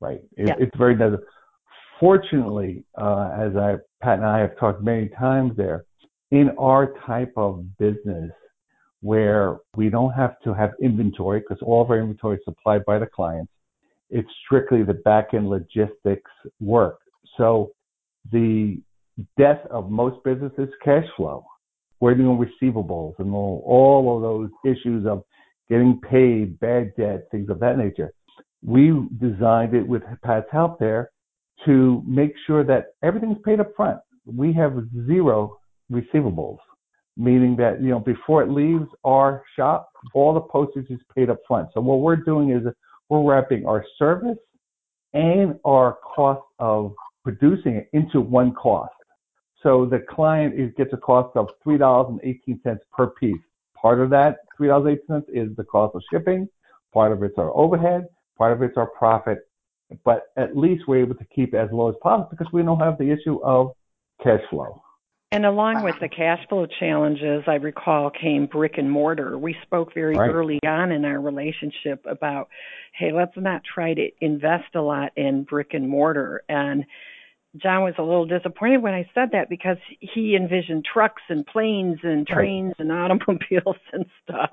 Right. 0.00 0.22
It, 0.36 0.48
Yeah. 0.48 0.56
It's 0.58 0.76
very 0.76 0.94
does. 0.96 1.18
Fortunately, 2.00 2.84
uh, 2.98 3.30
as 3.38 3.56
I 3.56 3.78
Pat 4.00 4.18
and 4.18 4.26
I 4.26 4.40
have 4.40 4.56
talked 4.58 4.82
many 4.82 5.08
times 5.08 5.56
there, 5.56 5.84
in 6.30 6.50
our 6.58 6.94
type 7.06 7.32
of 7.36 7.76
business 7.78 8.32
where 9.00 9.58
we 9.76 9.90
don't 9.90 10.12
have 10.12 10.38
to 10.40 10.52
have 10.54 10.72
inventory 10.80 11.40
because 11.40 11.62
all 11.62 11.82
of 11.82 11.90
our 11.90 11.98
inventory 11.98 12.38
is 12.38 12.44
supplied 12.44 12.84
by 12.86 12.98
the 12.98 13.06
clients, 13.06 13.52
it's 14.10 14.28
strictly 14.44 14.82
the 14.82 14.94
back 14.94 15.34
end 15.34 15.48
logistics 15.48 16.30
work. 16.60 16.98
So 17.36 17.72
the 18.32 18.82
death 19.38 19.60
of 19.70 19.90
most 19.90 20.22
businesses 20.24 20.68
cash 20.84 21.04
flow. 21.16 21.44
We're 22.00 22.14
doing 22.14 22.38
receivables 22.38 23.14
and 23.18 23.32
all, 23.32 23.62
all 23.66 24.16
of 24.16 24.22
those 24.22 24.50
issues 24.64 25.06
of 25.06 25.22
getting 25.68 26.00
paid, 26.00 26.58
bad 26.60 26.92
debt, 26.96 27.28
things 27.30 27.48
of 27.48 27.60
that 27.60 27.78
nature. 27.78 28.12
We 28.62 28.92
designed 29.20 29.74
it 29.74 29.86
with 29.86 30.02
Pat's 30.22 30.46
help 30.50 30.78
there 30.78 31.10
to 31.64 32.02
make 32.06 32.34
sure 32.46 32.64
that 32.64 32.94
everything's 33.02 33.38
paid 33.44 33.60
up 33.60 33.70
front. 33.76 34.00
We 34.26 34.52
have 34.54 34.76
zero 35.06 35.58
receivables, 35.90 36.58
meaning 37.16 37.56
that, 37.56 37.80
you 37.80 37.90
know, 37.90 38.00
before 38.00 38.42
it 38.42 38.50
leaves 38.50 38.86
our 39.04 39.42
shop, 39.56 39.90
all 40.14 40.34
the 40.34 40.40
postage 40.40 40.90
is 40.90 41.00
paid 41.14 41.30
up 41.30 41.38
front. 41.46 41.68
So 41.74 41.80
what 41.80 42.00
we're 42.00 42.16
doing 42.16 42.50
is 42.50 42.62
we're 43.08 43.22
wrapping 43.22 43.66
our 43.66 43.84
service 43.98 44.38
and 45.12 45.58
our 45.64 45.98
cost 46.14 46.42
of 46.58 46.92
producing 47.22 47.76
it 47.76 47.88
into 47.92 48.20
one 48.20 48.52
cost. 48.54 48.93
So 49.64 49.86
the 49.86 49.98
client 49.98 50.54
is, 50.60 50.70
gets 50.76 50.92
a 50.92 50.98
cost 50.98 51.36
of 51.36 51.48
$3.18 51.66 52.78
per 52.92 53.06
piece. 53.08 53.40
Part 53.74 54.00
of 54.00 54.10
that 54.10 54.36
$3.18 54.60 55.24
is 55.28 55.56
the 55.56 55.64
cost 55.64 55.96
of 55.96 56.02
shipping. 56.12 56.48
Part 56.92 57.12
of 57.12 57.22
it's 57.22 57.38
our 57.38 57.50
overhead. 57.56 58.06
Part 58.38 58.52
of 58.52 58.62
it's 58.62 58.76
our 58.76 58.86
profit. 58.86 59.38
But 60.04 60.24
at 60.36 60.56
least 60.56 60.84
we're 60.86 61.00
able 61.00 61.14
to 61.16 61.24
keep 61.34 61.54
it 61.54 61.56
as 61.56 61.70
low 61.72 61.88
as 61.88 61.94
possible 62.02 62.28
because 62.30 62.52
we 62.52 62.62
don't 62.62 62.78
have 62.78 62.98
the 62.98 63.10
issue 63.10 63.42
of 63.42 63.72
cash 64.22 64.40
flow. 64.50 64.82
And 65.32 65.44
along 65.44 65.82
with 65.82 65.96
the 66.00 66.08
cash 66.08 66.46
flow 66.48 66.66
challenges, 66.78 67.42
I 67.48 67.54
recall 67.54 68.10
came 68.10 68.46
brick 68.46 68.74
and 68.78 68.88
mortar. 68.88 69.36
We 69.36 69.56
spoke 69.62 69.92
very 69.92 70.14
Right. 70.14 70.30
early 70.30 70.60
on 70.64 70.92
in 70.92 71.04
our 71.04 71.20
relationship 71.20 72.04
about, 72.06 72.48
hey, 72.92 73.10
let's 73.12 73.36
not 73.36 73.62
try 73.64 73.94
to 73.94 74.10
invest 74.20 74.76
a 74.76 74.80
lot 74.80 75.10
in 75.16 75.42
brick 75.42 75.74
and 75.74 75.88
mortar. 75.88 76.44
And 76.48 76.84
John 77.56 77.82
was 77.84 77.94
a 77.98 78.02
little 78.02 78.26
disappointed 78.26 78.82
when 78.82 78.94
I 78.94 79.08
said 79.14 79.30
that 79.32 79.48
because 79.48 79.76
he 80.00 80.36
envisioned 80.36 80.84
trucks 80.84 81.22
and 81.28 81.46
planes 81.46 81.98
and 82.02 82.26
trains 82.26 82.74
and 82.78 82.90
automobiles 83.02 83.76
and 83.92 84.06
stuff. 84.22 84.50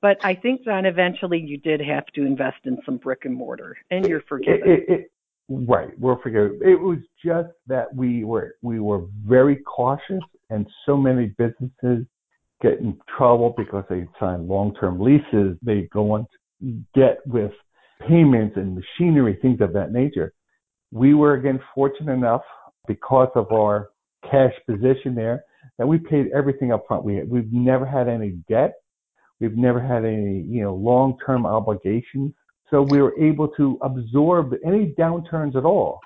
But 0.00 0.18
I 0.24 0.34
think, 0.34 0.64
John, 0.64 0.86
eventually 0.86 1.38
you 1.40 1.58
did 1.58 1.80
have 1.80 2.06
to 2.14 2.24
invest 2.24 2.58
in 2.64 2.78
some 2.86 2.98
brick 2.98 3.24
and 3.24 3.34
mortar, 3.34 3.76
and 3.90 4.06
you're 4.06 4.20
It, 4.20 4.28
forgiven. 4.28 4.60
it, 4.64 4.84
it, 4.88 5.10
right, 5.48 5.98
we're 5.98 6.20
forgiven. 6.22 6.60
It 6.62 6.80
was 6.80 6.98
just 7.24 7.48
that 7.66 7.94
we 7.94 8.24
were 8.24 8.56
we 8.62 8.80
were 8.80 9.06
very 9.26 9.56
cautious, 9.56 10.22
and 10.50 10.66
so 10.84 10.96
many 10.96 11.34
businesses 11.38 12.06
get 12.62 12.78
in 12.78 12.98
trouble 13.16 13.54
because 13.56 13.84
they 13.90 14.06
sign 14.18 14.48
long-term 14.48 15.00
leases. 15.00 15.58
They 15.62 15.88
go 15.92 16.12
on 16.12 16.26
to 16.62 16.82
get 16.94 17.18
with 17.26 17.52
payments 18.06 18.56
and 18.56 18.74
machinery, 18.74 19.38
things 19.42 19.60
of 19.60 19.72
that 19.74 19.92
nature. 19.92 20.32
We 20.92 21.14
were 21.14 21.34
again 21.34 21.60
fortunate 21.74 22.12
enough 22.12 22.42
because 22.86 23.28
of 23.34 23.50
our 23.52 23.90
cash 24.30 24.52
position 24.66 25.14
there 25.14 25.44
that 25.78 25.86
we 25.86 25.98
paid 25.98 26.30
everything 26.34 26.72
up 26.72 26.86
front. 26.86 27.04
We 27.04 27.22
we've 27.24 27.52
never 27.52 27.84
had 27.84 28.08
any 28.08 28.30
debt. 28.48 28.74
We've 29.40 29.56
never 29.56 29.80
had 29.80 30.04
any, 30.04 30.40
you 30.42 30.62
know, 30.62 30.74
long-term 30.74 31.44
obligations. 31.44 32.32
So 32.70 32.82
we 32.82 33.02
were 33.02 33.14
able 33.20 33.48
to 33.48 33.78
absorb 33.82 34.54
any 34.64 34.94
downturns 34.98 35.56
at 35.56 35.64
all. 35.64 36.00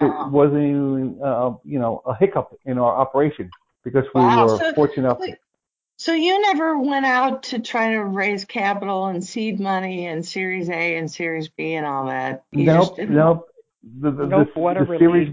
It 0.00 0.12
wasn't 0.30 0.64
even, 0.64 1.20
uh, 1.24 1.52
you 1.64 1.78
know, 1.78 2.02
a 2.04 2.16
hiccup 2.16 2.58
in 2.64 2.78
our 2.78 2.96
operation 2.96 3.48
because 3.84 4.04
we 4.14 4.20
Wow. 4.20 4.44
were 4.44 4.58
So- 4.58 4.72
fortunate 4.74 5.04
enough. 5.06 5.38
So 5.96 6.12
you 6.12 6.40
never 6.42 6.76
went 6.76 7.06
out 7.06 7.44
to 7.44 7.60
try 7.60 7.92
to 7.92 8.02
raise 8.04 8.44
capital 8.44 9.06
and 9.06 9.22
seed 9.22 9.60
money 9.60 10.06
and 10.06 10.26
Series 10.26 10.68
A 10.68 10.96
and 10.96 11.08
Series 11.08 11.48
B 11.48 11.74
and 11.74 11.86
all 11.86 12.06
that. 12.06 12.42
You 12.50 12.64
Nope, 12.64 12.98
nope. 12.98 13.48
The, 14.00 14.10
the, 14.10 14.26
Nope, 14.26 14.48
the, 14.54 14.60
what 14.60 14.76
a 14.76 14.84
the 14.84 14.96
series, 14.98 15.28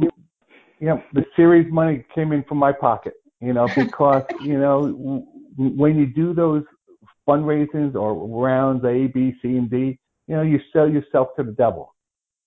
you 0.79 0.87
know, 0.87 1.01
the 1.13 1.25
series 1.35 1.71
money 1.71 2.05
came 2.13 2.31
in 2.31 2.43
from 2.43 2.57
my 2.57 2.71
pocket, 2.71 3.13
you 3.39 3.53
know, 3.53 3.67
because, 3.75 4.23
you 4.39 4.59
know, 4.59 4.87
w- 5.57 5.77
when 5.77 5.97
you 5.97 6.05
do 6.07 6.33
those 6.33 6.63
fundraisings 7.27 7.95
or 7.95 8.13
rounds 8.43 8.83
A, 8.85 9.07
B, 9.07 9.33
C, 9.41 9.49
and 9.49 9.69
D, 9.69 9.99
you 10.27 10.35
know, 10.35 10.41
you 10.41 10.59
sell 10.73 10.89
yourself 10.89 11.29
to 11.37 11.43
the 11.43 11.51
devil. 11.51 11.93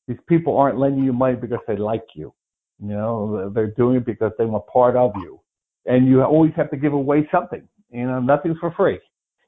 These 0.09 0.19
people 0.29 0.57
aren't 0.57 0.79
lending 0.79 1.05
you 1.05 1.13
money 1.13 1.37
because 1.37 1.61
they 1.67 1.77
like 1.77 2.05
you. 2.15 2.33
You 2.81 2.89
know, 2.89 3.51
they're 3.55 3.71
doing 3.71 3.97
it 3.99 4.07
because 4.07 4.33
they 4.39 4.45
want 4.45 4.67
part 4.67 4.97
of 4.97 5.13
you. 5.23 5.41
And 5.87 6.07
you 6.07 6.23
always 6.23 6.53
have 6.57 6.71
to 6.71 6.77
give 6.77 6.93
away 6.93 7.29
something. 7.31 7.67
You 7.91 8.07
know, 8.07 8.21
nothing's 8.21 8.59
for 8.59 8.73
free, 8.73 8.99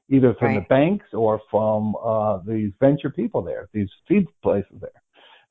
either 0.09 0.33
from 0.39 0.55
the 0.55 0.61
banks 0.61 1.05
or 1.13 1.41
from 1.51 1.95
uh, 2.03 2.39
these 2.47 2.71
venture 2.79 3.09
people 3.09 3.41
there, 3.41 3.67
these 3.73 3.89
seed 4.07 4.25
places 4.41 4.71
there. 4.79 5.01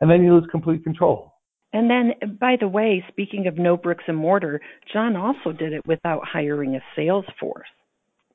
And 0.00 0.10
then 0.10 0.22
you 0.22 0.34
lose 0.34 0.46
complete 0.50 0.84
control. 0.84 1.32
And 1.72 1.90
then, 1.90 2.38
by 2.38 2.56
the 2.58 2.68
way, 2.68 3.04
speaking 3.08 3.46
of 3.46 3.58
no 3.58 3.76
bricks 3.76 4.04
and 4.06 4.16
mortar, 4.16 4.60
John 4.92 5.16
also 5.16 5.52
did 5.52 5.72
it 5.72 5.86
without 5.86 6.22
hiring 6.24 6.76
a 6.76 6.80
sales 6.94 7.24
force. 7.38 7.68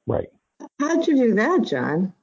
Right. 0.05 0.27
How'd 0.79 1.07
you 1.07 1.15
do 1.15 1.35
that, 1.35 1.63
John? 1.63 2.13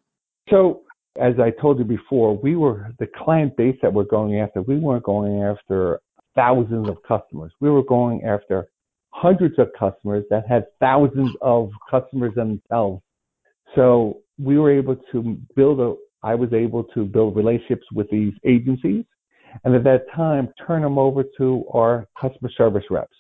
So, 0.51 0.83
as 1.21 1.35
I 1.41 1.51
told 1.51 1.79
you 1.79 1.85
before, 1.85 2.37
we 2.37 2.55
were 2.55 2.93
the 2.99 3.09
client 3.17 3.57
base 3.57 3.77
that 3.83 3.93
we're 3.93 4.05
going 4.05 4.39
after. 4.39 4.63
We 4.63 4.77
weren't 4.77 5.03
going 5.03 5.43
after 5.43 6.01
thousands 6.37 6.89
of 6.89 6.99
customers. 7.03 7.53
We 7.61 7.71
were 7.71 7.83
going 7.83 8.23
after 8.23 8.69
hundreds 9.11 9.59
of 9.59 9.69
customers 9.77 10.25
that 10.31 10.47
had 10.49 10.67
thousands 10.79 11.31
of 11.41 11.71
customers 11.91 12.35
themselves. 12.37 13.03
So 13.75 14.19
we 14.39 14.59
were 14.59 14.71
able 14.71 14.97
to 15.13 15.37
build 15.57 15.81
a, 15.81 15.95
I 16.23 16.37
was 16.37 16.53
able 16.53 16.85
to 16.95 17.05
build 17.05 17.35
relationships 17.35 17.87
with 17.93 18.09
these 18.11 18.33
agencies 18.45 19.05
and 19.65 19.75
at 19.75 19.85
that 19.85 20.07
time 20.15 20.49
turn 20.67 20.83
them 20.83 20.99
over 20.99 21.25
to 21.39 21.65
our 21.73 22.07
customer 22.21 22.51
service 22.57 22.85
reps. 22.91 23.17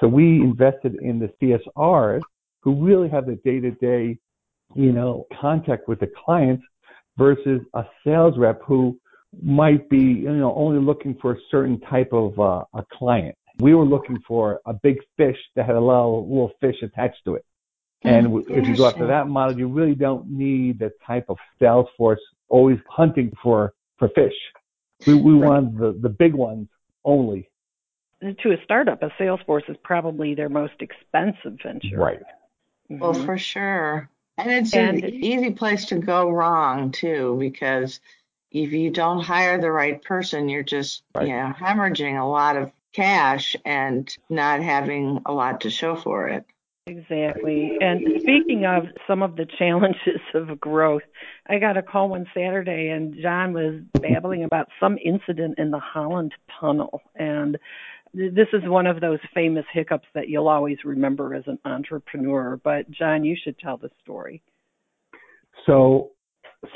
So 0.00 0.08
we 0.08 0.40
invested 0.40 0.96
in 1.00 1.18
the 1.18 1.30
CSRs 1.40 2.22
who 2.60 2.84
really 2.84 3.08
have 3.08 3.26
the 3.26 3.36
day 3.44 3.60
to 3.60 3.70
day, 3.72 4.18
you 4.74 4.92
know, 4.92 5.26
contact 5.40 5.88
with 5.88 6.00
the 6.00 6.10
clients 6.24 6.64
versus 7.16 7.60
a 7.74 7.84
sales 8.04 8.34
rep 8.36 8.60
who 8.66 8.98
might 9.42 9.88
be, 9.88 9.98
you 9.98 10.32
know, 10.32 10.54
only 10.54 10.80
looking 10.80 11.16
for 11.20 11.32
a 11.32 11.36
certain 11.50 11.80
type 11.80 12.12
of 12.12 12.38
uh, 12.38 12.64
a 12.74 12.84
client. 12.92 13.36
We 13.60 13.74
were 13.74 13.84
looking 13.84 14.18
for 14.26 14.60
a 14.66 14.72
big 14.72 14.96
fish 15.16 15.36
that 15.54 15.66
had 15.66 15.76
a 15.76 15.80
little, 15.80 16.28
little 16.28 16.52
fish 16.60 16.76
attached 16.82 17.24
to 17.24 17.34
it. 17.34 17.44
And 18.02 18.24
w- 18.24 18.44
if 18.48 18.66
you 18.68 18.76
go 18.76 18.86
after 18.86 19.06
that 19.06 19.28
model, 19.28 19.56
you 19.56 19.68
really 19.68 19.94
don't 19.94 20.28
need 20.28 20.80
the 20.80 20.90
type 21.06 21.26
of 21.28 21.36
sales 21.60 21.86
force 21.96 22.20
always 22.48 22.78
hunting 22.88 23.32
for, 23.42 23.72
for 23.98 24.08
fish. 24.08 24.34
We, 25.06 25.14
we 25.14 25.34
want 25.34 25.78
the, 25.78 25.92
the 25.92 26.08
big 26.08 26.34
ones 26.34 26.68
only. 27.04 27.48
To 28.22 28.52
a 28.52 28.56
startup, 28.64 29.02
a 29.02 29.10
sales 29.18 29.40
force 29.46 29.64
is 29.68 29.76
probably 29.82 30.34
their 30.34 30.48
most 30.48 30.74
expensive 30.80 31.58
venture. 31.62 31.98
Right. 31.98 32.22
Well, 32.88 33.14
Mhm. 33.14 33.24
for 33.26 33.36
sure. 33.38 34.08
And 34.38 34.50
it's 34.50 34.74
And- 34.74 35.02
an 35.04 35.10
easy 35.10 35.50
place 35.52 35.84
to 35.86 35.96
go 35.98 36.30
wrong 36.30 36.90
too, 36.90 37.36
because 37.38 38.00
if 38.50 38.72
you 38.72 38.90
don't 38.90 39.20
hire 39.20 39.60
the 39.60 39.70
right 39.70 40.00
person, 40.02 40.48
you're 40.48 40.62
just 40.62 41.02
Right. 41.14 41.28
you 41.28 41.34
know 41.34 41.52
hemorrhaging 41.58 42.20
a 42.20 42.24
lot 42.24 42.56
of 42.56 42.72
cash 42.92 43.56
and 43.64 44.14
not 44.30 44.60
having 44.62 45.20
a 45.26 45.32
lot 45.32 45.60
to 45.62 45.70
show 45.70 45.96
for 45.96 46.28
it. 46.28 46.44
Exactly. 46.86 47.78
And 47.80 48.02
speaking 48.20 48.66
of 48.66 48.84
some 49.06 49.22
of 49.22 49.36
the 49.36 49.46
challenges 49.58 50.20
of 50.34 50.60
growth, 50.60 51.02
I 51.48 51.58
got 51.58 51.78
a 51.78 51.82
call 51.82 52.10
one 52.10 52.26
Saturday 52.34 52.90
and 52.90 53.16
John 53.22 53.54
was 53.54 53.80
babbling 54.02 54.44
about 54.44 54.68
some 54.78 54.98
incident 55.02 55.58
in 55.58 55.70
the 55.70 55.78
Holland 55.78 56.32
Tunnel. 56.60 57.00
And 57.14 57.56
this 58.12 58.48
is 58.52 58.62
one 58.64 58.86
of 58.86 59.00
those 59.00 59.18
famous 59.32 59.64
hiccups 59.72 60.06
that 60.14 60.28
you'll 60.28 60.48
always 60.48 60.76
remember 60.84 61.34
as 61.34 61.44
an 61.46 61.58
entrepreneur. 61.64 62.60
But 62.62 62.90
John, 62.90 63.24
you 63.24 63.34
should 63.42 63.58
tell 63.58 63.78
the 63.78 63.90
story. 64.02 64.42
So 65.64 66.10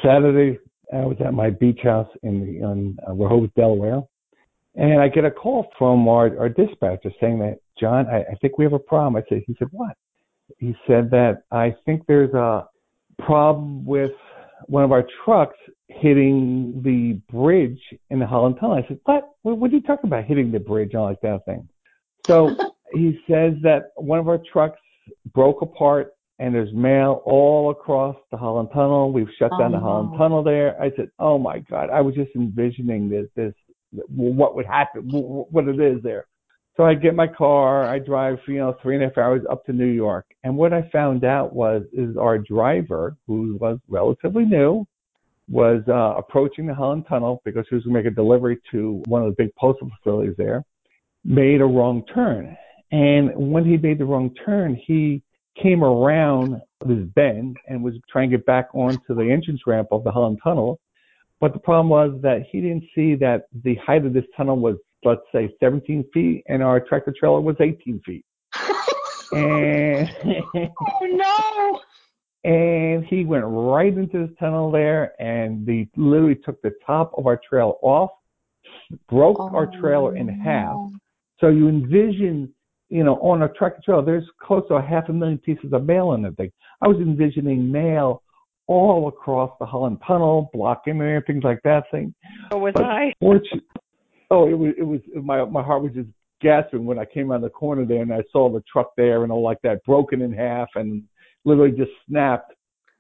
Saturday, 0.03 0.59
I 0.91 1.05
was 1.05 1.19
at 1.25 1.35
my 1.35 1.51
beach 1.51 1.81
house 1.85 2.09
in 2.23 2.41
the 2.41 2.67
in 2.67 2.99
uh, 3.07 3.13
Rehoboth, 3.13 3.55
Delaware, 3.55 4.03
and 4.79 5.01
I 5.01 5.09
get 5.09 5.25
a 5.25 5.31
call 5.31 5.69
from 5.77 6.07
our, 6.09 6.39
our 6.39 6.49
dispatcher 6.49 7.11
saying 7.21 7.41
that 7.41 7.59
John, 7.79 8.07
I, 8.07 8.21
I 8.21 8.35
think 8.41 8.59
we 8.59 8.65
have 8.65 8.73
a 8.73 8.79
problem. 8.79 9.17
I 9.17 9.29
said, 9.29 9.43
he 9.47 9.55
said 9.59 9.69
what? 9.73 9.97
He 10.59 10.75
said 10.87 11.11
that 11.11 11.43
I 11.51 11.75
think 11.85 12.03
there's 12.07 12.33
a 12.33 12.67
problem 13.19 13.85
with 13.85 14.13
one 14.67 14.85
of 14.85 14.93
our 14.93 15.05
trucks 15.25 15.57
hitting 15.89 16.81
the 16.85 17.21
bridge 17.33 17.81
in 18.11 18.21
the 18.21 18.27
Holland 18.27 18.57
Tunnel. 18.61 18.77
I 18.77 18.87
said, 18.87 19.01
what? 19.05 19.29
What, 19.43 19.59
what 19.59 19.71
are 19.71 19.75
you 19.75 19.83
talking 19.83 20.09
about 20.09 20.25
hitting 20.25 20.53
the 20.53 20.61
bridge 20.61 20.91
and 20.93 21.01
all 21.01 21.09
like 21.09 21.21
that 21.23 21.45
thing? 21.45 21.69
So 22.27 22.55
he 22.93 23.19
says 23.29 23.55
that 23.63 23.91
one 23.97 24.21
of 24.21 24.29
our 24.29 24.41
trucks 24.53 24.81
broke 25.35 25.61
apart 25.63 26.13
and 26.39 26.55
there's 26.55 26.73
mail 26.73 27.21
all 27.25 27.71
across 27.71 28.17
the 28.31 28.37
Holland 28.37 28.69
Tunnel. 28.73 29.11
We've 29.13 29.29
shut 29.39 29.51
down 29.59 29.73
the 29.73 29.79
oh, 29.79 29.81
Holland 29.81 30.19
Tunnel 30.19 30.45
there. 30.45 30.81
I 30.81 30.93
said, 30.95 31.11
"Oh 31.19 31.37
my 31.37 31.59
God!" 31.59 31.91
I 31.91 32.01
was 32.01 32.15
just 32.15 32.31
envisioning 32.37 33.09
this, 33.09 33.27
this, 33.35 33.55
what 33.91 34.55
would 34.55 34.67
happen, 34.67 35.03
what 35.11 35.69
it 35.69 35.81
is 35.81 36.03
there. 36.03 36.27
So 36.77 36.85
I 36.85 36.95
get 36.95 37.17
my 37.17 37.27
car, 37.27 37.89
I 37.89 37.99
drive, 37.99 38.39
you 38.47 38.59
know, 38.59 38.77
three 38.81 38.95
and 38.95 39.03
a 39.03 39.09
half 39.09 39.19
hours 39.19 39.43
up 39.51 39.65
to 39.67 39.73
New 39.73 39.87
York, 39.87 40.27
and 40.45 40.57
what 40.57 40.73
I 40.73 40.89
found 40.93 41.25
out 41.25 41.53
was 41.53 41.83
is 41.93 42.17
our 42.17 42.39
driver, 42.39 43.17
who 43.27 43.57
was 43.61 43.79
relatively 43.89 44.45
new, 44.45 44.87
was 45.51 45.83
uh, 45.89 46.15
approaching 46.17 46.67
the 46.67 46.75
Holland 46.75 47.07
Tunnel 47.09 47.43
because 47.45 47.67
he 47.69 47.75
was 47.75 47.85
going 47.85 47.95
to 47.95 48.03
make 48.03 48.13
a 48.13 48.15
delivery 48.15 48.59
to 48.71 49.03
one 49.07 49.23
of 49.23 49.29
the 49.29 49.43
big 49.43 49.53
postal 49.57 49.91
facilities 49.99 50.37
there, 50.37 50.63
made 51.25 51.61
a 51.61 51.65
wrong 51.65 52.05
turn, 52.15 52.57
and 52.93 53.31
when 53.35 53.65
he 53.65 53.77
made 53.77 53.99
the 53.99 54.05
wrong 54.05 54.33
turn, 54.45 54.75
he 54.87 55.23
came 55.61 55.83
around 55.83 56.61
this 56.87 57.05
bend 57.15 57.57
and 57.67 57.83
was 57.83 57.95
trying 58.11 58.31
to 58.31 58.37
get 58.37 58.47
back 58.47 58.69
onto 58.73 59.15
the 59.15 59.31
entrance 59.31 59.61
ramp 59.67 59.89
of 59.91 60.05
the 60.05 60.11
Holland 60.11 60.39
Tunnel. 60.43 60.79
But 61.41 61.53
the 61.53 61.59
problem 61.61 61.89
was 61.89 62.19
that 62.23 62.43
he 62.51 62.61
didn't 62.61 62.85
see 62.95 63.15
that 63.17 63.47
the 63.65 63.77
height 63.77 64.05
of 64.05 64.13
this 64.13 64.25
tunnel 64.37 64.59
was, 64.59 64.77
let's 65.05 65.21
say, 65.33 65.55
17 65.61 66.05
feet, 66.13 66.43
and 66.49 66.63
our 66.63 66.81
tractor 66.81 67.15
trailer 67.19 67.41
was 67.41 67.57
18 67.61 68.01
feet. 68.05 68.25
and 69.33 70.11
oh 70.55 70.99
no! 71.03 71.81
And 72.45 73.05
he 73.05 73.25
went 73.25 73.45
right 73.47 73.93
into 73.93 74.27
this 74.27 74.37
tunnel 74.39 74.71
there, 74.71 75.21
and 75.21 75.69
he 75.69 75.89
literally 75.97 76.37
took 76.37 76.63
the 76.63 76.73
top 76.87 77.13
of 77.19 77.27
our 77.27 77.39
trailer 77.47 77.73
off, 77.83 78.11
broke 79.09 79.39
oh, 79.41 79.51
our 79.53 79.67
trailer 79.81 80.17
in 80.17 80.29
half. 80.29 80.77
So 81.41 81.49
you 81.49 81.69
envision 81.69 82.55
you 82.89 83.05
know, 83.05 83.17
on 83.17 83.43
a 83.43 83.49
tractor 83.49 83.81
trailer, 83.85 84.05
there's 84.05 84.25
close 84.41 84.67
to 84.69 84.75
a 84.75 84.83
half 84.83 85.09
a 85.09 85.13
million 85.13 85.39
pieces 85.39 85.73
of 85.73 85.85
mail 85.85 86.15
in 86.15 86.23
the 86.23 86.31
thing. 86.33 86.51
I 86.81 86.89
was 86.89 86.97
envisioning 86.99 87.71
mail 87.71 88.23
all 88.69 89.09
across 89.09 89.51
the 89.59 89.67
Holland 89.67 89.99
Tunnel, 90.07 90.51
blocking 90.53 90.99
there, 90.99 91.23
things 91.27 91.43
like 91.43 91.61
that 91.65 91.85
thing. 91.91 92.15
So 92.53 92.59
was 92.59 92.75
but 92.75 92.85
I. 92.85 93.15
oh, 94.31 94.49
it 94.49 94.55
was, 94.57 94.75
it 94.79 94.83
was, 94.85 95.01
my, 95.15 95.45
my 95.45 95.63
heart 95.63 95.83
was 95.83 95.93
just 95.93 96.09
gasping 96.41 96.85
when 96.85 96.99
I 96.99 97.05
came 97.05 97.33
around 97.33 97.41
the 97.41 97.51
corner 97.51 97.85
there 97.85 98.03
and 98.03 98.13
I 98.13 98.23
saw 98.31 98.53
the 98.53 98.63
truck 98.71 98.93
there 98.97 99.25
and 99.25 99.33
all 99.33 99.43
like 99.43 99.61
that, 99.63 99.85
broken 99.85 100.23
in 100.23 100.33
half 100.33 100.69
and 100.77 101.03
literally 101.45 101.77
just 101.77 101.91
snapped. 102.09 102.53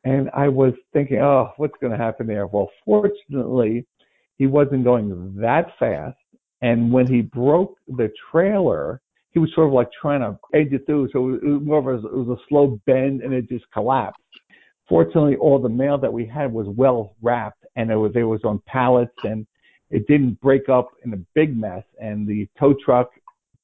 And 0.05 0.31
I 0.35 0.49
was 0.49 0.73
thinking, 0.93 1.19
oh, 1.19 1.53
what's 1.59 1.77
going 1.81 1.93
to 1.93 2.03
happen 2.03 2.27
there? 2.27 2.47
Well, 2.47 2.71
fortunately, 2.85 3.87
he 4.39 4.47
wasn't 4.47 4.85
going 4.85 5.35
that 5.41 5.66
fast. 5.79 6.16
And 6.62 6.91
when 6.91 7.07
he 7.07 7.21
broke 7.21 7.77
the 7.87 8.11
trailer, 8.33 9.01
he 9.31 9.39
was 9.39 9.51
sort 9.55 9.69
of 9.69 9.75
like 9.75 9.91
trying 10.01 10.21
to 10.21 10.39
edge 10.55 10.73
it 10.73 10.87
through. 10.87 11.11
So 11.12 11.29
it 11.29 11.45
was 11.45 11.62
more 11.62 11.79
of 11.79 11.87
a, 11.87 12.07
it 12.07 12.14
was 12.14 12.39
a 12.39 12.43
slow 12.49 12.81
bend 12.87 13.21
and 13.23 13.35
it 13.35 13.49
just 13.49 13.64
collapsed. 13.73 14.19
Fortunately, 14.89 15.36
all 15.36 15.59
the 15.59 15.68
mail 15.68 15.99
that 15.99 16.12
we 16.12 16.24
had 16.24 16.53
was 16.53 16.66
well 16.68 17.14
wrapped 17.20 17.64
and 17.76 17.91
it 17.91 17.97
was, 17.97 18.12
it 18.14 18.22
was 18.22 18.41
on 18.45 18.61
pallets 18.66 19.14
and 19.24 19.47
it 19.91 20.07
didn't 20.07 20.41
break 20.41 20.68
up 20.68 20.91
in 21.05 21.12
a 21.12 21.18
big 21.34 21.57
mess. 21.57 21.84
And 22.01 22.26
the 22.26 22.49
tow 22.59 22.74
truck 22.84 23.11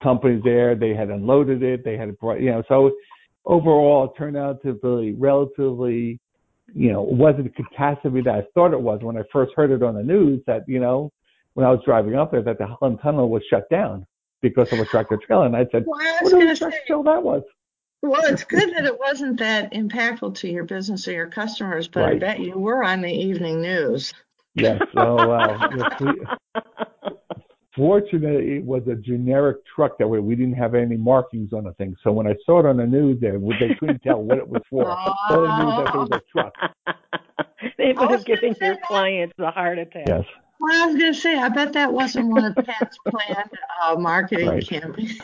companies 0.03 0.43
there, 0.45 0.75
they 0.75 0.95
had 0.95 1.09
unloaded 1.09 1.63
it. 1.63 1.85
They 1.85 1.97
had, 1.97 2.19
brought, 2.19 2.41
you 2.41 2.51
know, 2.51 2.63
so 2.69 2.93
overall 3.45 4.05
it 4.05 4.19
turned 4.19 4.37
out 4.37 4.63
to 4.63 4.75
be 4.75 5.15
relatively, 5.19 6.19
you 6.75 6.93
know, 6.93 7.09
it 7.09 7.15
wasn't 7.15 7.47
a 7.47 7.51
catastrophe 7.51 8.21
that 8.23 8.35
I 8.35 8.43
thought 8.55 8.73
it 8.73 8.81
was 8.81 9.01
when 9.03 9.17
I 9.17 9.23
first 9.33 9.53
heard 9.57 9.71
it 9.71 9.83
on 9.83 9.95
the 9.95 10.03
news 10.03 10.43
that, 10.47 10.69
you 10.69 10.81
know, 10.81 11.11
when 11.55 11.65
I 11.67 11.71
was 11.71 11.81
driving 11.85 12.17
up 12.17 12.33
there 12.33 12.43
that 12.43 12.59
the 12.59 12.67
Holland 12.67 12.99
Tunnel 13.03 13.31
was 13.31 13.43
shut 13.49 13.69
down 13.71 14.07
because 14.41 14.71
of 14.73 14.79
a 14.79 14.85
tractor 14.85 15.17
trailer. 15.17 15.47
And 15.47 15.57
I 15.57 15.67
said, 15.73 15.85
well, 15.87 16.01
I 16.01 16.19
what 16.23 16.35
a 16.35 16.57
tractor 16.57 16.81
trailer 16.87 17.05
that 17.05 17.23
was. 17.23 17.43
Well, 18.05 18.23
it's 18.27 18.45
good 18.45 18.75
that 18.75 18.85
it 18.85 18.99
wasn't 18.99 19.39
that 19.39 19.73
impactful 19.73 20.35
to 20.37 20.49
your 20.49 20.65
business 20.65 21.09
or 21.09 21.13
your 21.13 21.29
customers, 21.29 21.89
but 21.89 22.01
right. 22.01 22.17
I 22.17 22.19
bet 22.19 22.41
you 22.41 22.59
were 22.59 22.85
on 22.85 23.01
the 23.01 23.11
evening 23.11 23.63
news. 23.63 24.13
Yes. 24.55 24.81
Oh, 24.97 25.27
wow. 25.27 26.37
Fortunately, 27.75 28.59
it 28.59 28.65
was 28.65 28.87
a 28.89 28.95
generic 28.95 29.57
truck 29.75 29.99
that 29.99 30.07
way. 30.07 30.21
We 30.21 30.37
didn't 30.37 30.55
have 30.55 30.75
any 30.75 30.99
markings 30.99 31.53
on 31.55 31.65
the 31.65 31.73
thing. 31.73 31.97
So 32.05 32.13
when 32.13 32.27
I 32.27 32.35
saw 32.45 32.61
it 32.61 32.67
on 32.67 32.77
the 32.77 32.87
news, 32.87 33.21
there 33.21 33.39
they 33.39 33.75
couldn't 33.81 34.03
tell 34.03 34.23
what 34.23 34.37
it 34.39 34.47
was 34.47 34.63
for. 34.69 34.85
Oh. 34.87 35.15
So 35.31 35.41
they 35.41 35.49
knew 35.49 35.71
that 35.71 35.95
it 35.95 35.99
was 35.99 36.09
a 36.13 36.21
truck. 36.31 36.55
they 37.79 37.93
would 37.95 38.11
have 38.11 38.25
given 38.27 38.55
your 38.61 38.77
clients 38.87 39.35
a 39.39 39.51
heart 39.51 39.79
attack. 39.79 40.07
Yes. 40.07 40.25
Well, 40.61 40.83
I 40.83 40.87
was 40.87 40.97
going 40.97 41.15
to 41.15 41.19
say, 41.19 41.37
I 41.37 41.49
bet 41.49 41.73
that 41.73 41.93
wasn't 41.93 42.29
one 42.29 42.45
of 42.45 42.55
Pat's 42.55 42.99
planned 43.09 43.51
uh, 43.83 43.97
marketing 43.97 44.49
right. 44.49 44.69
campaigns. 44.69 45.19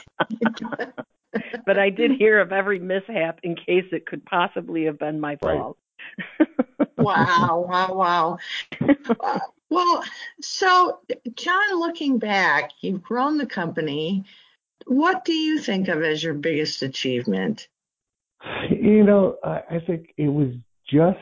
but 1.66 1.78
I 1.78 1.90
did 1.90 2.12
hear 2.12 2.40
of 2.40 2.52
every 2.52 2.78
mishap 2.78 3.40
in 3.42 3.54
case 3.56 3.86
it 3.92 4.06
could 4.06 4.24
possibly 4.24 4.84
have 4.84 4.98
been 4.98 5.20
my 5.20 5.36
fault. 5.36 5.78
Right. 6.38 6.48
wow, 6.98 7.66
wow, 7.68 7.94
wow. 7.94 8.38
Uh, 9.20 9.38
well, 9.68 10.02
so 10.40 11.00
John, 11.34 11.78
looking 11.78 12.18
back, 12.18 12.70
you've 12.80 13.02
grown 13.02 13.38
the 13.38 13.46
company. 13.46 14.24
What 14.86 15.24
do 15.24 15.32
you 15.32 15.60
think 15.60 15.88
of 15.88 16.02
as 16.02 16.22
your 16.22 16.34
biggest 16.34 16.82
achievement? 16.82 17.68
You 18.70 19.04
know, 19.04 19.36
I, 19.44 19.62
I 19.70 19.80
think 19.86 20.12
it 20.16 20.28
was 20.28 20.54
just 20.90 21.18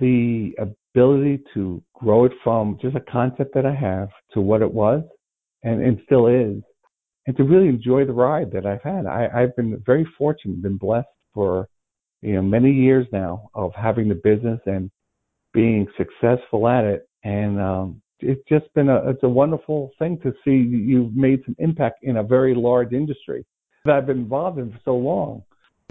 the 0.00 0.54
ability 0.58 1.44
to 1.54 1.82
grow 1.94 2.24
it 2.24 2.32
from 2.42 2.78
just 2.80 2.96
a 2.96 3.00
concept 3.00 3.54
that 3.54 3.66
I 3.66 3.74
have 3.74 4.08
to 4.32 4.40
what 4.40 4.62
it 4.62 4.72
was 4.72 5.02
and, 5.62 5.82
and 5.82 6.00
still 6.04 6.26
is, 6.26 6.62
and 7.26 7.36
to 7.36 7.44
really 7.44 7.68
enjoy 7.68 8.04
the 8.04 8.12
ride 8.12 8.50
that 8.52 8.66
I've 8.66 8.82
had. 8.82 9.06
I, 9.06 9.28
I've 9.34 9.54
been 9.56 9.80
very 9.86 10.06
fortunate, 10.18 10.62
been 10.62 10.76
blessed 10.76 11.08
for 11.34 11.68
you 12.20 12.34
know 12.34 12.42
many 12.42 12.70
years 12.70 13.06
now 13.12 13.50
of 13.54 13.72
having 13.74 14.08
the 14.08 14.14
business 14.14 14.60
and 14.66 14.90
being 15.52 15.86
successful 15.96 16.68
at 16.68 16.84
it, 16.84 17.08
and 17.24 17.60
um, 17.60 18.02
it's 18.20 18.42
just 18.48 18.72
been 18.74 18.88
a 18.88 19.08
it's 19.08 19.22
a 19.22 19.28
wonderful 19.28 19.90
thing 19.98 20.18
to 20.22 20.32
see 20.44 20.52
you've 20.52 21.14
made 21.14 21.42
some 21.44 21.56
impact 21.58 22.02
in 22.02 22.18
a 22.18 22.22
very 22.22 22.54
large 22.54 22.92
industry 22.92 23.44
that 23.84 23.96
I've 23.96 24.06
been 24.06 24.18
involved 24.18 24.58
in 24.58 24.70
for 24.70 24.80
so 24.84 24.96
long, 24.96 25.42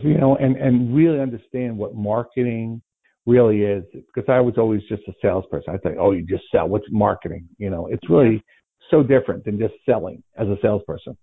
you 0.02 0.18
know, 0.18 0.36
and 0.38 0.56
and 0.56 0.96
really 0.96 1.20
understand 1.20 1.78
what 1.78 1.96
marketing 1.96 2.82
really 3.26 3.62
is 3.64 3.84
because 3.94 4.28
I 4.30 4.40
was 4.40 4.56
always 4.58 4.82
just 4.90 5.04
a 5.08 5.14
salesperson. 5.22 5.76
I 5.76 5.78
think, 5.78 5.98
oh, 6.00 6.12
you 6.12 6.26
just 6.26 6.44
sell. 6.52 6.68
What's 6.68 6.88
marketing? 6.90 7.48
You 7.58 7.70
know, 7.70 7.88
it's 7.88 8.10
really 8.10 8.44
so 8.92 9.02
different 9.02 9.46
than 9.46 9.58
just 9.58 9.74
selling 9.86 10.22
as 10.38 10.48
a 10.48 10.58
salesperson. 10.62 11.18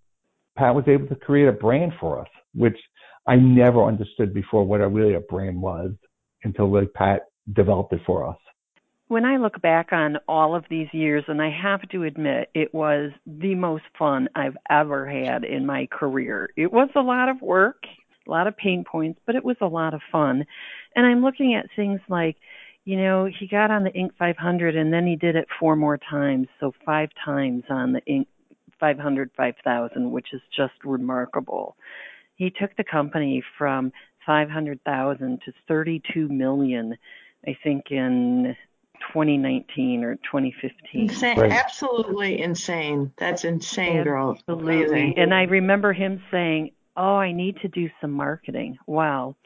Pat 0.56 0.74
was 0.74 0.84
able 0.88 1.06
to 1.06 1.14
create 1.14 1.46
a 1.46 1.52
brand 1.52 1.92
for 2.00 2.20
us, 2.20 2.28
which 2.54 2.76
I 3.26 3.36
never 3.36 3.84
understood 3.84 4.34
before 4.34 4.64
what 4.64 4.80
a 4.80 4.88
really 4.88 5.14
a 5.14 5.20
brand 5.20 5.60
was 5.60 5.92
until 6.42 6.68
really 6.68 6.86
Pat 6.86 7.26
developed 7.52 7.92
it 7.92 8.00
for 8.06 8.26
us. 8.26 8.36
When 9.08 9.24
I 9.24 9.36
look 9.36 9.60
back 9.62 9.92
on 9.92 10.18
all 10.28 10.54
of 10.54 10.64
these 10.68 10.88
years, 10.92 11.24
and 11.28 11.40
I 11.40 11.50
have 11.50 11.80
to 11.90 12.04
admit, 12.04 12.50
it 12.54 12.74
was 12.74 13.10
the 13.26 13.54
most 13.54 13.84
fun 13.98 14.28
I've 14.34 14.56
ever 14.68 15.08
had 15.08 15.44
in 15.44 15.64
my 15.64 15.86
career. 15.90 16.50
It 16.56 16.72
was 16.72 16.90
a 16.94 17.00
lot 17.00 17.28
of 17.28 17.40
work, 17.40 17.84
a 18.26 18.30
lot 18.30 18.46
of 18.46 18.56
pain 18.56 18.84
points, 18.84 19.20
but 19.24 19.34
it 19.34 19.44
was 19.44 19.56
a 19.62 19.66
lot 19.66 19.94
of 19.94 20.00
fun. 20.12 20.44
And 20.94 21.06
I'm 21.06 21.22
looking 21.22 21.54
at 21.54 21.70
things 21.74 22.00
like, 22.08 22.36
you 22.88 22.96
know, 22.96 23.26
he 23.26 23.46
got 23.46 23.70
on 23.70 23.84
the 23.84 23.90
Inc. 23.90 24.12
500 24.18 24.74
and 24.74 24.90
then 24.90 25.06
he 25.06 25.14
did 25.14 25.36
it 25.36 25.46
four 25.60 25.76
more 25.76 25.98
times, 25.98 26.46
so 26.58 26.72
five 26.86 27.10
times 27.22 27.62
on 27.68 27.92
the 27.92 28.00
Inc. 28.08 28.26
500 28.80 29.30
5000, 29.36 30.10
which 30.10 30.28
is 30.32 30.40
just 30.56 30.72
remarkable. 30.82 31.76
He 32.36 32.48
took 32.48 32.74
the 32.78 32.84
company 32.84 33.42
from 33.58 33.92
500,000 34.24 35.42
to 35.44 35.52
32 35.66 36.28
million, 36.30 36.96
I 37.46 37.58
think 37.62 37.90
in 37.90 38.56
2019 39.12 40.02
or 40.02 40.14
2015. 40.14 41.10
Insane, 41.10 41.38
right. 41.38 41.52
Absolutely 41.52 42.40
insane. 42.40 43.12
That's 43.18 43.44
insane 43.44 44.02
growth. 44.02 44.38
Absolutely. 44.48 45.12
And 45.14 45.34
I 45.34 45.42
remember 45.42 45.92
him 45.92 46.22
saying, 46.30 46.70
"Oh, 46.96 47.16
I 47.16 47.32
need 47.32 47.58
to 47.58 47.68
do 47.68 47.90
some 48.00 48.12
marketing." 48.12 48.78
Wow 48.86 49.36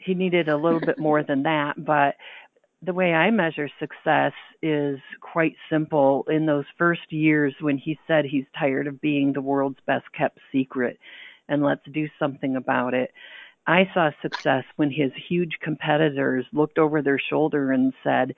he 0.00 0.14
needed 0.14 0.48
a 0.48 0.56
little 0.56 0.80
bit 0.80 0.98
more 0.98 1.22
than 1.22 1.42
that, 1.42 1.84
but 1.84 2.16
the 2.82 2.94
way 2.94 3.12
I 3.12 3.30
measure 3.30 3.68
success 3.78 4.32
is 4.62 4.98
quite 5.20 5.54
simple. 5.70 6.24
In 6.28 6.46
those 6.46 6.64
first 6.78 7.12
years 7.12 7.54
when 7.60 7.76
he 7.76 7.98
said 8.06 8.24
he's 8.24 8.46
tired 8.58 8.86
of 8.86 9.00
being 9.00 9.32
the 9.32 9.42
world's 9.42 9.80
best 9.86 10.06
kept 10.16 10.38
secret 10.50 10.98
and 11.48 11.62
let's 11.62 11.84
do 11.92 12.08
something 12.18 12.56
about 12.56 12.94
it, 12.94 13.10
I 13.66 13.88
saw 13.92 14.10
success 14.22 14.64
when 14.76 14.90
his 14.90 15.12
huge 15.28 15.58
competitors 15.62 16.46
looked 16.52 16.78
over 16.78 17.02
their 17.02 17.18
shoulder 17.18 17.72
and 17.72 17.92
said, 18.02 18.34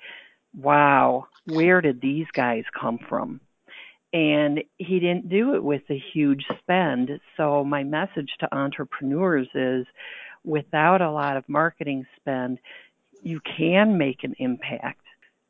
Wow, 0.54 1.26
where 1.46 1.80
did 1.80 2.00
these 2.00 2.26
guys 2.34 2.64
come 2.78 2.98
from? 3.08 3.40
And 4.12 4.62
he 4.76 5.00
didn't 5.00 5.30
do 5.30 5.54
it 5.54 5.62
with 5.64 5.82
a 5.88 6.02
huge 6.12 6.44
spend. 6.58 7.08
So, 7.36 7.64
my 7.64 7.82
message 7.82 8.30
to 8.40 8.54
entrepreneurs 8.54 9.48
is 9.54 9.86
without 10.44 11.00
a 11.00 11.10
lot 11.10 11.38
of 11.38 11.48
marketing 11.48 12.04
spend, 12.16 12.58
you 13.22 13.40
can 13.56 13.98
make 13.98 14.24
an 14.24 14.34
impact. 14.38 15.00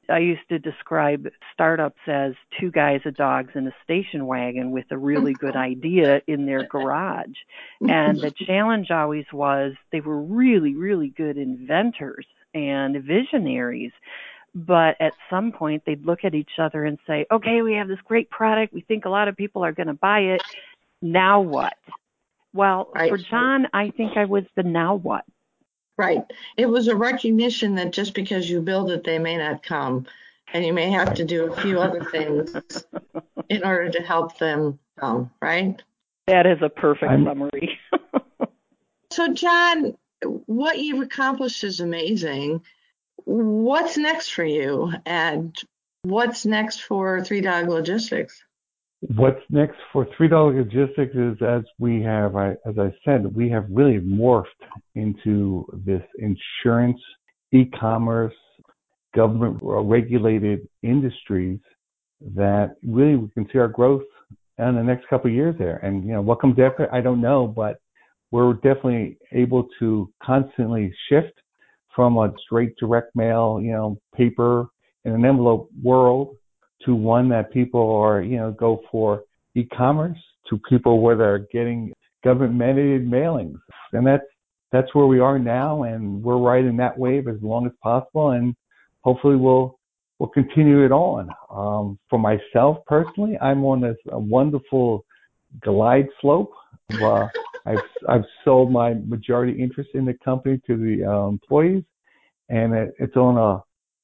I 0.09 0.19
used 0.19 0.49
to 0.49 0.59
describe 0.59 1.29
startups 1.55 2.01
as 2.07 2.33
two 2.61 2.71
guys, 2.71 3.01
a 3.05 3.11
dogs, 3.11 3.53
and 3.55 3.69
a 3.69 3.75
station 3.85 4.27
wagon 4.27 4.73
with 4.73 4.87
a 4.91 4.99
really 4.99 5.33
good 5.33 5.55
mm-hmm. 5.55 5.59
idea 5.59 6.23
in 6.27 6.45
their 6.45 6.67
garage. 6.67 7.37
And 7.81 8.19
the 8.21 8.29
mm-hmm. 8.29 8.45
challenge 8.45 8.91
always 8.91 9.27
was 9.33 9.75
they 9.91 10.01
were 10.01 10.21
really, 10.21 10.75
really 10.75 11.09
good 11.09 11.39
inventors 11.39 12.27
and 12.53 13.03
visionaries. 13.03 13.93
But 14.55 14.97
at 15.01 15.15
some 15.31 15.53
point, 15.53 15.85
they'd 15.87 16.05
look 16.05 16.25
at 16.25 16.35
each 16.35 16.59
other 16.59 16.85
and 16.85 16.99
say, 17.07 17.25
okay, 17.31 17.63
we 17.63 17.75
have 17.75 17.89
this 17.89 18.01
great 18.05 18.29
product. 18.29 18.75
We 18.75 18.83
think 18.83 19.07
a 19.07 19.11
lot 19.11 19.29
of 19.29 19.37
people 19.37 19.65
are 19.65 19.73
going 19.73 19.87
to 19.87 19.95
buy 19.95 20.21
it. 20.21 20.43
Now 21.01 21.41
what? 21.41 21.75
Well, 22.53 22.91
Right. 22.95 23.09
for 23.09 23.17
John, 23.17 23.69
I 23.73 23.91
think 23.91 24.17
I 24.17 24.27
was 24.27 24.45
the 24.57 24.63
now 24.63 24.97
what. 24.97 25.25
Right. 26.03 26.25
It 26.57 26.67
was 26.67 26.89
a 26.89 26.97
recognition 26.97 27.77
that 27.77 27.93
just 27.93 28.13
because 28.13 28.51
you 28.51 28.61
build 28.61 28.91
it, 28.91 29.05
they 29.05 29.21
may 29.21 29.37
not 29.37 29.63
come. 29.63 30.07
And 30.53 30.67
you 30.67 30.73
may 30.73 30.91
have 30.91 31.15
to 31.15 31.25
do 31.25 31.53
a 31.53 31.61
few 31.61 31.81
other 31.81 32.03
things 32.03 32.53
in 33.49 33.65
order 33.65 33.89
to 33.89 34.03
help 34.03 34.37
them 34.37 34.81
come, 34.99 35.31
right? 35.41 35.81
That 36.27 36.45
is 36.47 36.59
a 36.61 36.69
perfect 36.69 37.11
I'm- 37.11 37.25
summary. 37.25 37.79
So, 39.13 39.35
John, 39.35 39.95
what 40.47 40.79
you've 40.79 41.03
accomplished 41.03 41.65
is 41.65 41.81
amazing. 41.81 42.63
What's 43.25 43.99
next 43.99 44.31
for 44.31 44.43
you? 44.43 44.91
And 45.05 45.55
what's 46.01 46.47
next 46.47 46.81
for 46.81 47.23
Three 47.23 47.43
Dog 47.43 47.69
Logistics? 47.69 48.43
What's 49.09 49.41
next 49.51 49.79
for 49.93 50.07
Three 50.17 50.29
Dog 50.29 50.55
Logistics 50.55 51.15
is 51.17 51.37
as 51.43 51.63
we 51.81 52.01
have, 52.03 52.37
I, 52.37 52.51
as 52.65 52.79
I 52.79 52.95
said, 53.05 53.35
we 53.35 53.51
have 53.51 53.67
really 53.69 53.99
morphed 53.99 54.45
into 54.95 55.67
this 55.85 56.03
insurance, 56.19 57.01
e-commerce, 57.51 58.35
government 59.13 59.61
uh, 59.61 59.81
regulated 59.81 60.69
industries 60.85 61.59
that 62.37 62.77
really 62.87 63.17
we 63.17 63.29
can 63.31 63.49
see 63.53 63.59
our 63.59 63.67
growth 63.67 64.05
in 64.59 64.77
the 64.77 64.83
next 64.83 65.09
couple 65.09 65.29
of 65.29 65.35
years 65.35 65.57
there. 65.59 65.79
And 65.79 66.05
you 66.07 66.13
know 66.13 66.23
what 66.23 66.41
comes 66.41 66.61
after, 66.61 66.93
I 66.95 67.01
don't 67.01 67.21
know, 67.21 67.49
but 67.49 67.79
we're 68.31 68.55
definitely 68.55 69.19
able 69.33 69.67
to 69.81 70.13
constantly 70.23 70.95
shift 71.09 71.35
from 71.95 72.19
a 72.19 72.33
straight 72.45 72.77
direct 72.79 73.17
mail, 73.17 73.59
you 73.61 73.73
know, 73.73 73.99
paper 74.15 74.69
in 75.05 75.13
an 75.13 75.25
envelope 75.25 75.71
world 75.83 76.37
to 76.85 76.95
one 76.95 77.29
that 77.29 77.53
people 77.53 77.95
are, 77.97 78.23
you 78.23 78.37
know, 78.37 78.51
go 78.53 78.83
for 78.91 79.25
e-commerce 79.55 80.19
to 80.49 80.59
people 80.69 81.01
where 81.01 81.17
they're 81.17 81.47
getting 81.53 81.93
government 82.25 82.55
mandated 82.55 83.07
mailings. 83.07 83.59
And 83.93 84.07
that's, 84.07 84.25
that's 84.71 84.95
where 84.95 85.07
we 85.07 85.21
are 85.21 85.39
now. 85.39 85.85
And 85.85 86.23
we're 86.23 86.39
riding 86.39 86.77
that 86.79 86.99
wave 86.99 87.29
as 87.29 87.37
long 87.43 87.67
as 87.67 87.73
possible. 87.83 88.31
And 88.31 88.55
hopefully 89.03 89.37
we'll, 89.37 89.79
we'll 90.19 90.31
continue 90.31 90.85
it 90.85 90.93
on. 90.93 91.29
Um, 91.51 91.99
for 92.09 92.19
myself 92.19 92.79
personally, 92.87 93.39
I'm 93.41 93.65
on 93.65 93.81
this 93.81 93.97
a 94.11 94.19
wonderful 94.19 95.05
glide 95.61 96.09
slope. 96.21 96.53
Uh, 97.01 97.29
I've, 97.67 97.79
I've 98.09 98.25
sold 98.45 98.73
my 98.73 98.95
majority 98.95 99.53
interest 99.53 99.91
in 99.95 100.05
the 100.05 100.15
company 100.25 100.61
to 100.67 100.77
the 100.77 101.05
uh, 101.09 101.29
employees 101.29 101.85
and 102.53 102.75
it, 102.75 102.95
it's 102.99 103.17
on 103.17 103.39
a 103.39 103.63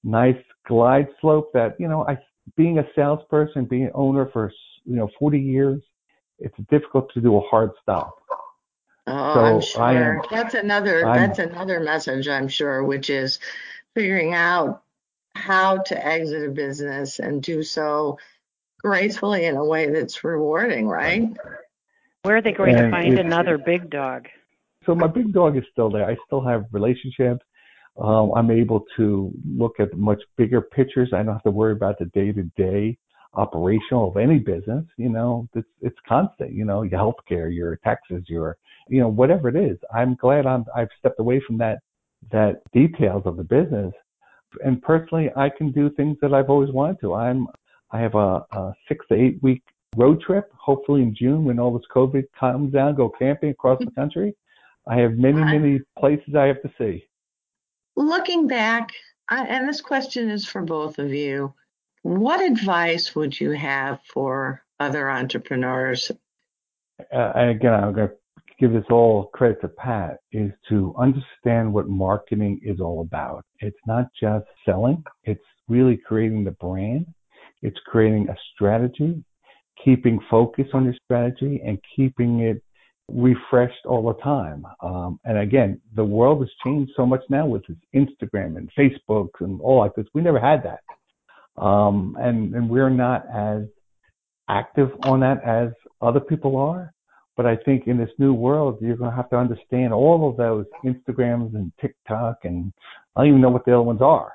nice 0.09 0.43
glide 0.67 1.09
slope 1.21 1.51
that, 1.53 1.77
you 1.79 1.87
know, 1.87 2.07
I, 2.09 2.19
being 2.57 2.79
a 2.79 2.87
salesperson, 2.95 3.65
being 3.65 3.85
an 3.85 3.93
owner 3.95 4.27
for 4.27 4.53
you 4.85 4.97
know 4.97 5.09
40 5.19 5.39
years, 5.39 5.83
it's 6.39 6.57
difficult 6.71 7.13
to 7.15 7.21
do 7.21 7.37
a 7.37 7.41
hard 7.41 7.71
stop. 7.83 8.15
Oh, 9.07 9.35
So, 9.35 9.45
I'm 9.45 9.61
sure. 9.61 9.83
I 9.83 9.95
am- 9.95 10.23
that's 10.31 10.55
another 10.55 11.07
I'm- 11.07 11.21
that's 11.21 11.39
another 11.39 11.81
message, 11.81 12.29
I'm 12.29 12.49
sure, 12.49 12.85
which 12.85 13.11
is 13.11 13.39
figuring 13.95 14.35
out 14.35 14.83
how 15.35 15.79
to 15.79 16.07
exit 16.07 16.49
a 16.49 16.51
business 16.51 17.19
and 17.19 17.43
do 17.43 17.63
so 17.63 18.19
gracefully 18.81 19.47
in 19.47 19.57
a 19.57 19.65
way 19.65 19.89
that's 19.91 20.23
rewarding, 20.25 20.89
right? 20.89 21.29
Where 22.23 22.37
are 22.37 22.43
they 22.43 22.53
going 22.53 22.77
to 22.77 22.91
find 22.91 23.19
another 23.19 23.59
big 23.59 23.91
dog? 23.91 24.29
So 24.85 24.95
my 24.95 25.07
big 25.07 25.33
dog 25.33 25.57
is 25.57 25.65
still 25.71 25.91
there. 25.91 26.05
I 26.05 26.17
still 26.27 26.41
have 26.43 26.67
relationships. 26.73 27.45
Um, 28.01 28.33
I'm 28.37 28.51
able 28.51 28.85
to 28.97 29.33
look 29.45 29.81
at 29.81 29.97
much 29.97 30.21
bigger 30.37 30.61
pictures. 30.61 31.11
I 31.13 31.23
don't 31.23 31.35
have 31.35 31.43
to 31.43 31.51
worry 31.51 31.73
about 31.73 31.99
the 31.99 32.07
day 32.07 32.33
to 32.33 32.45
day 32.57 32.97
operational 33.35 34.09
of 34.09 34.17
any 34.17 34.39
business. 34.39 34.85
You 34.97 35.09
know, 35.09 35.49
it's 35.55 35.69
it's 35.81 35.97
constant. 36.07 36.53
You 36.53 36.65
know, 36.65 36.83
your 36.83 37.01
healthcare, 37.01 37.55
your 37.55 37.77
taxes, 37.77 38.25
your 38.27 38.57
you 38.89 39.01
know 39.01 39.09
whatever 39.09 39.49
it 39.49 39.57
is. 39.57 39.79
I'm 39.95 40.15
glad 40.15 40.47
I'm 40.47 40.65
I've 40.75 40.89
stepped 40.99 41.21
away 41.21 41.43
from 41.47 41.59
that 41.59 41.79
that 42.31 42.61
details 42.73 43.23
of 43.27 43.37
the 43.37 43.45
business. 43.45 43.93
And 44.65 44.81
personally, 44.81 45.31
I 45.37 45.51
can 45.51 45.73
do 45.73 45.91
things 45.91 46.17
that 46.23 46.33
I've 46.33 46.51
always 46.51 46.71
wanted 46.71 47.01
to. 47.01 47.15
I'm 47.15 47.49
I 47.91 48.01
have 48.01 48.15
a, 48.15 48.45
a 48.53 48.73
six 48.89 49.05
to 49.09 49.15
eight 49.15 49.39
week 49.43 49.63
road 49.97 50.21
trip. 50.21 50.51
Hopefully 50.57 51.03
in 51.03 51.15
June 51.15 51.45
when 51.45 51.59
all 51.59 51.77
this 51.77 51.87
COVID 51.95 52.25
calms 52.39 52.73
down, 52.73 52.95
go 52.95 53.11
camping 53.19 53.51
across 53.51 53.79
the 53.81 53.91
country. 53.97 54.35
I 54.87 54.97
have 54.97 55.13
many 55.13 55.43
many 55.43 55.81
places 55.99 56.35
I 56.37 56.45
have 56.45 56.63
to 56.63 56.71
see. 56.79 57.05
Looking 57.99 58.47
back, 58.47 58.93
I, 59.29 59.45
and 59.45 59.69
this 59.69 59.81
question 59.81 60.31
is 60.31 60.47
for 60.47 60.63
both 60.63 61.01
of 61.01 61.13
you, 61.13 61.53
what 62.03 62.41
advice 62.41 63.17
would 63.17 63.39
you 63.41 63.51
have 63.51 63.99
for 64.15 64.63
other 64.79 65.11
entrepreneurs? 65.11 66.13
uh, 67.13 67.33
again, 67.35 67.75
I'm 67.75 67.93
going 67.93 68.07
to 68.07 68.15
give 68.61 68.73
this 68.73 68.85
all 68.89 69.31
credit 69.35 69.61
to 69.63 69.69
Pat, 69.69 70.19
is 70.31 70.53
to 70.69 70.95
understand 70.97 71.73
what 71.73 71.89
marketing 71.89 72.61
is 72.63 72.79
all 72.81 73.01
about. 73.01 73.45
It's 73.59 73.77
not 73.89 74.07
just 74.21 74.47
selling, 74.65 75.03
it's 75.25 75.43
really 75.67 75.97
creating 75.97 76.45
the 76.45 76.53
brand, 76.53 77.05
it's 77.63 77.81
creating 77.85 78.29
a 78.29 78.37
strategy, 78.55 79.25
keeping 79.85 80.21
focus 80.31 80.69
on 80.73 80.85
your 80.85 80.95
strategy, 81.05 81.61
and 81.67 81.81
keeping 81.97 82.43
it 82.43 82.63
refreshed 83.09 83.87
all 83.87 84.07
the 84.07 84.21
time. 84.23 84.67
Um, 84.83 85.19
and 85.25 85.39
again, 85.39 85.81
the 85.95 86.05
world 86.05 86.41
has 86.41 86.51
changed 86.65 86.93
so 86.97 87.07
much 87.07 87.23
now 87.31 87.47
with 87.47 87.63
this 87.67 87.77
Instagram 87.95 88.57
and 88.57 88.71
Facebook 88.79 89.31
and 89.41 89.61
all 89.61 89.79
like 89.79 89.95
this. 89.95 90.07
We 90.15 90.21
never 90.21 90.39
had 90.39 90.63
that. 90.65 91.61
Um, 91.61 92.17
and, 92.21 92.55
and 92.55 92.69
we're 92.69 92.91
not 92.91 93.25
as 93.35 93.63
active 94.49 94.91
on 95.05 95.21
that 95.21 95.43
as 95.45 95.71
other 96.01 96.21
people 96.21 96.57
are. 96.57 96.93
But 97.37 97.47
I 97.47 97.57
think 97.57 97.87
in 97.87 97.97
this 97.97 98.11
new 98.19 98.35
world, 98.35 98.79
you're 98.81 98.97
going 98.97 99.11
to 99.11 99.17
have 99.17 99.31
to 99.31 99.37
understand 99.37 99.93
all 99.93 100.29
of 100.29 100.37
those 100.37 100.67
Instagrams 100.85 101.55
and 101.55 101.71
TikTok, 101.81 102.39
and 102.43 102.73
I 103.15 103.21
don't 103.21 103.29
even 103.29 103.41
know 103.41 103.49
what 103.49 103.65
the 103.65 103.75
other 103.75 103.83
ones 103.83 104.03
are. 104.03 104.33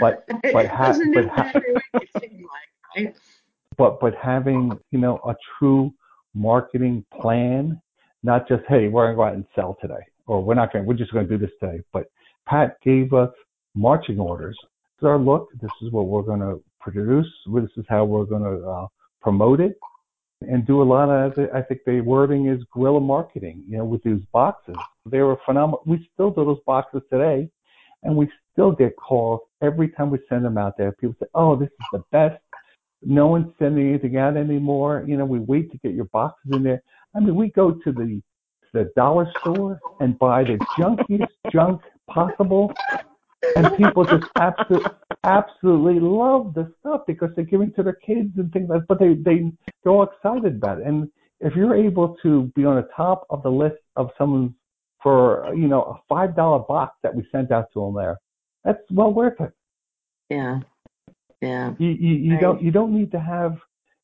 But 0.00 0.24
but 0.52 0.66
ha- 0.66 0.98
but 1.14 1.28
ha- 1.28 1.52
every 1.54 1.72
week, 1.72 1.82
it 1.94 2.08
seems 2.20 2.42
like, 2.42 3.06
right? 3.06 3.16
but 3.78 4.00
but 4.00 4.12
having 4.20 4.76
you 4.90 4.98
know 4.98 5.20
a 5.24 5.36
true 5.56 5.92
marketing 6.34 7.04
plan, 7.20 7.80
not 8.22 8.48
just 8.48 8.62
hey 8.68 8.88
we're 8.88 9.06
going 9.06 9.12
to 9.12 9.16
go 9.16 9.22
out 9.24 9.34
and 9.34 9.44
sell 9.54 9.76
today, 9.80 10.04
or 10.26 10.42
we're 10.42 10.54
not 10.54 10.72
gonna 10.72 10.84
we're 10.84 10.94
just 10.94 11.12
going 11.12 11.26
to 11.26 11.38
do 11.38 11.44
this 11.44 11.54
today. 11.60 11.82
But 11.92 12.10
Pat 12.46 12.76
gave 12.82 13.12
us 13.12 13.30
marching 13.74 14.18
orders. 14.18 14.56
This 14.62 15.04
is 15.04 15.06
our 15.06 15.18
look. 15.18 15.48
This 15.60 15.70
is 15.82 15.92
what 15.92 16.06
we're 16.06 16.22
going 16.22 16.40
to 16.40 16.62
produce. 16.80 17.28
This 17.54 17.70
is 17.76 17.84
how 17.88 18.04
we're 18.04 18.24
going 18.24 18.42
to 18.42 18.68
uh, 18.68 18.86
promote 19.22 19.60
it 19.60 19.78
and 20.42 20.66
do 20.66 20.82
a 20.82 20.84
lot 20.84 21.08
of 21.10 21.38
I 21.54 21.62
think 21.62 21.80
the 21.84 22.00
wording 22.00 22.46
is 22.46 22.62
guerrilla 22.72 23.00
marketing, 23.00 23.62
you 23.68 23.78
know, 23.78 23.84
with 23.84 24.02
these 24.02 24.20
boxes. 24.32 24.76
They 25.06 25.20
were 25.20 25.36
phenomenal. 25.44 25.82
We 25.86 26.08
still 26.14 26.30
do 26.30 26.44
those 26.44 26.60
boxes 26.66 27.02
today 27.12 27.50
and 28.02 28.16
we 28.16 28.30
still 28.52 28.72
get 28.72 28.96
calls 28.96 29.40
every 29.62 29.88
time 29.88 30.10
we 30.10 30.18
send 30.28 30.44
them 30.44 30.56
out 30.56 30.78
there. 30.78 30.92
People 30.92 31.16
say, 31.20 31.26
Oh, 31.34 31.56
this 31.56 31.68
is 31.68 31.86
the 31.92 32.02
best. 32.10 32.42
No 33.02 33.28
one's 33.28 33.52
sending 33.58 33.88
anything 33.88 34.16
out 34.16 34.36
anymore. 34.36 35.04
You 35.06 35.16
know, 35.16 35.24
we 35.24 35.38
wait 35.38 35.70
to 35.72 35.78
get 35.78 35.94
your 35.94 36.06
boxes 36.06 36.52
in 36.52 36.62
there. 36.62 36.82
I 37.14 37.20
mean, 37.20 37.34
we 37.34 37.50
go 37.50 37.72
to 37.72 37.92
the 37.92 38.20
the 38.72 38.90
dollar 38.94 39.28
store 39.40 39.80
and 39.98 40.16
buy 40.18 40.44
the 40.44 40.56
junkiest 40.78 41.26
junk 41.50 41.80
possible 42.08 42.72
and 43.56 43.76
people 43.76 44.04
just 44.04 44.24
absolutely 44.36 44.90
absolutely 45.24 46.00
love 46.00 46.54
the 46.54 46.72
stuff 46.80 47.02
because 47.06 47.30
they're 47.34 47.44
giving 47.44 47.72
to 47.74 47.82
their 47.82 47.94
kids 47.94 48.30
and 48.36 48.52
things 48.52 48.68
like. 48.68 48.82
But 48.88 48.98
they 48.98 49.14
they 49.14 49.50
they're 49.82 49.92
all 49.92 50.04
excited 50.04 50.56
about 50.56 50.80
it. 50.80 50.86
And 50.86 51.10
if 51.40 51.54
you're 51.54 51.74
able 51.74 52.16
to 52.22 52.50
be 52.54 52.64
on 52.64 52.76
the 52.76 52.88
top 52.96 53.26
of 53.30 53.42
the 53.42 53.50
list 53.50 53.80
of 53.96 54.10
someone 54.16 54.54
for 55.02 55.52
you 55.54 55.68
know 55.68 55.82
a 55.82 56.00
five 56.08 56.36
dollar 56.36 56.60
box 56.60 56.96
that 57.02 57.14
we 57.14 57.26
sent 57.32 57.50
out 57.50 57.66
to 57.72 57.80
them 57.80 57.94
there, 57.94 58.18
that's 58.64 58.82
well 58.90 59.12
worth 59.12 59.40
it. 59.40 59.52
Yeah. 60.28 60.60
Yeah. 61.40 61.74
You 61.78 61.88
you, 61.88 62.14
you 62.14 62.32
Right. 62.32 62.40
don't 62.40 62.62
you 62.62 62.70
don't 62.70 62.92
need 62.92 63.10
to 63.12 63.20
have 63.20 63.58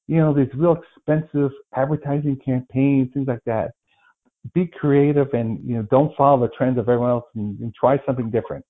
you 0.07 0.17
know 0.17 0.33
these 0.33 0.53
real 0.55 0.81
expensive 0.81 1.53
advertising 1.75 2.37
campaigns 2.45 3.13
things 3.13 3.29
like 3.29 3.45
that. 3.47 3.73
Be 4.55 4.67
creative 4.67 5.35
and 5.35 5.59
you 5.69 5.77
know 5.77 5.83
don't 5.83 6.17
follow 6.17 6.41
the 6.41 6.53
trends 6.57 6.79
of 6.79 6.89
everyone 6.89 7.11
else 7.11 7.27
and, 7.35 7.59
and 7.61 7.75
try 7.75 8.01
something 8.07 8.31
different. 8.31 8.65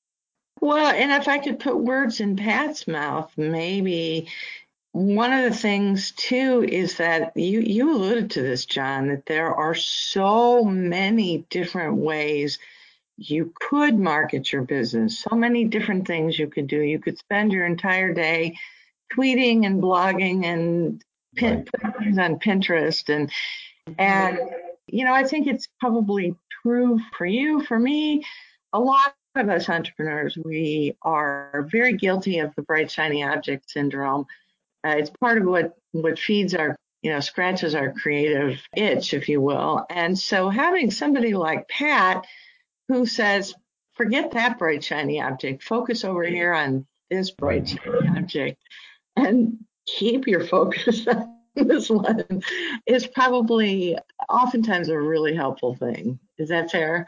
Well, 0.61 0.87
and 0.87 1.13
if 1.13 1.29
I 1.29 1.39
could 1.39 1.61
put 1.61 1.79
words 1.79 2.21
in 2.21 2.37
Pat's 2.37 2.89
mouth, 2.89 3.31
maybe 3.37 4.29
one 4.93 5.31
of 5.31 5.45
the 5.45 5.57
things 5.57 6.13
too 6.13 6.65
is 6.67 6.97
that 6.97 7.37
you 7.37 7.61
you 7.61 7.95
alluded 7.95 8.31
to 8.33 8.43
this, 8.43 8.65
John, 8.65 9.09
that 9.09 9.27
there 9.27 9.55
are 9.55 9.75
so 9.75 10.65
many 10.65 11.45
different 11.51 11.97
ways 11.99 12.59
you 13.17 13.53
could 13.61 13.99
market 13.99 14.53
your 14.53 14.63
business. 14.63 15.21
So 15.21 15.37
many 15.37 15.65
different 15.65 16.07
things 16.07 16.39
you 16.39 16.49
could 16.49 16.67
do. 16.67 16.81
You 16.81 16.99
could 16.99 17.19
spend 17.19 17.53
your 17.53 17.67
entire 17.67 18.13
day 18.13 18.57
tweeting 19.15 19.65
and 19.65 19.83
blogging 19.83 20.45
and 20.45 21.03
pin, 21.37 21.67
right. 21.83 21.97
things 21.99 22.19
on 22.19 22.39
Pinterest 22.39 23.09
and 23.09 23.31
and 23.99 24.39
you 24.87 25.05
know 25.05 25.15
I 25.15 25.25
think 25.25 25.47
it's 25.47 25.69
probably 25.81 26.35
true 26.63 27.01
for 27.17 27.27
you, 27.27 27.63
for 27.63 27.79
me, 27.79 28.25
a 28.73 28.81
lot 28.81 29.15
of 29.37 29.49
us 29.49 29.69
entrepreneurs. 29.69 30.37
We 30.43 30.97
are 31.03 31.69
very 31.71 31.97
guilty 31.97 32.41
of 32.41 32.55
the 32.57 32.63
bright 32.63 32.91
shiny 32.91 33.23
object 33.23 33.71
syndrome. 33.71 34.27
Uh, 34.85 34.97
it's 34.99 35.11
part 35.11 35.39
of 35.39 35.45
what 35.45 35.77
what 35.93 36.19
feeds 36.19 36.55
our 36.55 36.77
you 37.03 37.13
know 37.13 37.21
scratches 37.21 37.75
our 37.75 37.93
creative 37.93 38.61
itch, 38.77 39.15
if 39.15 39.29
you 39.29 39.41
will. 39.41 39.87
And 39.89 40.19
so 40.19 40.51
having 40.51 40.91
somebody 40.91 41.35
like 41.35 41.69
Pat 41.69 42.27
who 42.89 43.07
says, 43.07 43.55
forget 43.95 44.31
that 44.33 44.59
bright 44.59 44.85
shiny 44.85 45.21
object, 45.21 45.63
focus 45.63 46.05
over 46.05 46.25
here 46.25 46.53
on 46.53 46.87
this 47.11 47.31
bright 47.31 47.69
shiny 47.69 48.19
object, 48.19 48.63
and 49.17 49.59
keep 49.87 50.27
your 50.27 50.45
focus 50.45 51.07
on 51.07 51.37
this 51.57 51.89
one 51.89 52.43
is 52.87 53.07
probably 53.07 53.97
oftentimes 54.29 54.89
a 54.89 54.99
really 54.99 55.35
helpful 55.35 55.75
thing. 55.75 56.19
Is 56.39 56.51
that 56.51 56.71
fair? 56.71 57.07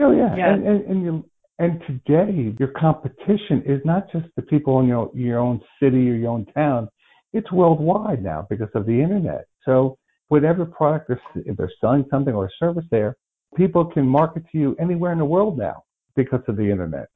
Oh 0.00 0.12
yeah, 0.12 0.36
yeah. 0.36 0.54
And, 0.54 0.66
and, 0.66 0.84
and, 0.84 1.02
you, 1.02 1.30
and 1.58 1.82
today 1.86 2.54
your 2.58 2.68
competition 2.68 3.62
is 3.64 3.80
not 3.84 4.10
just 4.12 4.26
the 4.36 4.42
people 4.42 4.80
in 4.80 4.86
your 4.86 5.10
your 5.14 5.38
own 5.38 5.60
city 5.82 6.10
or 6.10 6.14
your 6.14 6.30
own 6.30 6.46
town. 6.46 6.88
It's 7.32 7.50
worldwide 7.50 8.22
now 8.22 8.46
because 8.48 8.68
of 8.74 8.86
the 8.86 9.00
internet. 9.00 9.46
So 9.64 9.96
whatever 10.28 10.64
product 10.64 11.08
they're, 11.08 11.20
if 11.34 11.56
they're 11.56 11.72
selling 11.80 12.04
something 12.10 12.34
or 12.34 12.46
a 12.46 12.50
service 12.58 12.84
there, 12.90 13.16
people 13.56 13.84
can 13.84 14.06
market 14.06 14.44
to 14.52 14.58
you 14.58 14.76
anywhere 14.78 15.12
in 15.12 15.18
the 15.18 15.24
world 15.24 15.58
now 15.58 15.84
because 16.16 16.40
of 16.48 16.56
the 16.56 16.70
internet, 16.70 17.08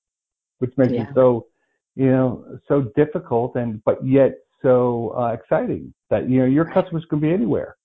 which 0.58 0.72
makes 0.76 0.92
yeah. 0.92 1.02
it 1.02 1.08
so, 1.14 1.46
you 1.94 2.10
know, 2.10 2.58
so 2.68 2.90
difficult 2.96 3.56
and 3.56 3.82
but 3.84 4.04
yet 4.06 4.38
so 4.62 5.14
uh, 5.18 5.32
exciting 5.32 5.92
that 6.08 6.28
you 6.30 6.38
know 6.38 6.46
your 6.46 6.64
customers 6.64 7.04
can 7.10 7.20
be 7.20 7.32
anywhere. 7.32 7.76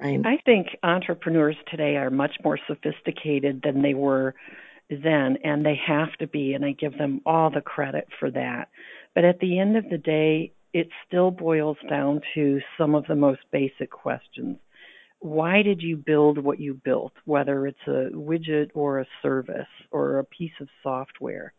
Right. 0.00 0.20
I 0.24 0.36
think 0.44 0.68
entrepreneurs 0.82 1.56
today 1.70 1.96
are 1.96 2.10
much 2.10 2.36
more 2.44 2.58
sophisticated 2.68 3.62
than 3.64 3.82
they 3.82 3.94
were 3.94 4.34
then, 4.90 5.38
and 5.42 5.64
they 5.66 5.78
have 5.86 6.12
to 6.20 6.26
be, 6.26 6.54
and 6.54 6.64
I 6.64 6.72
give 6.72 6.96
them 6.96 7.20
all 7.26 7.50
the 7.50 7.60
credit 7.60 8.06
for 8.18 8.30
that. 8.30 8.68
But 9.14 9.24
at 9.24 9.40
the 9.40 9.58
end 9.58 9.76
of 9.76 9.88
the 9.90 9.98
day, 9.98 10.52
it 10.72 10.88
still 11.06 11.30
boils 11.30 11.76
down 11.90 12.20
to 12.34 12.60
some 12.78 12.94
of 12.94 13.06
the 13.06 13.16
most 13.16 13.40
basic 13.50 13.90
questions 13.90 14.58
why 15.20 15.62
did 15.62 15.82
you 15.82 15.96
build 15.96 16.38
what 16.38 16.60
you 16.60 16.74
built, 16.74 17.12
whether 17.24 17.66
it's 17.66 17.86
a 17.86 18.10
widget 18.12 18.70
or 18.74 19.00
a 19.00 19.06
service 19.22 19.66
or 19.90 20.18
a 20.18 20.24
piece 20.24 20.52
of 20.60 20.68
software? 20.82 21.52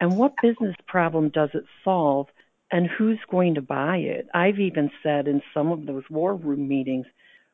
And 0.00 0.16
what 0.16 0.34
business 0.42 0.76
problem 0.86 1.30
does 1.30 1.50
it 1.54 1.64
solve 1.84 2.28
and 2.70 2.88
who's 2.88 3.18
going 3.30 3.54
to 3.54 3.62
buy 3.62 3.98
it? 3.98 4.28
I've 4.34 4.58
even 4.58 4.90
said 5.02 5.28
in 5.28 5.42
some 5.52 5.70
of 5.70 5.86
those 5.86 6.04
war 6.10 6.34
room 6.34 6.66
meetings, 6.68 7.06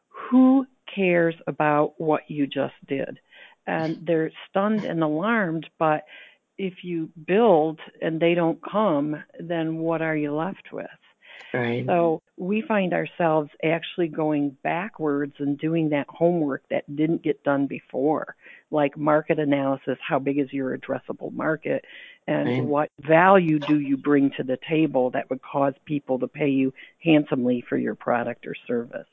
who 0.09 0.67
cares 0.95 1.35
about 1.47 1.95
what 1.99 2.23
you 2.29 2.47
just 2.47 2.75
did? 2.87 3.19
And 3.67 4.07
they're 4.07 4.33
stunned 4.49 4.85
and 4.85 5.03
alarmed, 5.03 5.69
but 5.79 6.05
if 6.57 6.83
you 6.83 7.11
build 7.27 7.81
and 8.01 8.21
they 8.21 8.35
don't 8.35 8.59
come, 8.63 9.23
then 9.39 9.77
what 9.77 10.03
are 10.03 10.17
you 10.17 10.35
left 10.35 10.73
with? 10.73 10.87
Right. 11.53 11.87
So 11.87 12.23
we 12.37 12.61
find 12.61 12.93
ourselves 12.93 13.51
actually 13.65 14.09
going 14.09 14.57
backwards 14.63 15.35
and 15.39 15.59
doing 15.59 15.91
that 15.91 16.07
homework 16.09 16.63
that 16.71 16.85
didn't 16.95 17.23
get 17.23 17.43
done 17.43 17.67
before, 17.67 18.37
like 18.71 18.97
market 18.99 19.39
analysis, 19.39 19.99
how 20.07 20.19
big 20.19 20.39
is 20.39 20.53
your 20.53 20.77
addressable 20.77 21.33
market, 21.33 21.85
and 22.27 22.49
right. 22.49 22.65
what 22.65 22.91
value 23.01 23.59
do 23.59 23.81
you 23.81 23.97
bring 23.97 24.31
to 24.37 24.43
the 24.43 24.59
table 24.69 25.11
that 25.11 25.31
would 25.31 25.41
cause 25.41 25.75
people 25.87 26.19
to 26.19 26.29
pay 26.29 26.49
you 26.49 26.75
handsomely 27.03 27.65
for 27.67 27.79
your 27.79 27.95
product 27.95 28.47
or 28.47 28.55
service. 28.67 29.07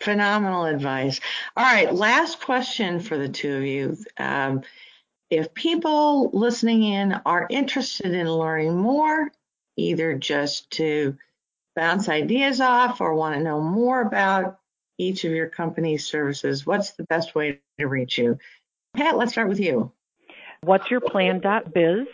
Phenomenal 0.00 0.64
advice. 0.64 1.20
All 1.56 1.64
right, 1.64 1.92
last 1.92 2.40
question 2.40 3.00
for 3.00 3.18
the 3.18 3.28
two 3.28 3.56
of 3.56 3.64
you. 3.64 3.96
Um, 4.18 4.62
if 5.30 5.52
people 5.54 6.30
listening 6.32 6.84
in 6.84 7.20
are 7.26 7.46
interested 7.50 8.12
in 8.12 8.30
learning 8.30 8.76
more, 8.76 9.32
either 9.76 10.14
just 10.14 10.70
to 10.72 11.16
bounce 11.74 12.08
ideas 12.08 12.60
off 12.60 13.00
or 13.00 13.14
want 13.14 13.36
to 13.36 13.42
know 13.42 13.60
more 13.60 14.00
about 14.00 14.58
each 14.98 15.24
of 15.24 15.32
your 15.32 15.48
company's 15.48 16.06
services, 16.06 16.66
what's 16.66 16.92
the 16.92 17.04
best 17.04 17.34
way 17.34 17.60
to 17.78 17.86
reach 17.86 18.18
you? 18.18 18.38
Pat, 18.94 19.16
let's 19.16 19.32
start 19.32 19.48
with 19.48 19.60
you. 19.60 19.90
What's 20.62 20.90
your 20.90 21.00
plan.biz? 21.00 22.06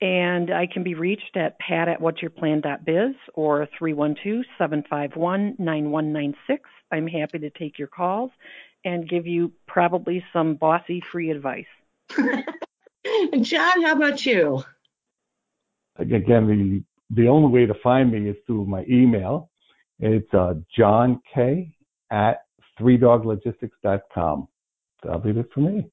And 0.00 0.50
I 0.50 0.66
can 0.66 0.82
be 0.82 0.94
reached 0.94 1.36
at 1.36 1.58
pat 1.58 1.88
at 1.88 2.00
what'syourplan.biz 2.00 3.14
or 3.34 3.68
312-751-9196. 3.80 6.34
I'm 6.92 7.06
happy 7.06 7.38
to 7.38 7.50
take 7.50 7.78
your 7.78 7.88
calls 7.88 8.30
and 8.84 9.08
give 9.08 9.26
you 9.26 9.52
probably 9.66 10.22
some 10.32 10.54
bossy 10.54 11.02
free 11.12 11.30
advice. 11.30 11.64
John, 13.40 13.82
how 13.82 13.96
about 13.96 14.26
you? 14.26 14.62
Again, 15.98 16.84
the 17.10 17.22
the 17.22 17.28
only 17.28 17.48
way 17.48 17.66
to 17.66 17.74
find 17.82 18.12
me 18.12 18.28
is 18.28 18.36
through 18.46 18.66
my 18.66 18.84
email. 18.88 19.50
It's 19.98 20.32
uh, 20.34 20.54
John 20.76 21.20
K 21.32 21.74
at 22.10 22.42
three 22.78 22.98
doglogistics.com. 22.98 24.48
That'll 25.02 25.18
be 25.20 25.30
it 25.30 25.48
for 25.52 25.60
me. 25.60 25.90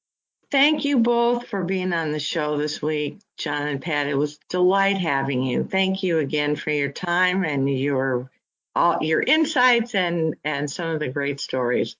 Thank 0.50 0.84
you 0.84 0.98
both 0.98 1.48
for 1.48 1.64
being 1.64 1.92
on 1.92 2.12
the 2.12 2.20
show 2.20 2.56
this 2.58 2.80
week, 2.80 3.18
John 3.36 3.66
and 3.66 3.80
Pat. 3.80 4.06
It 4.06 4.14
was 4.14 4.38
delight 4.48 4.98
having 4.98 5.42
you. 5.42 5.64
Thank 5.64 6.02
you 6.02 6.18
again 6.18 6.54
for 6.54 6.70
your 6.70 6.92
time 6.92 7.44
and 7.44 7.68
your 7.68 8.30
all 8.76 8.98
your 9.00 9.22
insights 9.22 9.94
and 9.94 10.36
and 10.44 10.70
some 10.70 10.88
of 10.88 11.00
the 11.00 11.08
great 11.08 11.40
stories. 11.40 11.96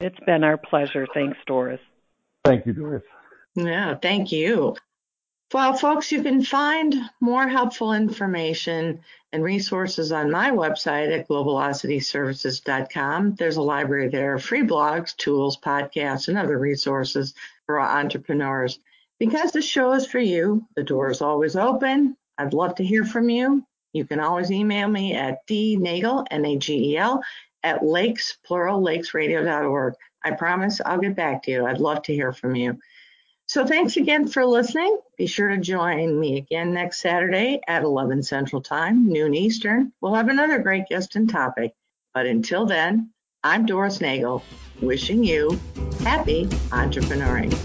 It's 0.00 0.18
been 0.20 0.44
our 0.44 0.56
pleasure. 0.56 1.06
Thanks, 1.12 1.38
Doris. 1.46 1.80
Thank 2.44 2.66
you, 2.66 2.72
Doris. 2.72 3.02
Yeah, 3.54 3.96
thank 4.00 4.32
you. 4.32 4.76
Well, 5.52 5.74
folks, 5.74 6.10
you 6.10 6.22
can 6.22 6.42
find 6.42 6.94
more 7.20 7.46
helpful 7.46 7.92
information 7.92 9.00
and 9.34 9.44
resources 9.44 10.10
on 10.10 10.30
my 10.30 10.50
website 10.50 11.14
at 11.14 11.28
globalocityservices.com. 11.28 13.34
There's 13.34 13.56
a 13.56 13.62
library 13.62 14.08
there 14.08 14.34
of 14.34 14.42
free 14.42 14.62
blogs, 14.62 15.14
tools, 15.14 15.58
podcasts, 15.58 16.28
and 16.28 16.38
other 16.38 16.58
resources 16.58 17.34
for 17.66 17.78
entrepreneurs. 17.78 18.78
Because 19.18 19.52
the 19.52 19.60
show 19.60 19.92
is 19.92 20.06
for 20.06 20.20
you, 20.20 20.66
the 20.74 20.84
door 20.84 21.10
is 21.10 21.20
always 21.20 21.54
open. 21.54 22.16
I'd 22.38 22.54
love 22.54 22.76
to 22.76 22.84
hear 22.84 23.04
from 23.04 23.28
you. 23.28 23.66
You 23.92 24.06
can 24.06 24.20
always 24.20 24.50
email 24.50 24.88
me 24.88 25.14
at 25.14 25.46
dnagel, 25.46 26.26
N-A-G-E-L, 26.30 27.22
at 27.62 27.84
lakes, 27.84 28.38
plural, 28.42 28.80
lakesradio.org. 28.80 29.94
I 30.24 30.30
promise 30.30 30.80
I'll 30.84 30.98
get 30.98 31.14
back 31.14 31.42
to 31.42 31.50
you. 31.50 31.66
I'd 31.66 31.78
love 31.78 32.02
to 32.04 32.14
hear 32.14 32.32
from 32.32 32.54
you. 32.54 32.78
So 33.46 33.66
thanks 33.66 33.96
again 33.96 34.28
for 34.28 34.44
listening. 34.46 34.98
Be 35.18 35.26
sure 35.26 35.48
to 35.48 35.58
join 35.58 36.18
me 36.18 36.38
again 36.38 36.72
next 36.72 37.00
Saturday 37.00 37.60
at 37.68 37.82
11 37.82 38.22
Central 38.22 38.62
Time, 38.62 39.08
noon 39.08 39.34
Eastern. 39.34 39.92
We'll 40.00 40.14
have 40.14 40.28
another 40.28 40.58
great 40.58 40.86
guest 40.88 41.16
and 41.16 41.28
topic. 41.28 41.74
But 42.14 42.26
until 42.26 42.66
then, 42.66 43.12
I'm 43.44 43.66
Doris 43.66 44.00
Nagel, 44.00 44.48
wishing 44.80 45.22
you 45.22 45.62
happy 46.04 46.54
entrepreneuring. 46.72 47.60